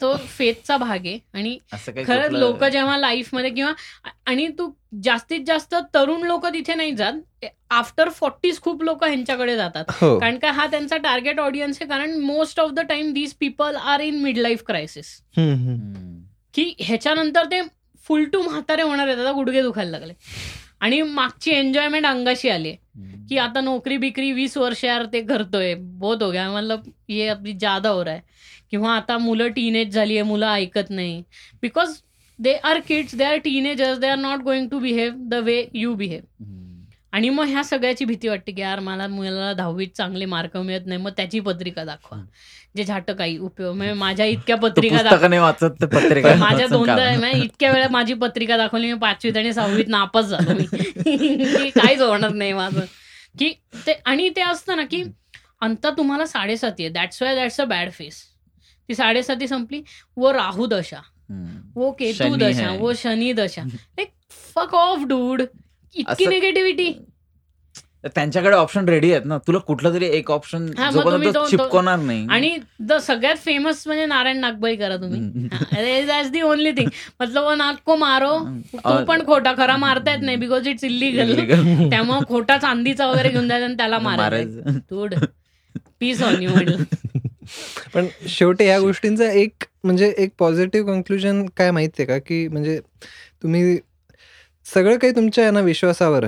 [0.00, 1.18] तो फेथचा भाग आहे.
[1.34, 1.56] आणि
[2.06, 3.72] खरंच लोक जेव्हा लाईफमध्ये किंवा
[4.26, 4.70] आणि तू
[5.04, 7.44] जास्तीत जास्त तरुण लोक तिथे नाही जात.
[7.70, 9.84] आफ्टर फोर्टीज खूप लोक ह्यांच्याकडे जातात.
[10.00, 10.18] हो.
[10.18, 11.88] कारण का हा त्यांचा टार्गेट ऑडियन्स आहे.
[11.88, 15.14] कारण most of the time these people are in mid life crisis.
[16.54, 17.60] की ह्याच्यानंतर ते
[18.04, 19.18] फुल टू म्हातारे होणार आहेत.
[19.18, 20.12] आता गुडघे दुखायला लागले.
[20.80, 22.72] आणि मागची एन्जॉयमेंट अंगाशी आली.
[23.28, 25.74] की आता नोकरी बिकरी वीस वर्ष यार ते करतोय.
[25.74, 26.50] बहुत हो गया.
[26.52, 28.22] मतलब ये अभी ज्यादा हो रहा है.
[28.72, 31.22] किंवा आता मुलं टीनेज झाली आहे मुलं ऐकत नाही.
[31.62, 31.88] Because
[32.38, 35.94] they are kids they are teenagers they are not going to behave the way you
[35.94, 36.20] behave.
[37.12, 41.00] आणि मग ह्या सगळ्याची भीती वाटते की यार मला मुलाला दहावीत चांगले मार्क मिळत नाही
[41.00, 42.18] मग त्याची पत्रिका दाखवा.
[42.76, 45.02] जे झाट काही उपयोग म्हणजे माझ्या इतक्या पत्रिका
[45.40, 47.18] वाचत पत्रिका माझ्या दोनदा.
[47.18, 50.66] म्हणजे इतक्या वेळा माझी पत्रिका दाखवली मी पाचवीत आणि सहावीत नापास झालो मी.
[51.70, 52.80] काहीच होणार नाही माझं.
[53.38, 53.52] की
[53.86, 55.02] ते आणि ते असतं ना की
[55.60, 56.92] अंत तुम्हाला साडेसाती आहे.
[56.92, 58.31] That's why that's a bad phase
[58.88, 59.82] ती साडेसाती संपली.
[60.16, 61.00] व राहू दशा.
[61.74, 62.70] वो केतू दशा.
[62.70, 63.62] वो शनी दशा.
[63.62, 64.08] लाईक
[64.54, 65.42] फक ऑफ डूड
[65.94, 66.92] इतकी निगेटिव्हिटी
[68.14, 69.38] त्यांच्याकडे ऑप्शन रेडी आहेत ना.
[69.38, 70.66] तुला कुठलं तरी एक ऑप्शन
[71.50, 72.26] चिपकवणार नाही.
[72.30, 75.48] आणि द सगळ्यात फेमस म्हणजे नारायण नागबाई करा तुम्ही.
[76.30, 76.88] दी ओनली थिंग
[77.20, 78.38] मतलब वो नाग को मारो.
[78.74, 81.88] तो पण खोटा खरा मारता येत नाही बिकॉज इट्स इलिगल Illegal.
[81.90, 84.78] त्यामुळे खोटा चांदीचा वगैरे घेऊन जायचं आणि त्याला मारायचं.
[86.00, 86.50] पीस ऑन यू
[87.94, 92.78] पण शेवटी ह्या गोष्टींचा एक म्हणजे एक पॉझिटिव्ह कन्क्लुजन काय माहितीये का की म्हणजे
[93.42, 93.78] तुम्ही
[94.66, 96.26] सगळं काही तुमच्या यांना विश्वासावर.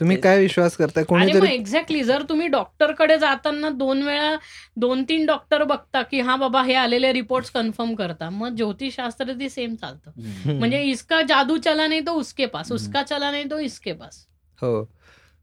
[0.00, 0.16] तुम्ही.
[0.16, 4.34] काय विश्वास करताय कोणीतरी एक्झॅक्टली जर तुम्ही डॉक्टरकडे जाताना दोन वेळा
[4.76, 9.48] दोन तीन डॉक्टर बघता की हा बाबा हे आलेले रिपोर्ट कन्फर्म करता मग ज्योतिषशास्त्र ते
[9.48, 10.52] सेम चालतं.
[10.58, 12.72] म्हणजे इसका जादू चला नाही तो उसके पास.
[12.72, 14.24] उसका चला नाही तो इसके पास
[14.58, 14.80] हो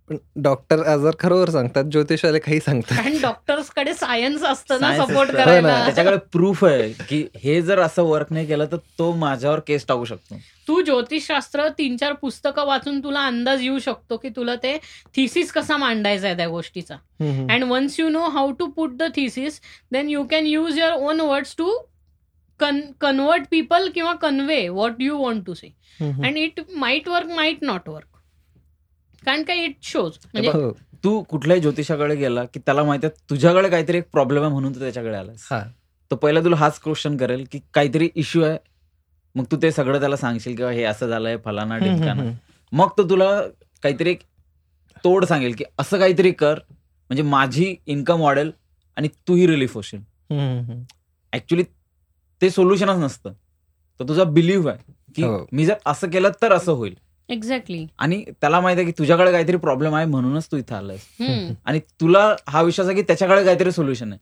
[0.10, 5.30] पण डॉक्टर आजार खरोबर सांगतात ज्योतिषाले काही सांगतात कारण डॉक्टर्सकडे सायन्स असतं ना Science सपोर्ट
[5.30, 5.40] असतं.
[5.40, 5.46] हो.
[5.46, 9.86] करायला त्याच्याकडे प्रूफ आहे की हे जर असं वर्क नाही केलं तर तो माझ्यावर केस
[9.88, 10.36] टाकू शकतो
[10.68, 14.78] तू ज्योतिषशास्त्र तीन चार पुस्तकं वाचून तुला अंदाज येऊ शकतो की तुला ते
[15.16, 16.96] थिसिस कसा मांडायचा आहे त्या गोष्टीचा.
[17.20, 19.60] And once you know how to put the thesis
[19.92, 21.78] then you can use your own words to
[22.60, 25.74] convert people किंवा convey what you want to say.
[26.00, 28.15] And it might work might not work
[29.26, 30.70] कारण काय it shows म्हणजे.
[31.04, 34.80] तू कुठल्याही ज्योतिषाकडे गेला की त्याला माहिती आहे तुझ्याकडे काहीतरी एक प्रॉब्लेम आहे म्हणून तू
[34.80, 35.62] त्याच्याकडे आलास हा.
[36.12, 38.58] तो पहिला तुला हाच क्वेश्चन करेल की काहीतरी इश्यू आहे
[39.36, 42.34] मग तू ते सगळं त्याला सांगशील किंवा हे असं झालंय फलाना ढिमकाना हम्म.
[42.72, 43.30] मग तो तुला
[43.84, 44.20] काहीतरी एक
[45.04, 48.52] तोड सांगेल की असं काहीतरी कर म्हणजे माझी इन्कम वाढेल
[48.98, 50.00] आणि तूही रिलीफ होशील.
[51.34, 51.64] ऍक्च्युली
[52.42, 53.34] ते सोल्युशनच नसतं
[54.00, 55.46] तर तुझा बिलीव्ह आहे की हो.
[55.52, 56.96] मी जर असं केलं तर असं होईल
[57.30, 61.08] एक्झॅक्टली आणि त्याला माहीत आहे की तुझ्याकडे काहीतरी प्रॉब्लेम आहे म्हणूनच तू इथं आलायस.
[61.66, 64.20] आणि तुला हा विश्वास आहे की त्याच्याकडे काहीतरी सोल्युशन आहे.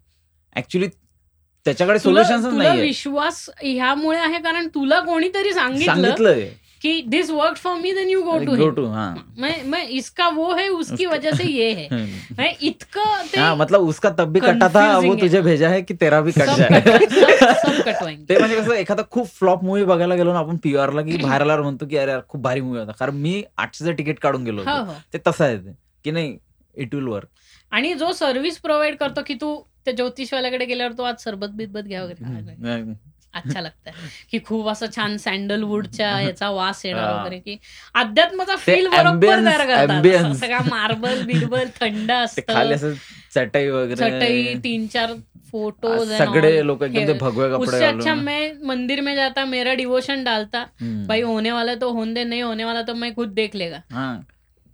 [0.56, 0.88] ऍक्च्युली
[1.66, 6.36] त्याच्याकडे सोल्युशन नाही विश्वास ह्यामुळे आहे कारण तुला कोणीतरी सांगितलं
[6.84, 9.06] कि this work for me then you go to go to हा।
[9.40, 12.02] मैं मैं इसका वो है उसकी वजह से ये है।
[12.40, 15.16] मैं इतकं हाँ मतलब उसका तब भी कटा था वो.
[15.16, 19.84] तुझे भेजा है की तेरा भी कट कटवाएंगे। ते म्हणजे कसं एखादा खूप फ्लॉप मूवी
[19.86, 22.62] बघायला गेलो ना आपण पीआर ला की बाहेर आल्यावर म्हणतो की अरे यार खूप भारी
[22.62, 22.92] मूवी होता.
[22.92, 24.94] कारण मी आठशेचं तिकीट काढून गेलो हो हो.
[25.14, 25.58] ते तसं आहे
[26.06, 26.38] की नाही
[26.76, 27.28] इट विल वर्क
[27.72, 29.56] आणि जो सर्व्हिस प्रोव्हाइड करतो की तू
[29.86, 32.94] त्या ज्योतिषवाल्याकडे गेल्यावर तो आज सरबत बिरबत घ्या वगैरे
[33.34, 33.92] अच्छा लागतं
[34.32, 37.14] की खूप असं छान सँडलवूडच्या याचा वास येणार.
[37.14, 37.58] वगैरे की
[37.94, 40.34] अध्यात्माचा फील बरोबर तयार करतात.
[40.36, 42.74] सगळा मार्बल बिरबल थंड असतं.
[42.74, 42.94] असं
[43.36, 43.96] चटई वगैरे.
[43.96, 45.14] चटई तीन चार
[45.52, 50.66] फोटोज सगळे लोक अच्छा मैं मंदिर में जाता मेरा डिवोशन डालता.
[51.08, 53.78] भाई होने वाला तो होने दे नहीं होने वाला तो मैं खुद देख लेगा.
[53.92, 54.16] हा.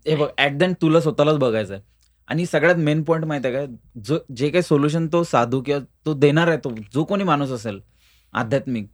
[0.06, 1.80] बघ ऍट द तुला स्वतःलाच बघायचं
[2.28, 3.74] आणि सगळ्यात मेन पॉईंट माहिती आहे का?
[3.96, 7.80] जो जे काही सोल्युशन तो साधू किंवा तो देणार आहे तो जो कोणी माणूस असेल
[8.34, 8.86] आध्यात्मिक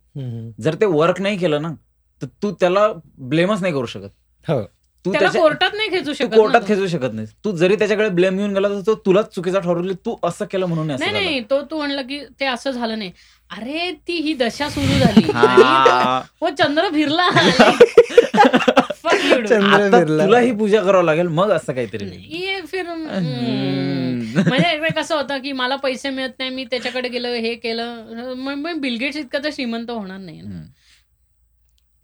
[0.59, 1.73] जर ते वर्क नाही केलं ना
[2.21, 2.87] तर तू त्याला
[3.19, 4.09] ब्लेमच नाही करू शकत
[4.47, 4.61] हो.
[5.05, 6.67] तू कोर्टात नाही खेचू तू शकत कोर्टात तो.
[6.67, 10.15] खेचू शकत नाही तू जरी त्याच्याकडे ब्लेम घेऊन गेला तर तो तुलाच चुकीचा ठरवली तू
[10.23, 11.11] असं केलं म्हणून नाही.
[11.11, 13.11] नाही तो तू म्हणलं की ते असं झालं नाही
[13.49, 16.49] अरे ती ही दशा सुरू झाली हा.
[16.57, 17.29] चंद्र फिरला
[19.15, 20.03] आता.
[20.03, 22.05] तुला ही पूजा करावं लागेल मग असं काहीतरी
[22.37, 22.85] ये फिर.
[22.87, 28.33] म्हणजे एकदा कसं होतं की मला पैसे मिळत नाही मी त्याच्याकडे गेलो हे केलं.
[28.37, 30.41] मग बिलगेट्स इतका तर श्रीमंत होणार नाही.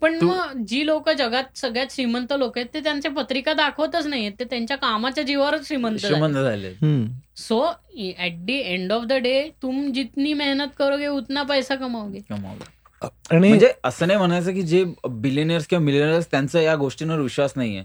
[0.01, 4.43] पण मग जी लोक जगात सगळ्यात श्रीमंत लोक आहेत ते त्यांच्या पत्रिका दाखवतच नाहीत ते
[4.43, 6.73] त्यांच्या कामाच्या जीवावरच श्रीमंत श्रीमंत झाले
[7.37, 7.61] so
[7.97, 12.19] at the end of the day तुम जितनी मेहनत करोगे उतना पैसा कमाओगे.
[12.29, 12.63] कमावलं.
[13.03, 17.83] आणि म्हणजे असं नाही म्हणायचं की जे बिलियनर्स किंवा मिलियनर्स त्यांचा या गोष्टींवर विश्वास नाहीये.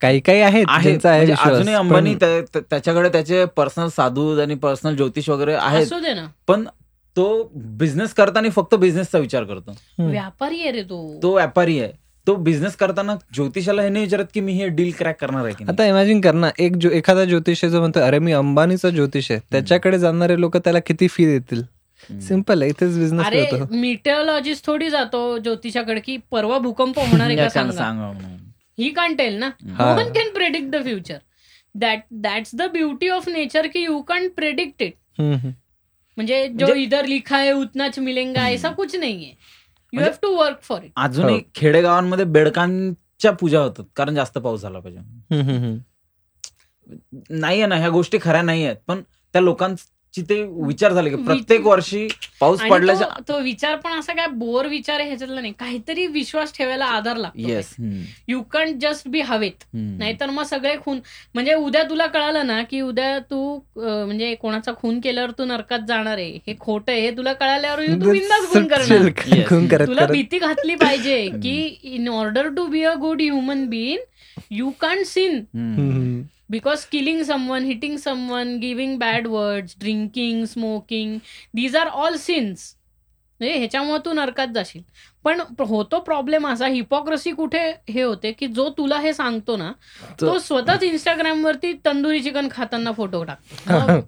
[0.00, 4.40] काही काही आहेत आहे ज्यांचा आहे म्हणजे अजूनही अंबानी त्या- त्या- त्याच्याकडे त्याचे पर्सनल साधू
[4.40, 5.86] आणि पर्सनल ज्योतिष वगैरे आहेत.
[6.46, 6.64] पण
[7.16, 9.76] तो बिझनेस करताना फक्त बिझनेसचा विचार करतो.
[9.98, 11.20] व्यापारी आहे रे तो.
[11.22, 11.92] तो व्यापारी आहे.
[12.26, 15.64] तो बिझनेस करताना ज्योतिषाला हे नाही विचारत की मी हे डील क्रॅक करणार आहे की
[15.64, 15.74] नाही.
[15.74, 19.40] आता इमॅजिन कर ना एक जो एखादा ज्योतिष जो म्हणतो अरे मी अंबानीचा ज्योतिष आहे.
[19.50, 21.62] त्याच्याकडे जाणारे लोक त्याला किती फी देतील?
[22.20, 27.36] सिंपल आहे इथेच बिझनेस अरे होतो मिटेओलॉजिस्ट थोडी जातो ज्योतिषाकडे की परवा भूकंप होणार आहे
[27.36, 28.10] का सांगा.
[28.78, 29.46] ही कान टेल ना.
[29.46, 29.84] हा.
[29.84, 31.18] No one can predict the future
[31.74, 34.94] that that's the beauty of nature की यू कॅन प्रेडिक्ट इट.
[35.18, 39.32] म्हणजे जो म्हणजे- इधर लिखा है उतनाच मिलेंगा ऐसा कुछ नहीं है
[39.92, 41.40] you have to work for it अजूनही.
[41.54, 45.00] खेडेगावांमध्ये बेडकांच्या पूजा होतात कारण जास्त पाऊस झाला पाहिजे.
[45.34, 45.76] हम्म.
[47.30, 49.00] नाहीये ना ह्या गोष्टी खऱ्या नाही आहेत पण
[49.34, 49.84] त्या लोकांची
[50.22, 52.06] ते विचार झाले की प्रत्येक वर्षी
[52.40, 55.52] पाऊस पडल्याच्या तो- तो विचार पण असा काय बोर विचार आहे ह्याच्यातला नाही.
[55.52, 57.74] काहीतरी विश्वास ठेवायला आधार लागतो yes
[58.28, 59.64] you can just be हवेत.
[59.74, 60.98] नाहीतर मग सगळे खून
[61.34, 66.18] म्हणजे उद्या तुला कळालं ना की उद्या तू म्हणजे कोणाचा खून केल्यावर तू नरकात जाणार
[66.18, 66.38] आहे.
[66.46, 67.00] हे खोटं आहे.
[67.00, 68.86] हे तुला कळाल्यावर तू बिंदास खून करणार.
[69.86, 73.98] तुला भीती घातली पाहिजे की in order to be a good human being
[74.50, 75.38] you can sin
[76.50, 81.18] because killing someone hitting someone giving bad words drinking smoking
[81.54, 82.74] these are all sins
[83.40, 84.82] म्हणजे ह्याच्यामुळे तू नरकात जाशील.
[85.24, 89.72] पण होतो प्रॉब्लेम असा हिपोक्रसी कुठे हे होते की जो तुला हे सांगतो ना
[90.20, 94.00] तो स्वतःच इंस्टाग्राम वरती तंदुरी चिकन खाताना फोटो टाकतो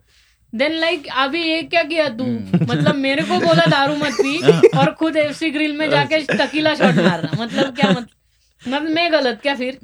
[0.53, 2.25] देन लाइक अभी ये क्या किया तू.
[2.63, 4.39] मतलब मेरे को बोला दारू मत पी
[4.79, 9.55] और खुद एफसी ग्रिल में जाके टकीला शॉट मारना मतलब क्या मतलब मैं गलत क्या
[9.55, 9.79] फिर?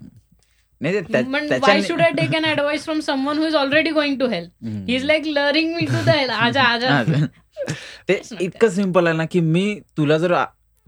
[1.83, 4.51] Should I take advice from someone who is already going to help.
[4.89, 7.27] He is like luring me to the hell आजा आजा.
[8.09, 8.21] ते.
[8.41, 10.35] इतकं सिंपल आहे ना की मी तुला जर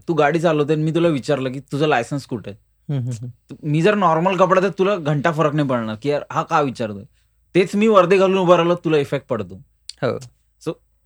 [0.07, 2.51] तू गाडी चालवते आणि मी तुला विचारलं की तुझं लायसन्स कुठे?
[3.63, 7.03] मी जर नॉर्मल कपडा तर तुला घंटा फरक नाही पडणार की यार हा का विचारतोय?
[7.55, 9.55] तेच मी वर्दी घालून उभं राहिलो तुला इफेक्ट पडतो.
[10.03, 10.17] हो.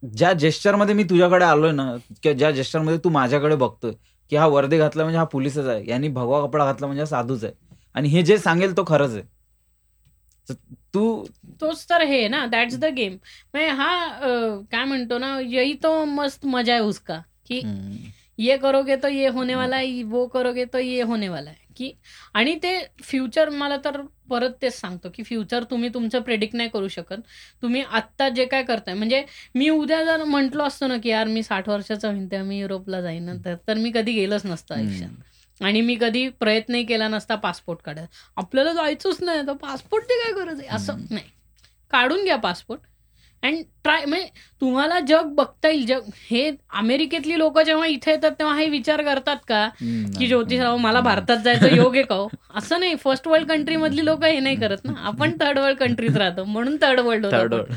[0.04, 3.92] ज्या जेस्चरमध्ये मी तुझ्याकडे आलोय ना किंवा ज्या जेस्चरमध्ये तू माझ्याकडे बघतोय
[4.32, 7.44] की हा वर्दी घातला म्हणजे हा पोलिसच आहे यांनी भगवा कपडा घातला म्हणजे हा साधूच
[7.44, 7.54] आहे.
[8.00, 9.24] आणि हे जे सांगेल तो खरंच आहे.
[10.94, 11.02] तू
[11.62, 13.16] तोच तर हे ना दॅट्स द गेम
[13.54, 13.90] हा
[14.72, 17.62] काय म्हणतो ना यही तो मस्त मजा आहे उसका की
[18.38, 21.92] ये करोगे तो ये होने वाला है वो करोगे तो ये होने वाला है की
[22.34, 22.72] आणि ते
[23.04, 27.20] फ्युचर मला तर परत तेच सांगतो की फ्युचर तुम्ही तुमचं प्रेडिक्ट नाही करू शकत.
[27.62, 29.24] तुम्ही आत्ता जे काय करताय म्हणजे
[29.56, 33.02] मी उद्या जर म्हटलो असतो ना की यार मी साठ वर्षाचा होईन तेव्हा मी युरोपला
[33.02, 35.10] जाईन तर मी कधी गेलोच नसतं आयुष्यात.
[35.62, 38.08] आणि मी कधी प्रयत्नही केला नसता पासपोर्ट काढायला.
[38.38, 40.68] आपल्याला जायचंच नाही तर पासपोर्टची काय गरज आहे?
[40.68, 40.94] असं.
[41.10, 41.26] नाही.
[41.92, 42.82] काढून घ्या पासपोर्ट.
[43.44, 44.28] अँड ट्राय म्हणजे
[44.62, 46.00] तुम्हाला जग बघता येईल जग
[46.32, 49.68] हे अमेरिकेतली लोक जेव्हा इथे येतात तेव्हा हे विचार करतात का?
[50.18, 52.28] की ज्योतिषराव मला भारतात जायचं योग आहे का हो?
[52.56, 52.96] असं नाही.
[52.96, 54.94] फर्स्ट वर्ल्ड कंट्री मधली लोक हे नाही करत ना.
[54.98, 56.44] आपण थर्ड वर्ल्ड कंट्रीत राहतो.
[56.44, 57.74] म्हणून थर्ड वर्ल्ड थर्ड होतो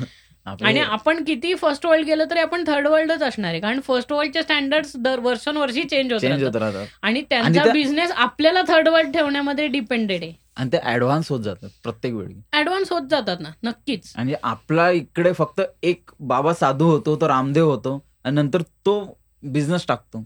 [0.47, 3.61] आणि आपण किती फर्स्ट वर्ल्ड गेलं तरी आपण थर्ड वर्ल्डच असणार आहे.
[3.61, 6.63] कारण फर्स्ट वर्ल्डचे स्टँडर्ड दर वर्षानुवर्षी चेंज होत चेंज राहतात.
[6.63, 6.87] होत राहतात.
[7.03, 10.33] आणि त्यांचा त्या- बिझनेस आपल्याला थर्ड वर्ल्ड ठेवण्यामध्ये डिपेंडेड आहे.
[10.57, 12.59] आणि ते ऍडव्हान्स होत जातात प्रत्येक वेळी.
[12.59, 14.13] ऍडव्हान्स होत जातात ना नक्कीच.
[14.17, 19.85] आणि आपला इकडे फक्त एक बाबा साधू होतो तो रामदेव होतो आणि नंतर तो बिझनेस
[19.89, 20.25] टाकतो.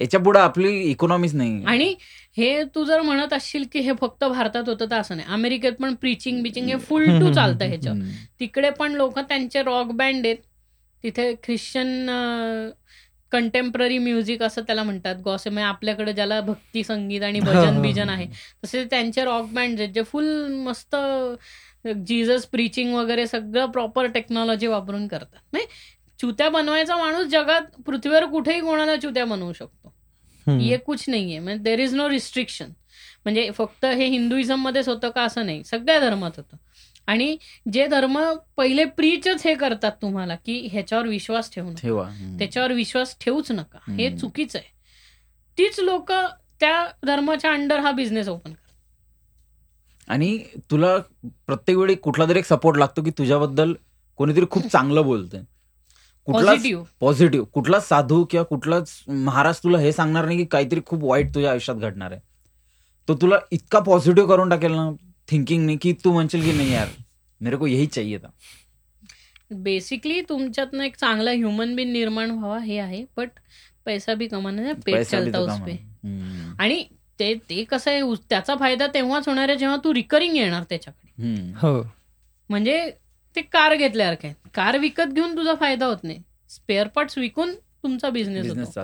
[0.00, 1.94] याच्यापुढे आपली इकॉनॉमीच नाही आणि
[2.36, 5.28] हे तू जर म्हणत असशील की हे फक्त भारतात होतं तर असं नाही.
[5.32, 7.98] अमेरिकेत पण प्रिचिंग बिचिंग हे फुल टू चालतं ह्याच्यावर.
[8.40, 10.36] तिकडे पण लोक त्यांचे रॉक बँड आहेत.
[11.04, 12.08] तिथे ख्रिश्चन
[13.32, 15.14] कंटेम्पररी म्युझिक असं त्याला म्हणतात.
[15.24, 18.26] गॉसे म्हणजे आपल्याकडे ज्याला भक्ती संगीत आणि भजन बिजन आहे.
[18.64, 20.96] तसे त्यांचे रॉक बँड आहेत जे फुल मस्त
[22.06, 25.38] जीजस प्रीचिंग वगैरे सगळं प्रॉपर टेक्नॉलॉजी वापरून करतात.
[25.52, 25.66] म्हणजे
[26.20, 29.91] चुत्या बनवायचा माणूस जगात पृथ्वीवर कुठेही कोणाला चुत्या बनवू शकतो.
[30.48, 32.70] ये कुछ नाहीये म्हणजे देर इज नो रिस्ट्रिक्शन
[33.24, 35.64] म्हणजे फक्त हे हिंदुइझम मध्येच होतं का असं नाही.
[35.64, 36.56] सगळ्या धर्मात होतं.
[37.06, 37.36] आणि
[37.72, 41.80] जे धर्म पहिले प्रीचच हे करतात तुम्हाला की ह्याच्यावर विश्वास ठेवू नका.
[41.82, 42.08] ठेवा.
[42.38, 43.78] त्याच्यावर विश्वास ठेवूच नका.
[43.92, 44.16] हे.
[44.18, 44.70] चुकीचं आहे.
[45.58, 46.12] तीच लोक
[46.60, 48.58] त्या धर्माच्या अंडर हा बिझनेस ओपन करतात.
[50.08, 50.98] आणि तुला
[51.46, 53.74] प्रत्येक वेळी कुठला तरी एक सपोर्ट लागतो की तुझ्याबद्दल
[54.16, 55.42] कोणीतरी खूप चांगलं बोलतंय.
[56.28, 61.04] कुठला पॉझिटिव्ह पॉझिटिव्ह कुठला साधू किंवा कुठलाच महाराज तुला हे सांगणार नाही की काहीतरी खूप
[61.04, 62.20] वाईट तुझ्या आयुष्यात घडणार आहे.
[63.08, 64.90] तो तुला इतका पॉझिटिव्ह करून टाकेल ना
[65.28, 66.88] थिंकिंग नाही की तू म्हणशील की नाही यार
[67.40, 68.28] मेरे को यही चाहिए था.
[69.54, 73.28] बेसिकली तुमच्यातनं एक चांगला ह्युमन बिन निर्माण व्हावा हे आहे बट
[73.86, 75.64] पैसा भी कमाना पेट चालता तो उस कमाना.
[75.64, 76.52] पे हम्म.
[76.58, 76.84] आणि
[77.20, 81.52] ते ते कसं आहे त्याचा फायदा तेव्हाच होणार आहे जेव्हा तू रिकरिंग येणार त्याच्याकडे.
[81.62, 81.82] हो.
[82.50, 82.90] म्हणजे
[83.36, 86.22] ते कार घेतल्यासारखं कार विकत घेऊन तुझा फायदा होत नाही.
[86.50, 87.54] स्पेअर पार्ट्स विकून
[87.84, 88.76] तुमचा बिझनेस.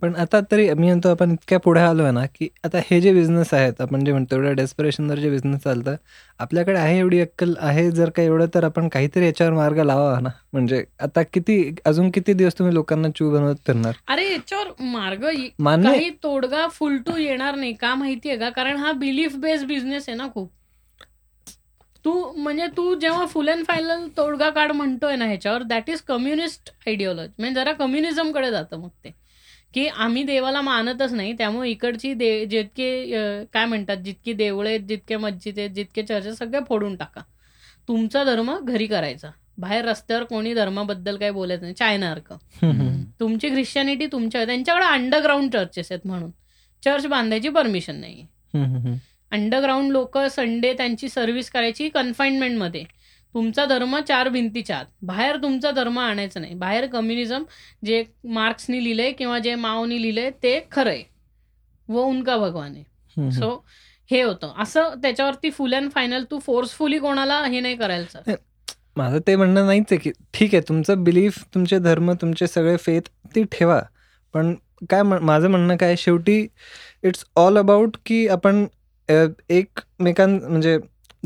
[0.00, 3.52] पण आता तरी मी म्हणतो आपण इतक्या पुढे आलोय ना की आता हे जे बिझनेस
[3.54, 5.96] आहेत आपण जे म्हणतो एवढ्या डेस्परेशनवर जे बिझनेस चालतं
[6.40, 10.28] आपल्याकडे आहे एवढी अक्कल आहे जर का एवढं तर आपण काहीतरी याच्यावर मार्ग लावा ना.
[10.52, 13.94] म्हणजे आता किती अजून किती दिवस तुम्ही लोकांना चू बनवत फिरणार?
[14.08, 15.26] अरे याच्यावर मार्ग
[15.58, 18.50] मान्य काही तोडगा फुलटू येणार नाही का माहितीये का?
[18.50, 20.50] कारण हा बिलीफ बेस्ड बिझनेस आहे ना खूप.
[22.04, 26.70] तू म्हणजे तू जेव्हा फुल अँड फायनल तोडगा काढ म्हणतोय ना ह्याच्यावर दॅट इज कम्युनिस्ट
[26.86, 29.10] आयडिओलॉजी म्हणजे जरा कम्युनिझमकडे जातं मग ते.
[29.74, 35.16] की आम्ही देवाला मानतच नाही त्यामुळे इकडची दे जितके काय म्हणतात जितकी देवळे आहेत जितके
[35.16, 37.20] मस्जिद आहेत जितके चर्च आहेत सगळे फोडून टाका.
[37.88, 39.30] तुमचा धर्म घरी करायचा.
[39.58, 41.74] बाहेर रस्त्यावर कोणी धर्माबद्दल काही बोलत नाही.
[41.74, 42.36] चायनासारखं.
[43.20, 46.30] तुमची ख्रिश्चॅनिटी तुमच्या त्यांच्याकडे अंडरग्राऊंड चर्चेस आहेत म्हणून.
[46.82, 48.26] चर्च बांधायची परमिशन नाही.
[49.34, 52.84] अंडरग्राऊंड लोक संडे त्यांची सर्व्हिस करायची कन्फाइनमेंटमध्ये
[53.34, 56.54] तुमचा धर्म चार भिंतीच्या आत बाहेर तुमचा धर्म आणायचा नाही.
[56.54, 57.44] बाहेर कम्युनिझम
[57.84, 61.02] जे मार्क्सनी लिहिलंय किंवा जे माओनी लिहिलंय ते खरंय.
[61.88, 62.74] व उनका भगवान?
[62.74, 63.30] आहे.
[63.32, 63.50] सो
[64.10, 64.52] हे होतं.
[64.58, 68.34] असं त्याच्यावरती फुल अँड फायनल तू फोर्सफुली कोणाला हे नाही करायचं
[68.96, 73.08] माझं ते म्हणणं नाहीच आहे की ठीक आहे तुमचं बिलीफ तुमचे धर्म तुमचे सगळे फेथ
[73.34, 73.80] ती ठेवा.
[74.34, 74.54] पण
[74.90, 76.40] काय माझं म्हणणं काय शेवटी
[77.04, 78.64] इट्स ऑल अबाउट की आपण
[79.08, 80.78] एकमेकां म्हणजे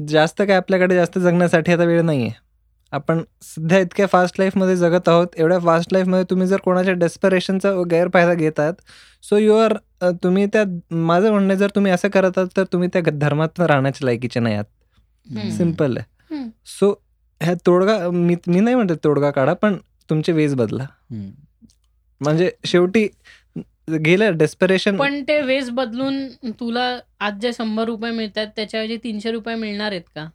[0.09, 2.47] जास्त काय आपल्याकडे जास्त जगण्यासाठी आता वेळ नाही आहे
[2.93, 8.35] आपण सध्या इतक्या फास्ट लाईफमध्ये जगत आहोत एवढ्या फास्ट लाईफमध्ये तुम्ही जर कोणाच्या डेस्परेशनचा गैरफायदा
[8.35, 8.73] घेतात
[9.23, 9.75] सो यू आर
[10.23, 14.41] तुम्ही त्या माझं म्हणणं जर तुम्ही असं करत आहात तर तुम्ही त्या धर्मात राहण्याच्या लायकीचे
[14.41, 14.65] नाही आहात.
[15.57, 16.45] सिंपल आहे.
[16.67, 16.91] सो
[17.41, 19.77] ह्या तोडगा मी मी नाही म्हणते तोडगा काढा पण
[20.11, 20.87] तुमचे वेज बदला.
[22.21, 23.07] म्हणजे शेवटी
[24.05, 26.27] गेलं डेस्परेशन पण ते वेस बदलून
[26.61, 30.29] तुला आज जे शंभर रुपये मिळतात त्याच्याऐवजी तीनशे रुपये मिळणार आहेत का?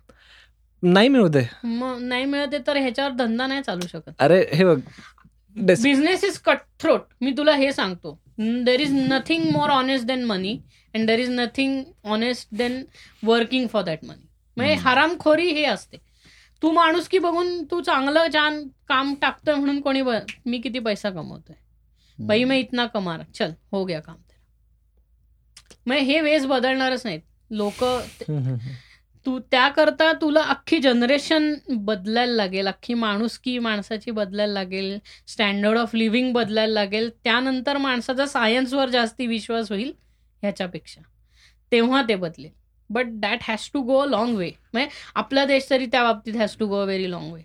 [0.84, 1.42] नाही मिळू दे.
[1.64, 4.12] मग नाही मिळत तर ह्याच्यावर धंदा नाही चालू शकत.
[4.20, 4.80] अरे हे बघ
[5.56, 8.18] बिझनेस इज कटथ्रोट मी तुला हे सांगतो.
[8.40, 10.58] There is nothing more honest than money
[10.94, 12.82] and there is nothing honest than
[13.24, 14.28] working for that money
[14.58, 14.74] म्हणजे.
[14.76, 15.98] हरामखोरी हे असते.
[16.62, 20.02] तू माणूस की बघून तू चांगलं छान काम टाकतोय म्हणून कोणी
[20.46, 21.56] मी किती पैसा कमवतोय?
[22.20, 24.42] बाई मैं इतना कमा रहा चल हो गया काम तेरा.
[25.88, 27.22] मग हे वेस बदलणारच नाहीत.
[27.52, 27.84] लोक.
[29.26, 36.34] तू त्याकरता तुला अख्खी जनरेशन बदलायला लागेल अख्खी माणुसकी माणसाची बदलायला लागेल स्टँडर्ड ऑफ लिव्हिंग
[36.34, 39.92] बदलायला लागेल त्यानंतर माणसाचा सायन्सवर जास्ती विश्वास होईल
[40.42, 41.02] ह्याच्यापेक्षा.
[41.72, 42.52] तेव्हा ते बदलेल.
[42.90, 46.56] But that has to go a long way म्हणजे आपला देश तरी त्या बाबतीत has
[46.58, 47.42] to go a very long way.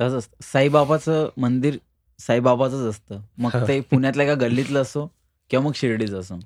[0.00, 1.76] तसंच साईबाबाचं मंदिर
[2.18, 3.20] साईबाबाचंच असतं.
[3.38, 3.66] मग हा.
[3.68, 5.06] ते पुण्यातल्या एका गल्लीतलं असो
[5.50, 6.38] किंवा मग शिर्डीचं असो.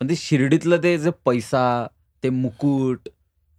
[0.00, 1.86] पण ते शिर्डीतलं ते जे पैसा
[2.22, 3.08] ते मुकुट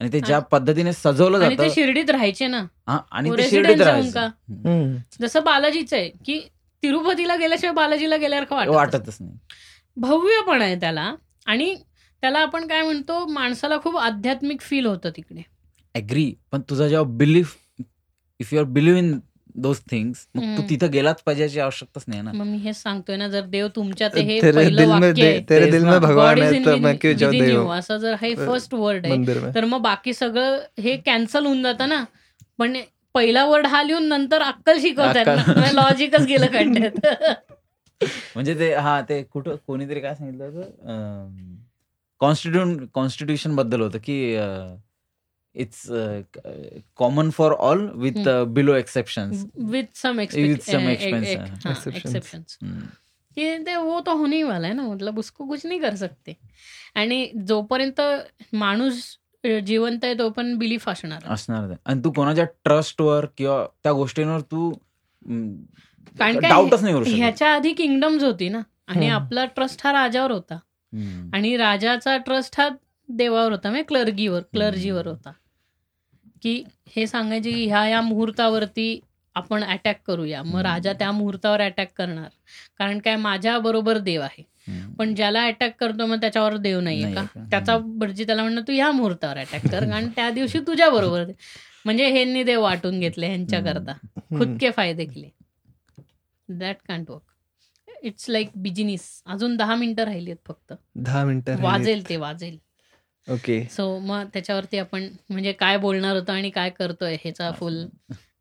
[0.01, 2.65] आणि ते ज्या पद्धतीने सजवलं जातं शिर्डीत राहायचे ना.
[2.87, 4.97] हा, आणि ते शिर्डीत जाऊन राहायचं.
[5.21, 6.39] जसं बालाजीचं आहे की
[6.83, 9.37] तिरुपतीला गेल्याशिवाय बालाजीला गेल्यासारखं वाटत वाटतच नाही?
[9.97, 11.15] भव्य पण आहे त्याला.
[11.45, 11.75] आणि
[12.21, 15.41] त्याला आपण काय म्हणतो माणसाला खूप आध्यात्मिक फील होतं तिकडे.
[15.95, 17.55] ऍग्री पण तुझा जेव्हा belief
[18.39, 19.19] if your believe in
[19.55, 20.63] those things मग तू.
[20.69, 22.31] तिथं गेलाच पाहिजे याची आवश्यकताच नाही ना.
[22.31, 24.39] मी हेच सांगतोय ना जर देव तुमच्यात आहे, हे है
[27.77, 29.55] असं जर हे फर्स्ट वर्ड आहे मंदिर में.
[29.55, 32.05] तर मग बाकी सगळं हे कॅन्सल होऊन जातं ना.
[32.57, 32.77] पण
[33.13, 37.05] पहिला वर्ड हा लिहून नंतर अक्कल शिकवतात लॉजिकच गेलं खड्ड्यात
[38.35, 40.61] म्हणजे ते हा ते कुठं कोणीतरी काय सांगितलं होतं?
[42.19, 44.35] कॉन्स्टिट्यूशन कॉन्स्टिट्यूशनबद्दल होतं की
[45.55, 45.85] it's
[46.97, 49.31] common for all with below exception
[49.71, 51.87] with some With some expense, Exceptions.
[51.87, 52.41] Exception
[53.37, 56.37] कि ते वो तो होने ही वाला है ना मतलब उसको कुछ नहीं कर सकते.
[56.95, 58.01] आणि जोपर्यंत
[58.55, 59.01] माणूस
[59.65, 61.73] जिवंत आहे तो पण बिलीफ असणार असणार.
[61.85, 64.71] आणि तू कोणाच्या ट्रस्टवर किंवा त्या गोष्टींवर तू
[66.19, 69.07] कारण काय डाऊटच नाही करू ह्याच्या आधी किंगडम्स होती ना आणि.
[69.09, 70.59] आपला ट्रस्ट हा राजावर होता.
[71.33, 72.67] आणि राजाचा ट्रस्ट हा
[73.09, 75.31] देवावर होता म्हणजे क्लर्गीवर क्लर्जीवर होता.
[76.41, 76.63] की
[76.95, 78.99] हे सांगायचे की ह्या या मुहूर्तावरती
[79.35, 80.43] आपण अटॅक करूया.
[80.43, 80.59] मग.
[80.59, 82.29] राजा त्या मुहूर्तावर अटॅक करणार.
[82.77, 84.55] कारण काय माझ्या बरोबर देव आहे.
[84.99, 87.23] पण ज्याला अटॅक करतो मग त्याच्यावर देव नाहीये का?
[87.49, 89.79] त्याचा भटजी त्याला म्हणणं तू ह्या मुहूर्तावर अटॅक कर.
[89.91, 91.25] कारण त्या दिवशी तुझ्या बरोबर.
[91.85, 95.29] म्हणजे ह्यांनी देव वाटून घेतले ह्यांच्या करता खुद के फायदे केले.
[96.49, 97.21] That can't work
[98.03, 100.73] it's like business अजून दहा मिनिटं राहिली आहेत फक्त.
[100.95, 102.57] दहा मिनिटं वाजेल ते वाजेल.
[103.27, 103.63] ओके.
[103.71, 107.85] सो मग त्याच्यावरती आपण म्हणजे काय बोलणार होतो आणि काय करतोय ह्याचा फुल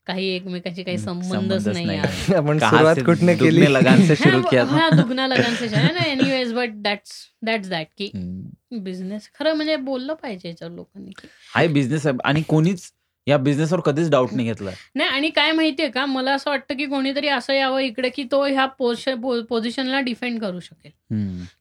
[0.07, 1.99] काही एकमेकांशी काही संबंधच नाही.
[2.37, 3.73] आपण सुरुवात कुठने दुगने केली?
[3.75, 7.13] लगान से शुरू किया था हा दुग्ना लगान से ना anyways but that's
[7.45, 8.11] that's that की.
[8.79, 11.29] बिझनेस खरं म्हणजे बोललं पाहिजे याच्यावर लोकांनी की.
[11.55, 12.17] हा बिझनेस आहे.
[12.25, 12.91] आणि कोणीच
[13.27, 14.71] या बिझनेसवर कधीच डाऊट नाही घेतला.
[14.95, 16.07] नाही आणि काय माहितीये का?
[16.07, 18.67] मला असं वाटतं की कोणीतरी असं यावं इकडे की तो ह्या
[19.49, 20.91] पोझिशनला डिफेंड करू शकेल.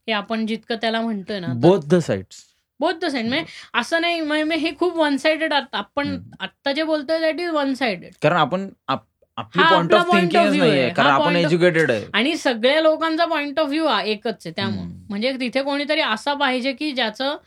[0.06, 2.53] की आपण जितकं त्याला म्हणतोय ना both the sides
[2.84, 6.18] both the side म्हणजे असं नाही म्हणजे हे खूप वन साइडेड आपण.
[6.40, 9.08] आत्ता जे बोलतोय दॅट इज वन साइडेड कारण आपण आप-
[9.38, 10.90] आपली पॉइंट ऑफ थिंकिंग नाहीये आहे.
[10.94, 14.92] कारण आपण एज्युकेटेड आहे आणि सगळ्या लोकांचा पॉइंट ऑफ व्ह्यू एकच आहे त्यामुळे.
[15.10, 17.38] म्हणजे तिथे कोणीतरी असा पाहिजे की ज्याचं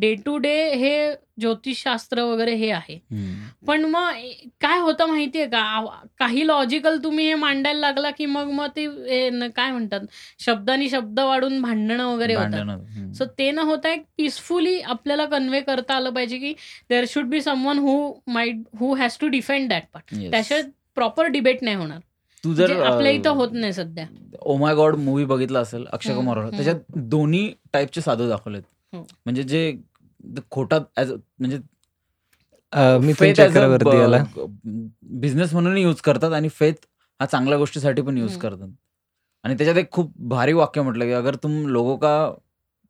[0.00, 2.98] डे टू डे हे ज्योतिषशास्त्र वगैरे हे आहे.
[3.66, 4.12] पण मग
[4.60, 5.84] काय होतं माहितीये का
[6.18, 8.86] काही लॉजिकल तुम्ही हे मांडायला लागला की मग मग ते
[9.56, 10.00] काय म्हणतात
[10.38, 13.14] शब्दानी शब्द वाढून भांडणं वगैरे होतात.
[13.14, 16.54] सो ते न होता एक पीसफुली आपल्याला कन्वे करता आलं पाहिजे की
[16.90, 20.52] there should be someone who might who has to defend that part Yes.
[20.96, 21.98] Proper debate नाही होणार.
[22.44, 24.06] तू जर जे आपल्या इथं होत नाही सध्या.
[24.40, 26.50] ओ माय गॉड मूवी बघितला असेल अक्षय कुमार.
[26.50, 28.62] त्याच्यात दोन्ही टाईपचे साधू दाखवलेत.
[28.92, 29.00] हो.
[29.24, 29.76] म्हणजे जे
[30.50, 31.58] खोटा as a- म्हणजे
[33.34, 34.24] चक्रवर्ती याला.
[35.02, 36.72] बिझनेस म्हणून यूज करतात आणि फेथ
[37.20, 38.36] हा चांगल्या गोष्टीसाठी पण यूज.
[38.36, 38.68] करतात.
[39.44, 42.32] आणि त्याच्यात एक खूप भारी वाक्य म्हटलं की अगर तुम लोगों का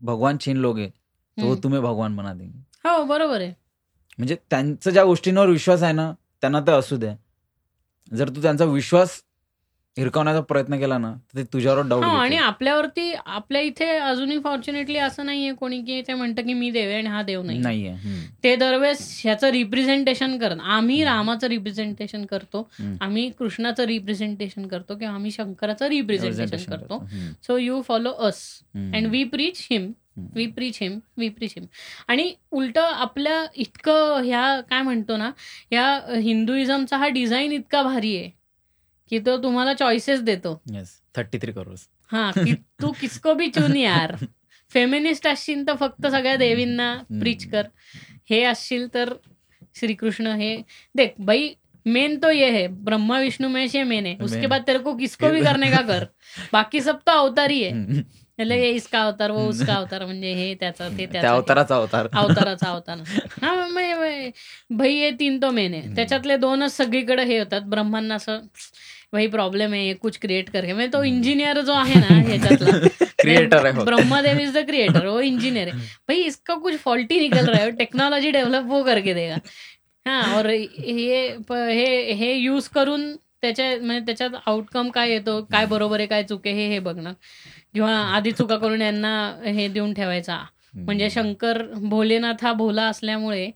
[0.01, 1.57] भगवान छीन लोगे तो.
[1.57, 2.89] तुम्ही भगवान बना देंगे.
[2.89, 3.53] हो बरोबर आहे.
[4.19, 7.17] म्हणजे त्यांचा ज्या गोष्टींवर विश्वास आहे ना त्यांना ते असू द्या.
[8.13, 9.23] जर तू त्यांचा विश्वास
[9.97, 15.27] हिरकवण्याचा प्रयत्न केला ना तर ते तुझ्यावर डाऊट आणि आपल्यावरती आपल्या इथे अजूनही फॉर्च्युनेटली असं
[15.27, 17.95] नाहीये कोणी की ते म्हणतं की मी देव आहे आणि हा देव नाही नाहीये.
[18.45, 22.69] ते दरवेळेस ह्याचं रिप्रेझेंटेशन करत आम्ही रामाचं रिप्रेझेंटेशन करतो.
[23.01, 27.05] आम्ही कृष्णाचं रिप्रेझेंटेशन करतो किंवा आम्ही शंकराचं रिप्रेझेंटेशन करतो.
[27.47, 28.43] So you follow us.
[28.75, 29.91] And we preach him.
[30.35, 31.67] We preach him we preach him.
[32.09, 35.31] आणि उलट आपल्या इतकं ह्या काय म्हणतो ना
[35.73, 38.31] या हिंदुइझमचा हा डिझाईन इतका भारी आहे
[39.11, 40.63] की तो तुम्हाला चॉईसेस देतो.
[40.73, 41.75] येस थर्टी थ्री करोड
[42.13, 44.15] हा की तू किसको भी चुन यार.
[44.71, 47.63] फेमिनिस्ट असशील तर फक्त सगळ्या देवींना प्रीच कर.
[48.31, 49.13] हे असशील तर
[49.75, 50.63] श्रीकृष्ण हे
[50.95, 51.55] देख भाई
[51.87, 52.67] मेन तो ये है.
[52.67, 54.47] ब्रह्मा विष्णु महेश ये मेन है उसके.
[54.47, 56.05] बाद तेरे को किसको भी करने का कर.
[56.53, 57.63] बाकी सब तो अवतार ही
[58.39, 61.77] है मतलब ये इसका अवतार वो उसका अवतार म्हणजे हे त्याचा ते त्या त्याचा अवताराचा
[61.77, 62.07] अवतार.
[62.13, 62.99] अवताराचा अवतार.
[63.43, 63.55] हा
[64.71, 65.95] भाई हे तीन तो मेन आहे.
[65.97, 67.61] त्याच्यातले दोनच सगळीकडे हे होतात.
[67.69, 68.41] ब्रह्मांना असं
[69.13, 72.71] भाई प्रॉब्लेम आहे कुछ क्रिएट करके म्हणजे तो इंजिनियर जो आहे ना ह्याच्यातला.
[73.23, 73.73] Creator है.
[73.85, 78.31] ब्रह्मदेव इज द क्रिएटर वो इंजीनियर है भाई इसका कुछ फॉल्टी निकल रहा है टेक्नोलॉजी
[78.31, 79.37] डेव्हलप वो करके देगा.
[80.07, 81.07] हा और हे
[81.49, 86.51] हे हे यूज करून त्याच्या म्हणजे त्याच्यात आउटकम काय येतो काय बरोबर आहे काय चुके
[86.53, 87.13] हे हे बघणं.
[87.77, 90.39] किंवा आधी चुका करून यांना हे देऊन ठेवायचा.
[90.75, 93.51] म्हणजे शंकर भोलेनाथ हा भोला असल्यामुळे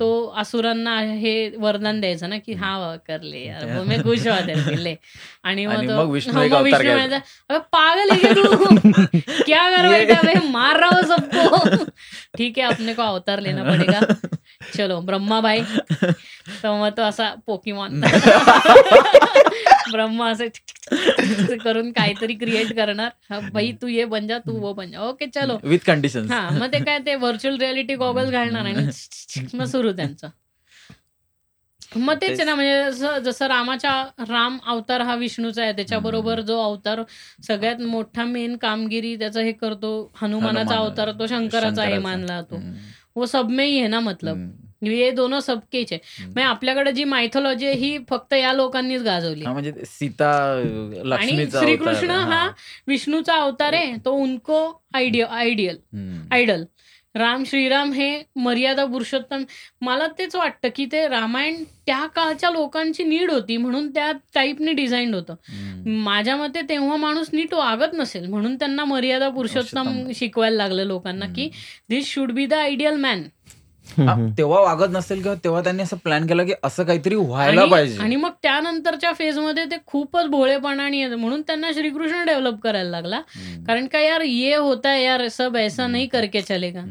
[0.00, 3.52] तो असुरांना हे वरदान द्यायचं ना की हा वा, करले
[3.84, 4.94] मैं खुश लिए
[5.42, 7.18] आणि मग विष्णू हा, एक मग अवतार विष्णू घ्यायचा.
[7.18, 8.34] म्हणायचा, "अबे पागल है
[9.46, 11.84] क्या कर मार रहा हूँ सबको.
[12.38, 14.00] ठीक है अपने को अवतार लेना पड़ेगा.
[14.74, 15.60] चलो ब्रह्माबाई.
[16.64, 18.00] मग तो असा पोकीमॉन
[19.92, 20.48] ब्रह्मा असे
[21.56, 23.10] करून काहीतरी क्रिएट करणार.
[23.30, 25.00] हा, भाई तू ये बन जा तू वो बन जा.
[25.00, 25.58] ओके चलो.
[25.64, 28.86] विथ कंडिशन हा मग ते काय ते व्हर्च्युअल रियालिटी गॉगल्स घालणार आणि
[29.54, 30.28] मग सुरू त्यांचं.
[31.96, 32.40] मग तेच.
[32.40, 33.92] ना म्हणजे जसं रामाच्या
[34.28, 37.02] राम अवतार हा विष्णूचा आहे त्याच्याबरोबर जो अवतार
[37.46, 39.90] सगळ्यात मोठा मेन कामगिरी त्याचं हे करतो
[40.22, 40.86] हनुमानाचा हनुमान.
[40.86, 41.98] अवतार तो शंकराचा हे.
[41.98, 42.60] मानला जातो.
[43.16, 44.48] वो सब में ही है ना मतलब.
[44.84, 49.46] हे दोन सबकेच आहे म्हणजे आपल्याकडे जी मायथॉलॉजी ही फक्त या लोकांनीच गाजवली.
[49.46, 50.30] म्हणजे सीता
[51.14, 52.10] आणि श्रीकृष्ण.
[52.10, 52.46] हा
[52.86, 54.60] विष्णूचा अवतार आहे तो उनको
[54.94, 55.78] ideal ideal.
[56.32, 56.64] Idol.
[57.16, 59.42] Ram Shriram हे मर्यादा पुरुषोत्तम
[59.80, 65.14] मला तेच वाटतं की ते रामायण त्या काळच्या लोकांची नीड होती म्हणून त्या टाईपने डिझाईन
[65.14, 65.34] होतं.
[65.86, 70.10] माझ्या मते तेव्हा माणूस नीट वागत नसेल म्हणून त्यांना मर्यादा पुरुषोत्तम.
[70.14, 71.48] शिकवायला लागलं लोकांना की
[71.88, 73.22] this should be the ideal man
[74.38, 78.16] तेव्हा वागत नसेल किंवा तेव्हा त्यांनी असं प्लॅन केला की असं काहीतरी व्हायला पाहिजे आणि
[78.16, 83.20] मग त्यानंतरच्या फेजमध्ये ते खूपच भोळेपणाने येतं म्हणून त्यांना श्रीकृष्ण डेव्हलप करायला लागला.
[83.66, 86.84] कारण का यार ये होता है यार सब ऐसा नहीं करके चलेगा.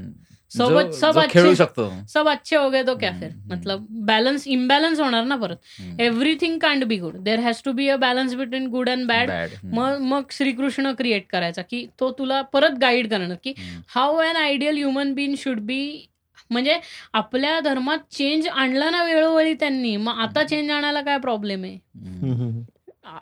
[0.51, 3.29] सब सब खेळू शकतो सब अच्छे हो गए तो क्या फिर.
[3.47, 5.55] मतलब बॅलन्स इम्बॅलन्स होणार ना परत.
[5.99, 9.31] Everything can't be good there has to be a balance between good and bad.
[9.65, 13.53] मग मग श्रीकृष्ण क्रिएट करायचा की तो तुला परत गाईड करणार की.
[13.87, 15.81] How an ideal human being should be
[16.49, 16.79] म्हणजे
[17.13, 21.77] आपल्या धर्मात चेंज आणला ना वेळोवेळी त्यांनी मग आता चेंज आणायला काय प्रॉब्लेम आहे?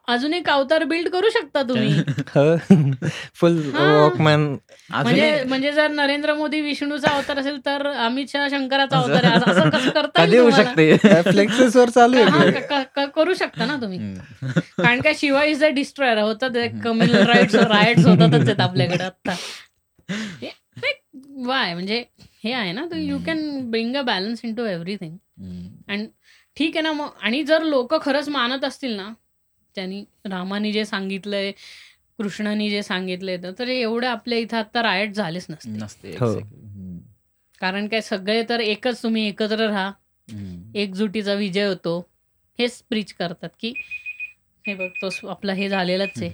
[0.08, 1.94] अजून एक अवतार बिल्ड करू शकता तुम्ही.
[3.36, 4.02] फुल हा.
[4.02, 9.24] वॉकमॅन अजून म्हणजे म्हणजे जर नरेंद्र मोदी विष्णूचा अवतार असेल तर अमित शहा शंकराचा अवतार
[9.24, 9.36] आहे.
[9.36, 10.70] असं- असं कसं करता कधी येईल होऊ तुम्हाला?
[10.70, 10.91] शकते?
[12.74, 14.00] हा, करू शकता ना तुम्ही.
[14.78, 16.50] कारण का शिवा इज द डिस्ट्रॉयर होतात
[16.84, 19.36] कम्युनल राईट्स रायट्स होतातच आहेत आपल्याकडे आता.
[21.34, 22.03] वाय म्हणजे
[22.43, 26.05] हे आहे ना you can bring a balance into everything hmm.
[26.57, 29.11] ठीक आहे ना मग आणि जर लोक खरंच मानत असतील ना
[29.76, 31.51] त्यांनी रामाने जे सांगितलंय
[32.18, 36.34] कृष्णाने जे सांगितलंय तर- तर एवढे आपल्या इथं आता रायट झालेच नसते नसते हो.
[37.61, 39.91] कारण काय सगळे तर एकच तुम्ही एकत्र राहा.
[40.76, 41.99] एकजुटीचा विजय होतो
[42.60, 43.73] हेच प्रीच करतात की
[44.68, 46.30] हे बघ तो आपला हे झालेलंच आहे.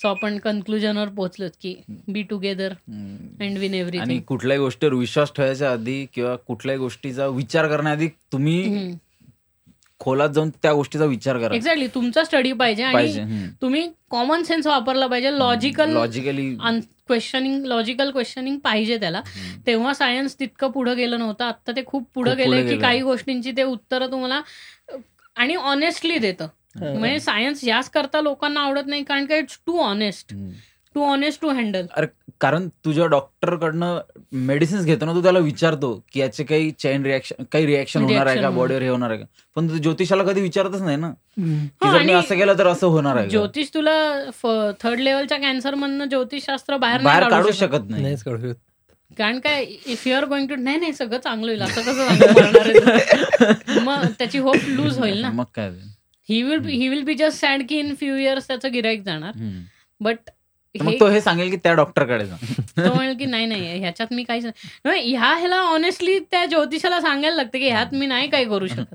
[0.00, 1.74] सो आपण कन्क्लुजनवर पोहोचलोत की
[2.08, 2.72] बी टुगेदर.
[2.72, 8.92] अँड विन आणि एव्हरीथिंग कुठल्याही गोष्टीवर विश्वास ठेवायच्या आधी किंवा कुठल्याही गोष्टीचा विचार करण्याआधी तुम्ही
[10.00, 11.54] खोलात जाऊन त्या गोष्टीचा विचार करा.
[11.54, 16.48] एक्झॅक्टली तुमचा स्टडी पाहिजे आणि तुम्ही कॉमन सेन्स वापरला पाहिजे logical logically
[17.06, 19.20] questioning logical questioning पाहिजे त्याला.
[19.66, 22.78] तेव्हा सायन्स तितकं पुढे गेलं नव्हतं आता ते खूप पुढे गेलंय की.
[22.80, 24.40] काही गोष्टींची ते उत्तरं तुम्हाला
[25.36, 26.48] आणि ऑनेस्टली देतं.
[26.74, 30.34] म्हणजे सायन्स याच करता लोकांना आवडत नाही कारण का it's too honest
[30.94, 32.06] too honest to handle अरे
[32.40, 33.98] कारण तुझ्या डॉक्टर कडनं
[34.32, 38.40] मेडिसिन्स घेतो ना तू त्याला विचारतो की याचे काही चेन रिॲक्शन काही रिॲक्शन होणार आहे
[38.40, 38.50] का?
[38.50, 39.24] बॉडीवर हे होणार आहे का?
[39.56, 41.10] पण तू ज्योतिषाला कधी विचारतच नाही ना?
[41.38, 43.28] की जर मी असं केलं तर असं होणार आहे?
[43.28, 44.22] ज्योतिष तुला
[44.82, 47.90] थर्ड लेवलच्या कॅन्सर मधनं ज्योतिषशास्त्र बाहेर बाहेर नाही काढू शकत.
[47.90, 48.16] नाही.
[49.18, 51.62] कारण काय if you are going to नाही नाही सगळं चांगलं होईल.
[51.62, 53.80] असं कसं?
[53.84, 55.30] मग त्याची होप लूज होईल ना?
[55.30, 55.70] मग काय.
[56.28, 59.32] He will he will be just sad की इन फ्यू इयर्स त्याचं गिराईक जाणार.
[60.00, 60.30] बट
[60.74, 62.36] मग तो हे सांगेल की त्या डॉक्टरकडे जा.
[62.76, 65.14] तो म्हणेल की नाही नाही ह्याच्यात मी काहीच नाही.
[65.14, 68.94] ह्या ह्याला ऑनेस्टली त्या ज्योतिषाला सांगायला लागतं की ह्यात मी नाही काही करू शकत.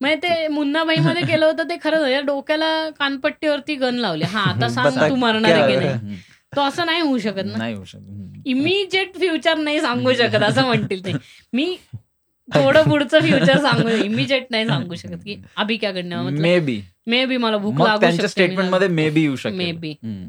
[0.00, 2.24] म्हणजे ते मुन्नाबाई मध्ये केलं होतं ते खरं झालं.
[2.26, 4.24] डोक्याला कानपट्टीवरती गन लावले.
[4.24, 6.16] हा आता सांग तू मारणार आहे की नाही.
[6.56, 7.56] तो असं नाही होऊ शकत ना.
[7.58, 8.40] नाही होऊ शकत.
[8.46, 11.12] इमिजिएट फ्युचर नाही सांगू शकत असं म्हणतील ते.
[11.52, 11.76] मी
[12.48, 16.80] थोडं पुढचं फ्युचर सांगू इमिजिएट नाही सांगू शकत की अभि क्या करणार मतलब मे बी
[17.06, 19.92] मे बी मला भूक लागू शकते स्टेटमेंटमध्ये मे बी येऊ Maybe.
[19.94, 20.28] शकेल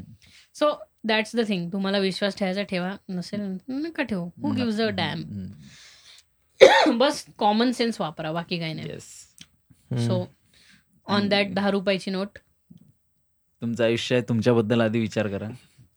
[0.56, 0.70] सो
[1.04, 2.90] दॅट्स द थिंग तुम्हाला विश्वास ठेवायचा ठेवा.
[3.08, 4.24] नसेल नका ठेवू.
[4.42, 5.22] हू गिव्ज अ डॅम
[6.98, 8.98] बस कॉमन सेन्स वापरा बाकी काही नाही.
[10.06, 10.24] सो
[11.06, 12.38] ऑन दॅट दहा रुपयाची नोट
[13.62, 15.48] तुमचं आयुष्य आहे तुमच्याबद्दल आधी विचार करा.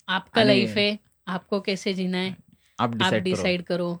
[0.08, 0.94] आपका लाईफ है
[1.26, 2.34] आपको कैसे जीना है
[2.78, 3.92] आप आप डिसाइड करो.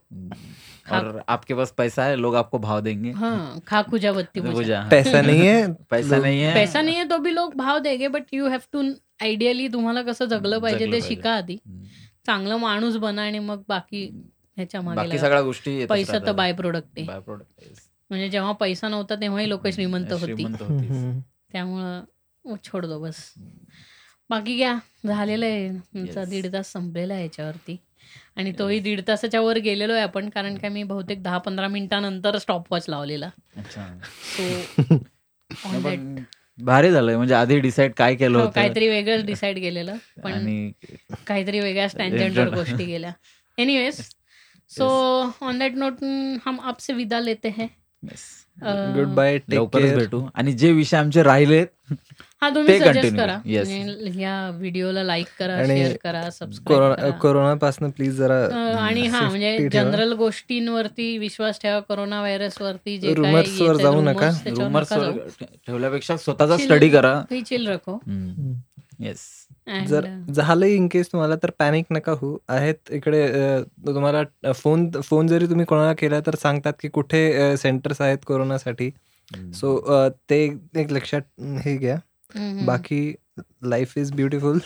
[0.92, 5.20] और आपके पास पैसा है लोग आपको भाव देंगे हाँ खा खुजा बत्ती बुझा पैसा
[5.28, 8.48] नहीं है पैसा नहीं है पैसा नाही आहे तो भी लोक भाव देगे but you
[8.48, 8.82] have to
[9.22, 11.00] ideally तुम्हाला कसं जगलं पाहिजे ते.
[11.00, 11.56] शिका आधी.
[12.26, 14.04] चांगलं माणूस बना आणि मग बाकी
[14.56, 15.20] ह्याच्या मागे बाकी लागा.
[15.20, 16.32] सगळ्या गोष्टी पैसा तर.
[16.32, 17.06] बाय प्रोडक्ट आहे.
[18.10, 20.44] म्हणजे जेव्हा पैसा नव्हता तेव्हाही लोक श्रीमंत होती.
[21.52, 22.02] त्यामुळं
[22.44, 23.32] ओ, छोड दो बस
[24.30, 24.74] बाकी घ्या
[25.06, 26.24] झालेलं आहे तुमचा.
[26.24, 27.76] दीड तास संपलेला आहे याच्यावरती
[28.36, 32.38] आणि तोही दीड तासाच्या वर गेलेलो आहे आपण कारण काय मी बहुतेक दहा पंधरा मिनिटानंतर
[32.38, 33.30] स्टॉप वॉच लावलेला
[34.36, 34.96] सो
[36.58, 38.46] भारी झालंय म्हणजे आधी डिसाईड काय केलं होतं.
[38.46, 40.46] हो, काहीतरी वेगळंच डिसाईड केलेलं पण
[41.26, 43.12] काहीतरी वेगळ्या स्टँडर्डवर गोष्टी गेल्या.
[43.58, 44.00] Anyways
[44.70, 44.88] so
[45.40, 46.04] on that note
[46.46, 47.68] हम आपसे विदा लेते हैं.
[48.56, 50.26] गुड बाय टेक लवकरच भेटू.
[50.34, 51.66] आणि जे विषय आमचे राहिलेत
[52.42, 53.36] हा तुम्ही सजेस्ट करा.
[53.44, 57.10] ह्या व्हिडिओला लाईक करा आणि शेअर करा सबस्क्राईब कोरोना करा.
[57.18, 58.36] कोरोनापासून प्लीज जरा
[58.78, 59.68] आणि हा म्हणजे.
[59.72, 64.30] जनरल गोष्टींवरती विश्वास ठेवा कोरोना व्हायरस वरती जे Rumors वर जाऊ नका.
[64.46, 64.92] रुमर्स
[65.66, 66.56] ठेवल्यापेक्षा स्वतःचा.
[66.56, 67.20] स्टडी करा.
[67.46, 67.98] चिल रखो.
[69.00, 69.43] येस
[69.86, 74.90] जर uh, झालं इन केस तुम्हाला तर पॅनिक नका हो आहेत इकडे अ, तुम्हाला फोन
[75.04, 78.90] फोन जरी तुम्ही कोणाला केला तर सांगतात की कुठे सेंटर्स आहेत कोरोनासाठी.
[79.54, 79.80] सो
[80.30, 80.42] ते
[80.76, 81.96] एक लक्षात हे घ्या.
[82.66, 83.14] बाकी
[83.64, 84.58] लाईफ इज ब्युटिफुल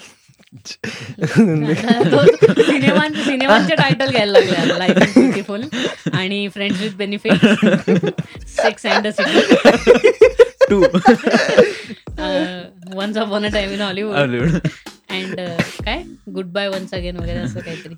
[3.24, 4.78] सिनेमांचे टायटल घ्यायला लागले.
[4.78, 5.62] लाईफ इज ब्युटिफुल
[6.12, 7.44] आणि friends with benefit
[8.48, 9.06] sex and
[10.70, 10.82] too
[12.94, 14.14] once upon a time in Hollywood
[15.10, 15.40] and
[15.84, 16.02] काय?
[16.28, 17.94] गुड बाय वन्स अगेन वगैरे असं काहीतरी.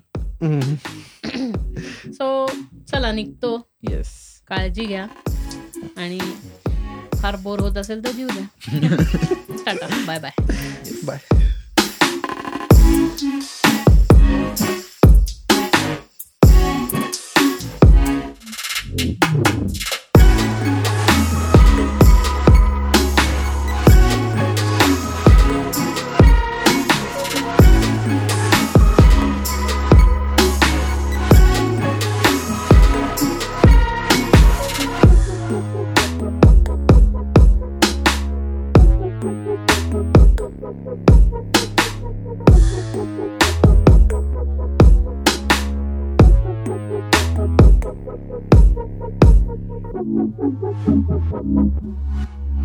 [2.13, 2.45] सो
[2.91, 3.55] चला निघतो.
[3.89, 4.09] येस
[4.47, 5.05] काळजी घ्या.
[5.97, 6.19] आणि
[7.21, 8.45] फार बोर होत असेल तर जीव द्या.
[9.65, 9.87] Tata.
[10.05, 10.31] Bye bye
[11.05, 11.19] bye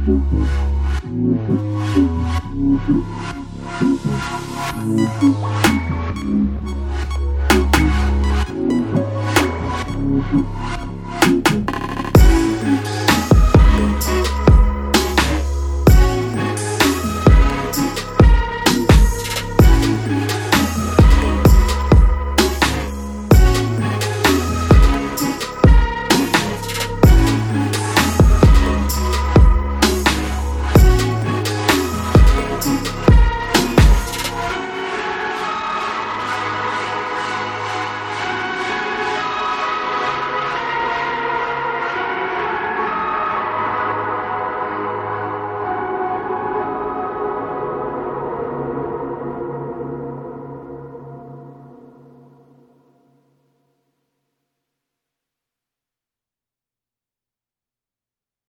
[0.07, 0.33] Thank
[5.23, 5.66] you.